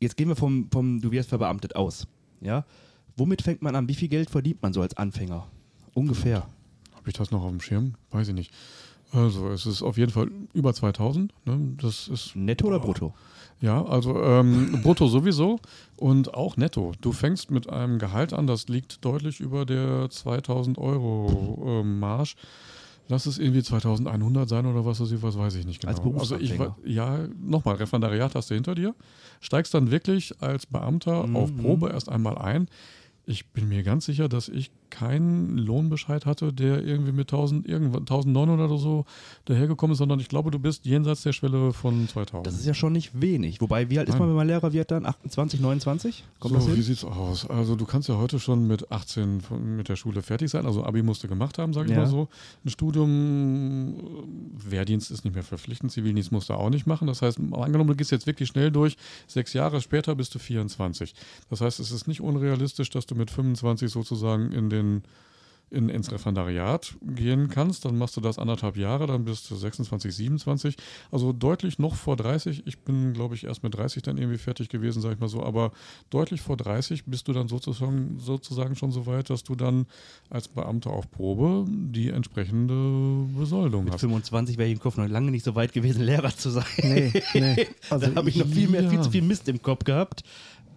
[0.00, 2.06] Jetzt gehen wir vom, vom du wirst verbeamtet aus.
[2.40, 2.64] Ja?
[3.16, 3.88] Womit fängt man an?
[3.88, 5.46] Wie viel Geld verdient man so als Anfänger?
[5.94, 6.46] Ungefähr.
[6.94, 7.94] Habe ich das noch auf dem Schirm?
[8.10, 8.52] Weiß ich nicht.
[9.12, 11.32] Also es ist auf jeden Fall über 2000.
[11.46, 11.76] Ne?
[11.80, 13.14] Das ist netto oder brutto?
[13.64, 15.58] Ja, also ähm, brutto sowieso
[15.96, 16.92] und auch netto.
[17.00, 22.36] Du fängst mit einem Gehalt an, das liegt deutlich über der 2000 Euro äh, Marsch.
[23.08, 26.12] Lass es irgendwie 2100 sein oder was, was weiß ich nicht genau.
[26.12, 28.94] Als also ich ja, nochmal, Referendariat hast du hinter dir,
[29.40, 31.36] steigst dann wirklich als Beamter mhm.
[31.36, 32.68] auf Probe erst einmal ein.
[33.24, 38.70] Ich bin mir ganz sicher, dass ich keinen Lohnbescheid hatte, der irgendwie mit 1000, 1900
[38.70, 39.04] oder so
[39.44, 42.46] dahergekommen ist, sondern ich glaube, du bist jenseits der Schwelle von 2000.
[42.46, 43.60] Das ist ja schon nicht wenig.
[43.60, 45.04] Wobei, wie alt ist man, wenn man Lehrer wird dann?
[45.04, 46.24] 28, 29?
[46.38, 47.50] Kommt so, wie sieht's aus?
[47.50, 49.42] Also du kannst ja heute schon mit 18
[49.76, 50.64] mit der Schule fertig sein.
[50.64, 52.02] Also Abi musst du gemacht haben, sage ich ja.
[52.02, 52.28] mal so.
[52.64, 53.94] Ein Studium,
[54.54, 57.08] Wehrdienst ist nicht mehr verpflichtend, Zivildienst musst du auch nicht machen.
[57.08, 58.96] Das heißt, angenommen, du gehst jetzt wirklich schnell durch,
[59.26, 61.14] sechs Jahre später bist du 24.
[61.50, 65.02] Das heißt, es ist nicht unrealistisch, dass du mit 25 sozusagen in den in,
[65.74, 67.84] in, ins Referendariat gehen kannst.
[67.84, 70.76] Dann machst du das anderthalb Jahre, dann bist du 26, 27.
[71.10, 72.66] Also deutlich noch vor 30.
[72.66, 75.42] Ich bin, glaube ich, erst mit 30 dann irgendwie fertig gewesen, sage ich mal so.
[75.42, 75.72] Aber
[76.10, 79.86] deutlich vor 30 bist du dann sozusagen, sozusagen schon so weit, dass du dann
[80.30, 84.00] als Beamter auf Probe die entsprechende Besoldung mit hast.
[84.00, 86.64] 25 wäre ich im Kopf noch lange nicht so weit gewesen, Lehrer zu sein.
[86.82, 87.66] Nee, nee.
[87.90, 88.90] Also da habe ich noch viel mehr, ja.
[88.90, 90.22] viel zu viel Mist im Kopf gehabt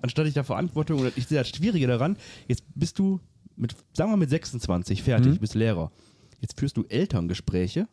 [0.01, 2.17] anstatt ich da Verantwortung oder ich sehe das Schwierige daran,
[2.47, 3.19] jetzt bist du
[3.57, 5.37] mit, sagen wir mit 26 fertig, mhm.
[5.39, 5.91] bist Lehrer.
[6.39, 7.87] Jetzt führst du Elterngespräche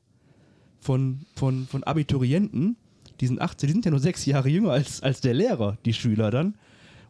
[0.81, 2.77] von, von, von Abiturienten,
[3.21, 5.95] die sind 18, die sind ja nur sechs Jahre jünger als, als der Lehrer, die
[5.95, 6.57] Schüler dann.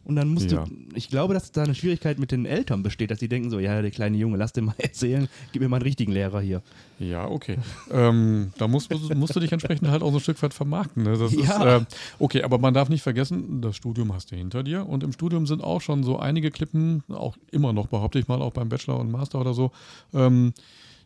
[0.05, 0.63] Und dann musst ja.
[0.63, 3.59] du, ich glaube, dass da eine Schwierigkeit mit den Eltern besteht, dass sie denken so,
[3.59, 6.61] ja, der kleine Junge, lass den mal erzählen, gib mir mal einen richtigen Lehrer hier.
[6.99, 7.57] Ja, okay.
[7.91, 11.03] ähm, da musst, musst du dich entsprechend halt auch so ein Stück weit vermarkten.
[11.03, 11.17] Ne?
[11.17, 11.77] Das ja.
[11.77, 11.85] Ist, äh,
[12.19, 15.47] okay, aber man darf nicht vergessen, das Studium hast du hinter dir und im Studium
[15.47, 18.99] sind auch schon so einige Klippen, auch immer noch, behaupte ich mal, auch beim Bachelor
[18.99, 19.71] und Master oder so,
[20.13, 20.53] ähm,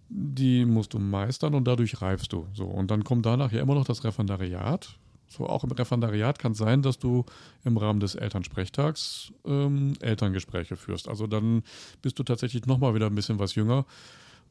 [0.09, 2.47] die musst du meistern und dadurch reifst du.
[2.53, 4.97] So, und dann kommt danach ja immer noch das Referendariat
[5.29, 7.23] so auch im Referendariat kann es sein, dass du
[7.63, 11.07] im Rahmen des Elternsprechtags ähm, Elterngespräche führst.
[11.07, 11.63] Also dann
[12.01, 13.85] bist du tatsächlich nochmal wieder ein bisschen was jünger.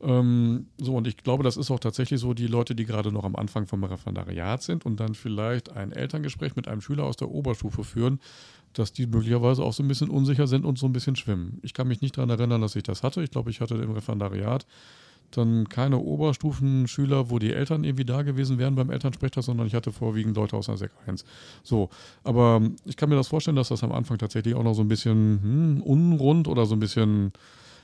[0.01, 3.25] Ähm, so, und ich glaube, das ist auch tatsächlich so, die Leute, die gerade noch
[3.25, 7.31] am Anfang vom Referendariat sind und dann vielleicht ein Elterngespräch mit einem Schüler aus der
[7.31, 8.21] Oberstufe führen,
[8.73, 11.59] dass die möglicherweise auch so ein bisschen unsicher sind und so ein bisschen schwimmen.
[11.63, 13.23] Ich kann mich nicht daran erinnern, dass ich das hatte.
[13.23, 14.67] Ich glaube, ich hatte im Referendariat
[15.31, 19.93] dann keine Oberstufenschüler, wo die Eltern irgendwie da gewesen wären beim Elternsprechtag, sondern ich hatte
[19.93, 21.25] vorwiegend Leute aus der Sek 1.
[21.63, 21.91] So,
[22.25, 24.89] aber ich kann mir das vorstellen, dass das am Anfang tatsächlich auch noch so ein
[24.89, 27.33] bisschen hm, unrund oder so ein bisschen,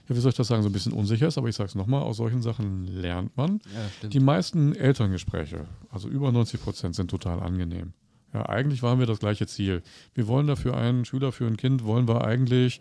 [0.08, 1.38] ja, wie soll ich das sagen, so ein bisschen unsicher ist.
[1.38, 3.60] Aber ich sage es nochmal, aus solchen Sachen lernt man.
[4.02, 7.92] Ja, die meisten Elterngespräche, also über 90 Prozent, sind total angenehm.
[8.32, 9.82] Ja, eigentlich waren wir das gleiche Ziel.
[10.12, 12.80] Wir wollen dafür einen Schüler, für ein Kind, wollen wir eigentlich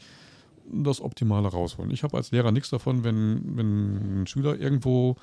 [0.71, 1.91] das Optimale rausholen.
[1.91, 5.15] Ich habe als Lehrer nichts davon, wenn, wenn ein Schüler irgendwo,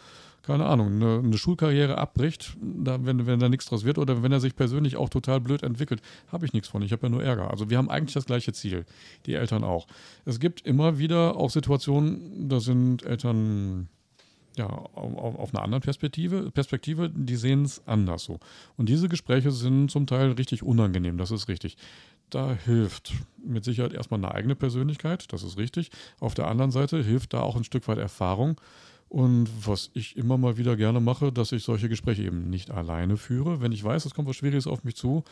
[0.42, 4.32] keine Ahnung, eine, eine Schulkarriere abbricht, da, wenn, wenn da nichts draus wird oder wenn
[4.32, 6.82] er sich persönlich auch total blöd entwickelt, habe ich nichts von.
[6.82, 7.50] Ich habe ja nur Ärger.
[7.50, 8.84] Also wir haben eigentlich das gleiche Ziel,
[9.26, 9.86] die Eltern auch.
[10.24, 13.88] Es gibt immer wieder auch Situationen, da sind Eltern
[14.56, 18.40] ja, auf, auf einer anderen Perspektive, Perspektive die sehen es anders so.
[18.76, 21.76] Und diese Gespräche sind zum Teil richtig unangenehm, das ist richtig
[22.34, 23.12] da hilft
[23.44, 25.90] mit Sicherheit erstmal eine eigene Persönlichkeit, das ist richtig.
[26.18, 28.60] Auf der anderen Seite hilft da auch ein Stück weit Erfahrung.
[29.10, 33.16] Und was ich immer mal wieder gerne mache, dass ich solche Gespräche eben nicht alleine
[33.16, 33.60] führe.
[33.60, 35.24] Wenn ich weiß, es kommt was Schwieriges auf mich zu,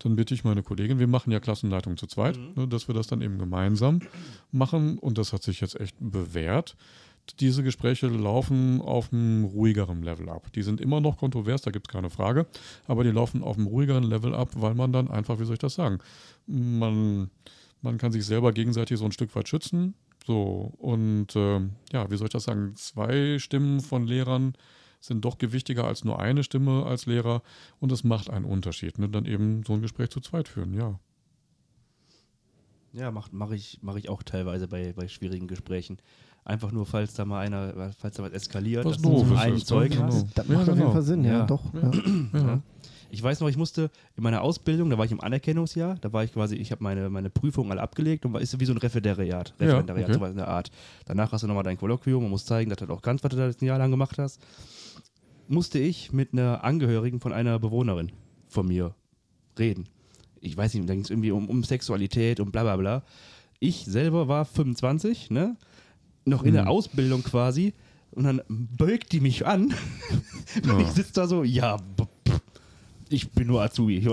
[0.00, 2.52] dann bitte ich meine Kollegin, wir machen ja Klassenleitung zu zweit, mhm.
[2.56, 4.00] ne, dass wir das dann eben gemeinsam
[4.50, 4.98] machen.
[4.98, 6.76] Und das hat sich jetzt echt bewährt
[7.40, 10.52] diese Gespräche laufen auf einem ruhigeren Level ab.
[10.52, 12.46] Die sind immer noch kontrovers, da gibt es keine Frage,
[12.86, 15.60] aber die laufen auf einem ruhigeren Level ab, weil man dann einfach, wie soll ich
[15.60, 15.98] das sagen,
[16.46, 17.30] man,
[17.82, 19.94] Man kann sich selber gegenseitig so ein Stück weit schützen.
[20.24, 21.60] So, und äh,
[21.92, 22.74] ja, wie soll ich das sagen?
[22.76, 24.54] Zwei Stimmen von Lehrern
[25.00, 27.42] sind doch gewichtiger als nur eine Stimme als Lehrer
[27.80, 28.98] und es macht einen Unterschied.
[28.98, 29.08] Ne?
[29.08, 31.00] Dann eben so ein Gespräch zu zweit führen, ja.
[32.92, 35.98] Ja, mache mach ich, mach ich auch teilweise bei, bei schwierigen Gesprächen.
[36.44, 39.58] Einfach nur, falls da mal einer, falls da was eskaliert, was dass du so einen?
[39.58, 40.06] Zeugen genau.
[40.06, 40.26] hast.
[40.36, 40.92] Das macht ja, auf jeden genau.
[40.92, 41.46] Fall Sinn, ja, ja.
[41.46, 41.62] doch.
[41.74, 41.90] Ja.
[42.38, 42.62] Ja.
[43.14, 46.24] Ich weiß noch, ich musste in meiner Ausbildung, da war ich im Anerkennungsjahr, da war
[46.24, 48.78] ich quasi, ich habe meine, meine Prüfung alle abgelegt und war ist wie so ein
[48.78, 50.14] Referendariat, Referendariat, okay.
[50.14, 50.70] sowas in der Art.
[51.04, 53.36] Danach hast du nochmal dein Kolloquium und musst zeigen, dass du auch ganz, was du
[53.36, 54.40] da ein Jahr lang gemacht hast.
[55.46, 58.12] Musste ich mit einer Angehörigen von einer Bewohnerin
[58.48, 58.94] von mir
[59.58, 59.84] reden.
[60.40, 63.02] Ich weiß nicht, da ging es irgendwie um, um Sexualität und bla bla bla.
[63.60, 65.58] Ich selber war 25, ne?
[66.24, 66.68] Noch in der mhm.
[66.68, 67.74] Ausbildung quasi.
[68.12, 69.74] Und dann beugt die mich an.
[70.62, 71.78] und ich sitze da so, ja,
[73.12, 73.98] ich bin nur Azubi.
[74.02, 74.06] Ich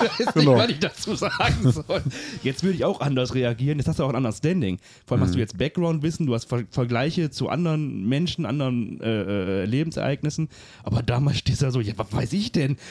[0.00, 0.56] weiß nicht, genau.
[0.56, 2.02] was ich dazu sagen soll.
[2.42, 3.78] Jetzt würde ich auch anders reagieren.
[3.78, 4.78] Jetzt hast du auch ein anderes Standing.
[5.06, 5.24] Vor allem mhm.
[5.24, 5.40] hast du mhm.
[5.40, 10.48] jetzt Background-Wissen, du hast Ver Vergleiche zu anderen Menschen, anderen äh, äh Lebensereignissen.
[10.82, 12.76] Aber damals stehst du da so, ja, was weiß ich denn?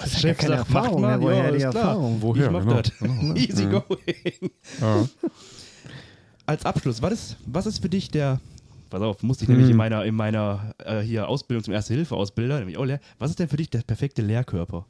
[0.00, 2.18] Das Chef ja sagt, Erfahrung, macht mal, woher ja, die Erfahrung?
[2.20, 2.46] Woher?
[2.46, 2.82] Ich mach genau.
[2.82, 2.98] das.
[2.98, 3.34] Genau.
[3.34, 3.70] Easy mhm.
[3.70, 4.50] going.
[4.80, 5.08] Ja
[6.46, 8.40] als Abschluss, was ist, was ist für dich der,
[8.90, 9.56] pass auf, musste ich hm.
[9.56, 13.38] nämlich in meiner, in meiner äh, hier Ausbildung zum Erste-Hilfe-Ausbilder, nämlich auch leer, was ist
[13.38, 14.86] denn für dich der perfekte Lehrkörper?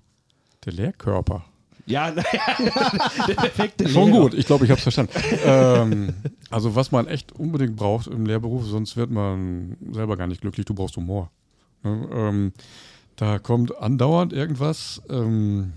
[0.64, 1.44] Der Lehrkörper?
[1.86, 2.10] Ja,
[3.28, 4.22] der perfekte Schon Lehrer.
[4.22, 5.12] gut, ich glaube, ich habe es verstanden.
[5.44, 6.14] ähm,
[6.50, 10.64] also was man echt unbedingt braucht im Lehrberuf, sonst wird man selber gar nicht glücklich,
[10.64, 11.30] du brauchst Humor.
[11.82, 12.08] Ne?
[12.12, 12.52] Ähm,
[13.16, 15.02] da kommt andauernd irgendwas.
[15.10, 15.72] Ähm,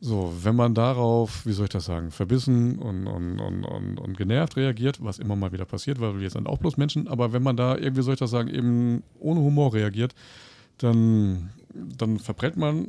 [0.00, 4.16] so, wenn man darauf, wie soll ich das sagen, verbissen und, und, und, und, und
[4.16, 7.42] genervt reagiert, was immer mal wieder passiert, weil wir sind auch bloß Menschen, aber wenn
[7.42, 10.14] man da irgendwie, soll ich das sagen, eben ohne Humor reagiert,
[10.78, 12.86] dann, dann verprellt man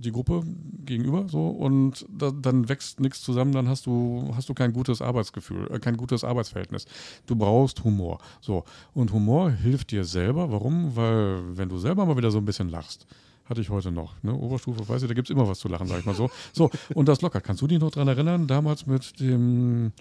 [0.00, 0.42] die Gruppe
[0.84, 5.00] gegenüber so und da, dann wächst nichts zusammen, dann hast du, hast du kein gutes
[5.00, 6.86] Arbeitsgefühl, äh, kein gutes Arbeitsverhältnis.
[7.26, 8.18] Du brauchst Humor.
[8.40, 8.64] So.
[8.92, 10.50] Und Humor hilft dir selber.
[10.50, 10.94] Warum?
[10.96, 13.06] Weil wenn du selber mal wieder so ein bisschen lachst,
[13.46, 14.14] hatte ich heute noch.
[14.22, 14.34] Ne?
[14.34, 16.30] Oberstufe, weiß ich, da gibt es immer was zu lachen, sag ich mal so.
[16.52, 17.44] So, und das lockert.
[17.44, 18.46] Kannst du dich noch dran erinnern?
[18.46, 19.92] Damals mit dem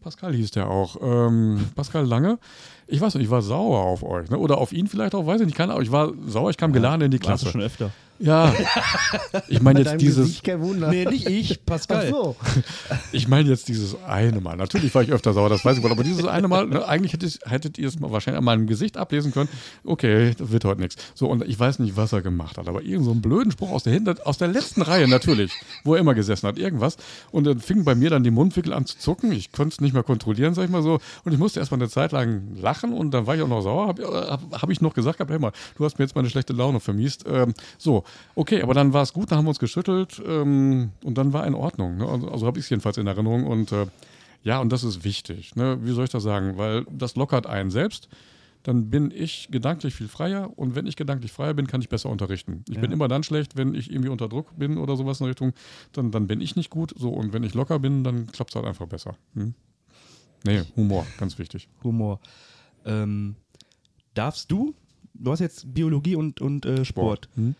[0.00, 0.96] Pascal hieß der auch.
[1.00, 2.38] Ähm, Pascal Lange.
[2.86, 4.30] Ich weiß nicht, ich war sauer auf euch.
[4.30, 4.38] Ne?
[4.38, 5.56] Oder auf ihn vielleicht auch, weiß ich nicht.
[5.56, 5.84] Keine Ahnung.
[5.84, 7.46] Ich war sauer, ich kam geladen in die Klasse.
[7.46, 7.90] Warst du schon öfter.
[8.22, 8.54] Ja,
[9.48, 10.26] ich meine jetzt dieses.
[10.26, 10.90] Gesicht kein Wunder.
[10.90, 12.06] Nee, nicht ich, Pascal.
[12.06, 12.36] Ach so.
[13.12, 14.56] Ich meine jetzt dieses eine Mal.
[14.56, 17.12] Natürlich war ich öfter sauer, das weiß ich wohl, aber dieses eine Mal, ne, eigentlich
[17.12, 19.48] hättet, hättet ihr es mal wahrscheinlich an meinem Gesicht ablesen können.
[19.84, 20.96] Okay, das wird heute nichts.
[21.14, 23.70] So, und ich weiß nicht, was er gemacht hat, aber irgend so einen blöden Spruch
[23.70, 25.52] aus der, Hinter aus der letzten Reihe natürlich,
[25.82, 26.98] wo er immer gesessen hat, irgendwas.
[27.32, 29.32] Und dann fing bei mir dann die Mundwickel an zu zucken.
[29.32, 31.00] Ich konnte es nicht mehr kontrollieren, sag ich mal so.
[31.24, 33.88] Und ich musste erstmal eine Zeit lang lachen und dann war ich auch noch sauer.
[33.88, 36.80] Habe hab, hab ich noch gesagt, hey mal, du hast mir jetzt meine schlechte Laune
[36.80, 37.24] vermiest.
[37.26, 38.04] Ähm, so,
[38.34, 41.46] okay, aber dann war es gut, dann haben wir uns geschüttelt ähm, und dann war
[41.46, 41.98] in Ordnung.
[41.98, 42.08] Ne?
[42.08, 43.46] Also, also habe ich es jedenfalls in Erinnerung.
[43.46, 43.86] Und äh,
[44.42, 45.56] ja, und das ist wichtig.
[45.56, 45.78] Ne?
[45.82, 46.56] Wie soll ich das sagen?
[46.56, 48.08] Weil das lockert einen selbst.
[48.62, 52.10] Dann bin ich gedanklich viel freier und wenn ich gedanklich freier bin, kann ich besser
[52.10, 52.62] unterrichten.
[52.68, 52.80] Ich ja.
[52.82, 55.54] bin immer dann schlecht, wenn ich irgendwie unter Druck bin oder sowas in der Richtung,
[55.92, 56.92] dann, dann bin ich nicht gut.
[56.96, 59.16] So, und wenn ich locker bin, dann klappt es halt einfach besser.
[59.34, 59.54] Hm?
[60.44, 61.68] Nee, Humor, ganz wichtig.
[61.82, 62.20] Humor.
[62.84, 63.36] Ähm,
[64.12, 64.74] darfst du,
[65.14, 67.24] du hast jetzt Biologie und, und äh, Sport.
[67.24, 67.28] Sport.
[67.36, 67.54] Hm?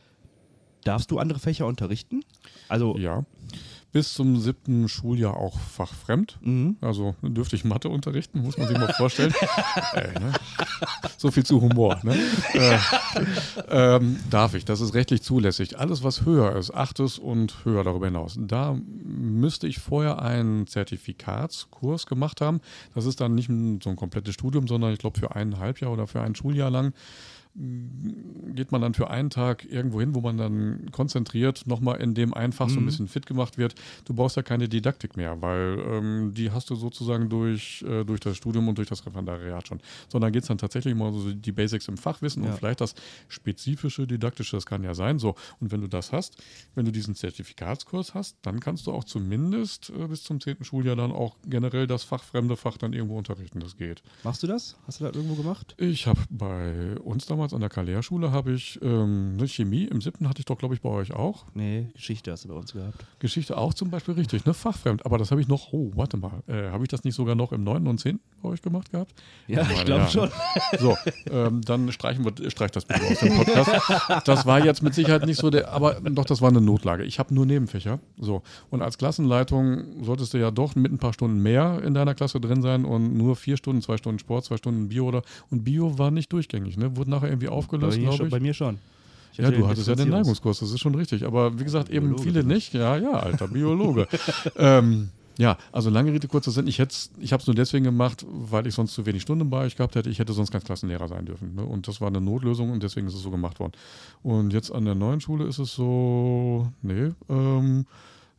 [0.84, 2.24] Darfst du andere Fächer unterrichten?
[2.68, 3.24] Also ja,
[3.92, 6.38] bis zum siebten Schuljahr auch fachfremd.
[6.42, 6.76] Mhm.
[6.80, 9.34] Also dürfte ich Mathe unterrichten, muss man sich mal vorstellen.
[9.94, 10.32] Ey, ne?
[11.16, 11.98] So viel zu Humor.
[12.02, 12.16] Ne?
[12.54, 12.78] Äh,
[13.68, 15.78] ähm, darf ich, das ist rechtlich zulässig.
[15.78, 22.06] Alles, was höher ist, achtes und höher darüber hinaus, da müsste ich vorher einen Zertifikatskurs
[22.06, 22.60] gemacht haben.
[22.94, 23.50] Das ist dann nicht
[23.82, 26.92] so ein komplettes Studium, sondern ich glaube für ein Halbjahr oder für ein Schuljahr lang
[27.54, 32.32] geht man dann für einen Tag irgendwo hin, wo man dann konzentriert nochmal in dem
[32.32, 32.70] einfach mhm.
[32.70, 32.86] so ein mhm.
[32.86, 33.74] bisschen fit gemacht wird.
[34.04, 38.20] Du brauchst ja keine Didaktik mehr, weil ähm, die hast du sozusagen durch, äh, durch
[38.20, 39.80] das Studium und durch das Referendariat schon.
[40.08, 42.50] Sondern geht es dann tatsächlich mal so die Basics im Fachwissen ja.
[42.50, 42.94] und vielleicht das
[43.28, 45.18] spezifische Didaktische, das kann ja sein.
[45.18, 46.36] So, und wenn du das hast,
[46.76, 50.94] wenn du diesen Zertifikatskurs hast, dann kannst du auch zumindest äh, bis zum zehnten Schuljahr
[50.94, 53.58] dann auch generell das fachfremde Fach dann irgendwo unterrichten.
[53.58, 54.02] Das geht.
[54.22, 54.76] Machst du das?
[54.86, 55.74] Hast du das irgendwo gemacht?
[55.78, 60.02] Ich habe bei uns damals damals an der Kalea-Schule habe ich ähm, ne, Chemie, im
[60.02, 61.46] siebten hatte ich doch, glaube ich, bei euch auch.
[61.54, 63.06] Nee, Geschichte hast du bei uns gehabt.
[63.18, 64.52] Geschichte auch zum Beispiel richtig, ne?
[64.52, 65.06] Fachfremd.
[65.06, 67.52] Aber das habe ich noch, oh, warte mal, äh, habe ich das nicht sogar noch
[67.52, 69.14] im neunten und zehnten bei euch gemacht gehabt?
[69.46, 70.08] Ja, ich glaube ja.
[70.08, 70.30] schon.
[70.78, 70.96] So,
[71.30, 73.70] ähm, dann streichen wir, streich das bitte aus dem Podcast.
[74.26, 77.04] Das war jetzt mit Sicherheit nicht so der, aber doch, das war eine Notlage.
[77.04, 78.00] Ich habe nur Nebenfächer.
[78.18, 82.14] So, und als Klassenleitung solltest du ja doch mit ein paar Stunden mehr in deiner
[82.14, 85.64] Klasse drin sein und nur vier Stunden, zwei Stunden Sport, zwei Stunden Bio oder und
[85.64, 86.96] Bio war nicht durchgängig, ne?
[86.96, 88.30] Wurde nachher irgendwie aufgelöst, glaube ich.
[88.30, 88.78] Bei mir schon.
[89.34, 91.24] Ja, du hattest ja den Neigungskurs, das ist schon richtig.
[91.24, 92.22] Aber wie gesagt, eben Biologe.
[92.22, 92.74] viele nicht.
[92.74, 94.06] Ja, ja, alter Biologe.
[94.56, 96.66] ähm, ja, also lange Rede, kurzer Sinn.
[96.66, 99.76] Ich, ich habe es nur deswegen gemacht, weil ich sonst zu wenig Stunden bei euch
[99.76, 100.10] gehabt hätte.
[100.10, 101.54] Ich hätte sonst kein Klassenlehrer sein dürfen.
[101.54, 101.64] Ne?
[101.64, 103.72] Und das war eine Notlösung und deswegen ist es so gemacht worden.
[104.22, 107.86] Und jetzt an der neuen Schule ist es so, nee, ähm,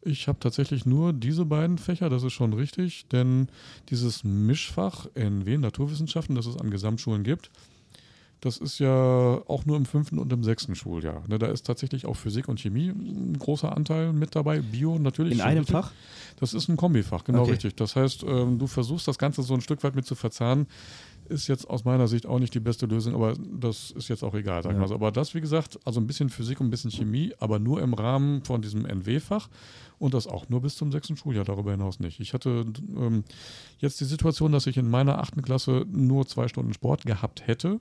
[0.03, 3.47] ich habe tatsächlich nur diese beiden Fächer, das ist schon richtig, denn
[3.89, 7.51] dieses Mischfach NW, Naturwissenschaften, das es an Gesamtschulen gibt,
[8.41, 11.23] das ist ja auch nur im fünften und im sechsten Schuljahr.
[11.27, 14.59] Ne, da ist tatsächlich auch Physik und Chemie ein großer Anteil mit dabei.
[14.59, 15.33] Bio natürlich.
[15.33, 15.75] In einem richtig.
[15.75, 15.91] Fach?
[16.39, 17.51] Das ist ein Kombifach, genau okay.
[17.51, 17.75] richtig.
[17.75, 20.67] Das heißt, ähm, du versuchst das Ganze so ein Stück weit mit zu verzahnen
[21.31, 24.35] ist jetzt aus meiner Sicht auch nicht die beste Lösung, aber das ist jetzt auch
[24.35, 24.79] egal, sag ja.
[24.79, 24.95] mal so.
[24.95, 27.93] Aber das, wie gesagt, also ein bisschen Physik und ein bisschen Chemie, aber nur im
[27.93, 29.49] Rahmen von diesem NW-Fach
[29.97, 32.19] und das auch nur bis zum sechsten Schuljahr, darüber hinaus nicht.
[32.19, 32.65] Ich hatte
[32.95, 33.23] ähm,
[33.79, 37.79] jetzt die Situation, dass ich in meiner achten Klasse nur zwei Stunden Sport gehabt hätte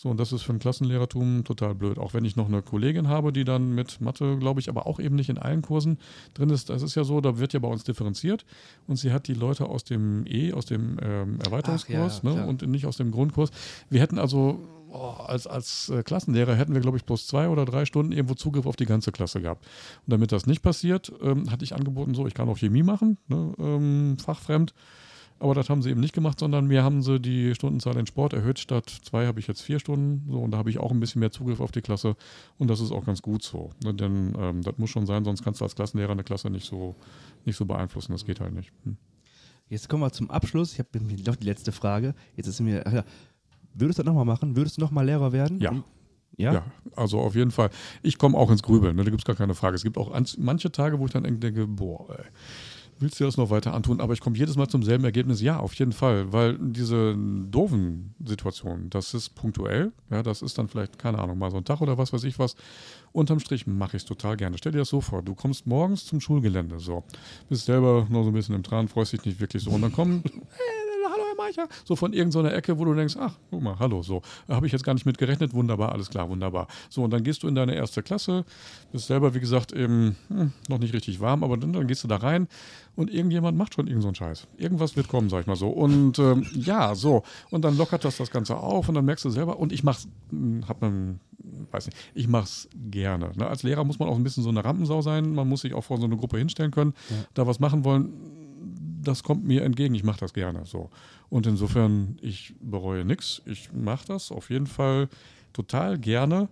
[0.00, 1.98] so, und das ist für ein Klassenlehrertum total blöd.
[1.98, 4.98] Auch wenn ich noch eine Kollegin habe, die dann mit Mathe, glaube ich, aber auch
[4.98, 5.98] eben nicht in allen Kursen
[6.32, 6.70] drin ist.
[6.70, 8.46] Das ist ja so, da wird ja bei uns differenziert.
[8.86, 12.66] Und sie hat die Leute aus dem E, aus dem ähm, Erweiterungskurs ja, ne, und
[12.66, 13.50] nicht aus dem Grundkurs.
[13.90, 17.66] Wir hätten also oh, als, als äh, Klassenlehrer hätten wir, glaube ich, bloß zwei oder
[17.66, 19.66] drei Stunden irgendwo Zugriff auf die ganze Klasse gehabt.
[20.06, 23.18] Und damit das nicht passiert, ähm, hatte ich angeboten, so, ich kann auch Chemie machen,
[23.28, 24.72] ne, ähm, fachfremd.
[25.40, 28.34] Aber das haben sie eben nicht gemacht, sondern mir haben sie die Stundenzahl in Sport
[28.34, 28.58] erhöht.
[28.58, 30.30] Statt zwei habe ich jetzt vier Stunden.
[30.30, 32.14] So, und da habe ich auch ein bisschen mehr Zugriff auf die Klasse.
[32.58, 33.70] Und das ist auch ganz gut so.
[33.82, 33.94] Ne?
[33.94, 36.94] Denn ähm, das muss schon sein, sonst kannst du als Klassenlehrer eine Klasse nicht so,
[37.46, 38.12] nicht so beeinflussen.
[38.12, 38.70] Das geht halt nicht.
[38.84, 38.98] Hm.
[39.70, 40.74] Jetzt kommen wir zum Abschluss.
[40.74, 40.88] Ich habe
[41.24, 42.14] noch die letzte Frage.
[42.36, 42.84] Jetzt ist mir.
[42.84, 43.04] Ja,
[43.72, 44.56] würdest du das nochmal machen?
[44.56, 45.58] Würdest du nochmal Lehrer werden?
[45.58, 45.72] Ja.
[46.36, 46.52] Ja?
[46.52, 46.64] ja?
[46.96, 47.70] also auf jeden Fall.
[48.02, 49.04] Ich komme auch ins Grübeln, ne?
[49.04, 49.76] da gibt es gar keine Frage.
[49.76, 52.24] Es gibt auch manche Tage, wo ich dann denke, boah, ey,
[53.00, 54.00] willst du das noch weiter antun?
[54.00, 58.14] Aber ich komme jedes Mal zum selben Ergebnis, ja, auf jeden Fall, weil diese doofen
[58.24, 61.80] Situationen, das ist punktuell, ja, das ist dann vielleicht, keine Ahnung, mal so ein Tag
[61.80, 62.54] oder was weiß ich was.
[63.12, 64.56] Unterm Strich mache ich es total gerne.
[64.58, 67.02] Stell dir das so vor, du kommst morgens zum Schulgelände, so,
[67.48, 69.70] bist selber noch so ein bisschen im Tran, freust dich nicht wirklich so.
[69.70, 70.30] Und dann kommt,
[71.40, 74.72] Speicher, so von irgendeiner Ecke, wo du denkst, ach, guck mal, hallo, so, habe ich
[74.72, 76.68] jetzt gar nicht mit gerechnet, wunderbar, alles klar, wunderbar.
[76.88, 78.44] So, und dann gehst du in deine erste Klasse,
[78.92, 82.08] bist selber, wie gesagt, eben hm, noch nicht richtig warm, aber dann, dann, gehst du
[82.08, 82.46] da rein
[82.96, 84.46] und irgendjemand macht schon irgendeinen so Scheiß.
[84.56, 85.68] Irgendwas wird kommen, sag ich mal so.
[85.68, 89.30] Und ähm, ja, so, und dann lockert das das Ganze auf und dann merkst du
[89.30, 91.20] selber, und ich mach's, hm, hab man
[91.70, 93.32] weiß nicht, ich mach's gerne.
[93.36, 93.46] Ne?
[93.46, 95.84] Als Lehrer muss man auch ein bisschen so eine Rampensau sein, man muss sich auch
[95.84, 97.16] vor so eine Gruppe hinstellen können, ja.
[97.34, 98.12] da was machen wollen
[99.02, 100.90] das kommt mir entgegen, ich mache das gerne so.
[101.28, 103.42] Und insofern, ich bereue nichts.
[103.46, 105.08] Ich mache das auf jeden Fall
[105.52, 106.48] total gerne.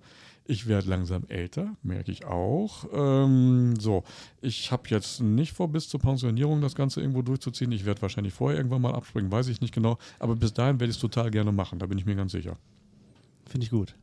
[0.51, 2.87] Ich werde langsam älter, merke ich auch.
[2.91, 4.03] Ähm, so,
[4.41, 7.71] ich habe jetzt nicht vor, bis zur Pensionierung das Ganze irgendwo durchzuziehen.
[7.71, 9.99] Ich werde wahrscheinlich vorher irgendwann mal abspringen, weiß ich nicht genau.
[10.19, 12.57] Aber bis dahin werde ich es total gerne machen, da bin ich mir ganz sicher.
[13.45, 13.95] Finde ich gut.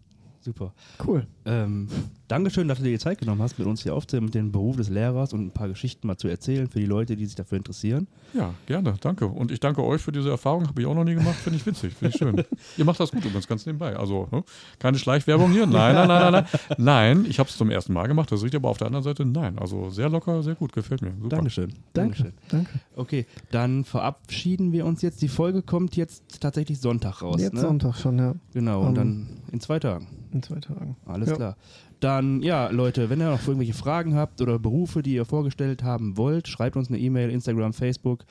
[0.46, 0.74] Super.
[1.04, 1.26] Cool.
[1.46, 1.88] Ähm,
[2.28, 4.78] Dankeschön, dass du dir die Zeit genommen hast, mit uns hier aufzunehmen, mit dem Beruf
[4.78, 7.58] des Lehrers und ein paar Geschichten mal zu erzählen für die Leute, die sich dafür
[7.58, 8.08] interessieren.
[8.34, 9.26] Ja, gerne, danke.
[9.26, 11.66] Und ich danke euch für diese Erfahrung, habe ich auch noch nie gemacht, finde ich
[11.66, 12.44] witzig, finde ich schön.
[12.78, 13.96] Ihr macht das gut übrigens ganz nebenbei.
[13.96, 14.44] Also ne?
[14.78, 16.78] keine Schleichwerbung hier, nein, nein, nein, nein, nein.
[16.78, 19.26] Nein, ich habe es zum ersten Mal gemacht, das riecht aber auf der anderen Seite,
[19.26, 19.58] nein.
[19.58, 21.14] Also sehr locker, sehr gut, gefällt mir.
[21.16, 21.38] Super.
[21.38, 21.74] Dankeschön.
[21.94, 22.34] Dankeschön.
[22.50, 22.70] Danke.
[22.96, 25.24] Okay, dann verabschieden wir uns jetzt.
[25.24, 27.42] Die Folge kommt jetzt tatsächlich Sonntag raus.
[27.42, 27.62] Jetzt ne?
[27.62, 28.36] Sonntag schon, ja.
[28.54, 30.08] Genau, und um, dann in zwei Tagen.
[30.36, 30.98] In zwei Tagen.
[31.06, 31.36] Alles ja.
[31.36, 31.56] klar.
[32.02, 36.18] Dann, ja, Leute, wenn ihr noch irgendwelche Fragen habt oder Berufe, die ihr vorgestellt haben
[36.18, 38.26] wollt, schreibt uns eine E-Mail, Instagram, Facebook.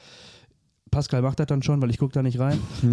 [0.91, 2.59] Pascal macht das dann schon, weil ich gucke da nicht rein.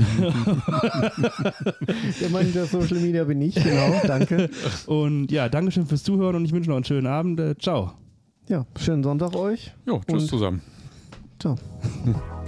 [2.21, 4.49] Der Mann der Social Media bin ich, genau, danke.
[4.87, 7.37] Und ja, Dankeschön fürs Zuhören und ich wünsche noch einen schönen Abend.
[7.41, 7.91] Äh, ciao.
[8.47, 9.73] Ja, schönen Sonntag euch.
[9.85, 10.61] Jo, tschüss zusammen.
[11.37, 11.57] Ciao.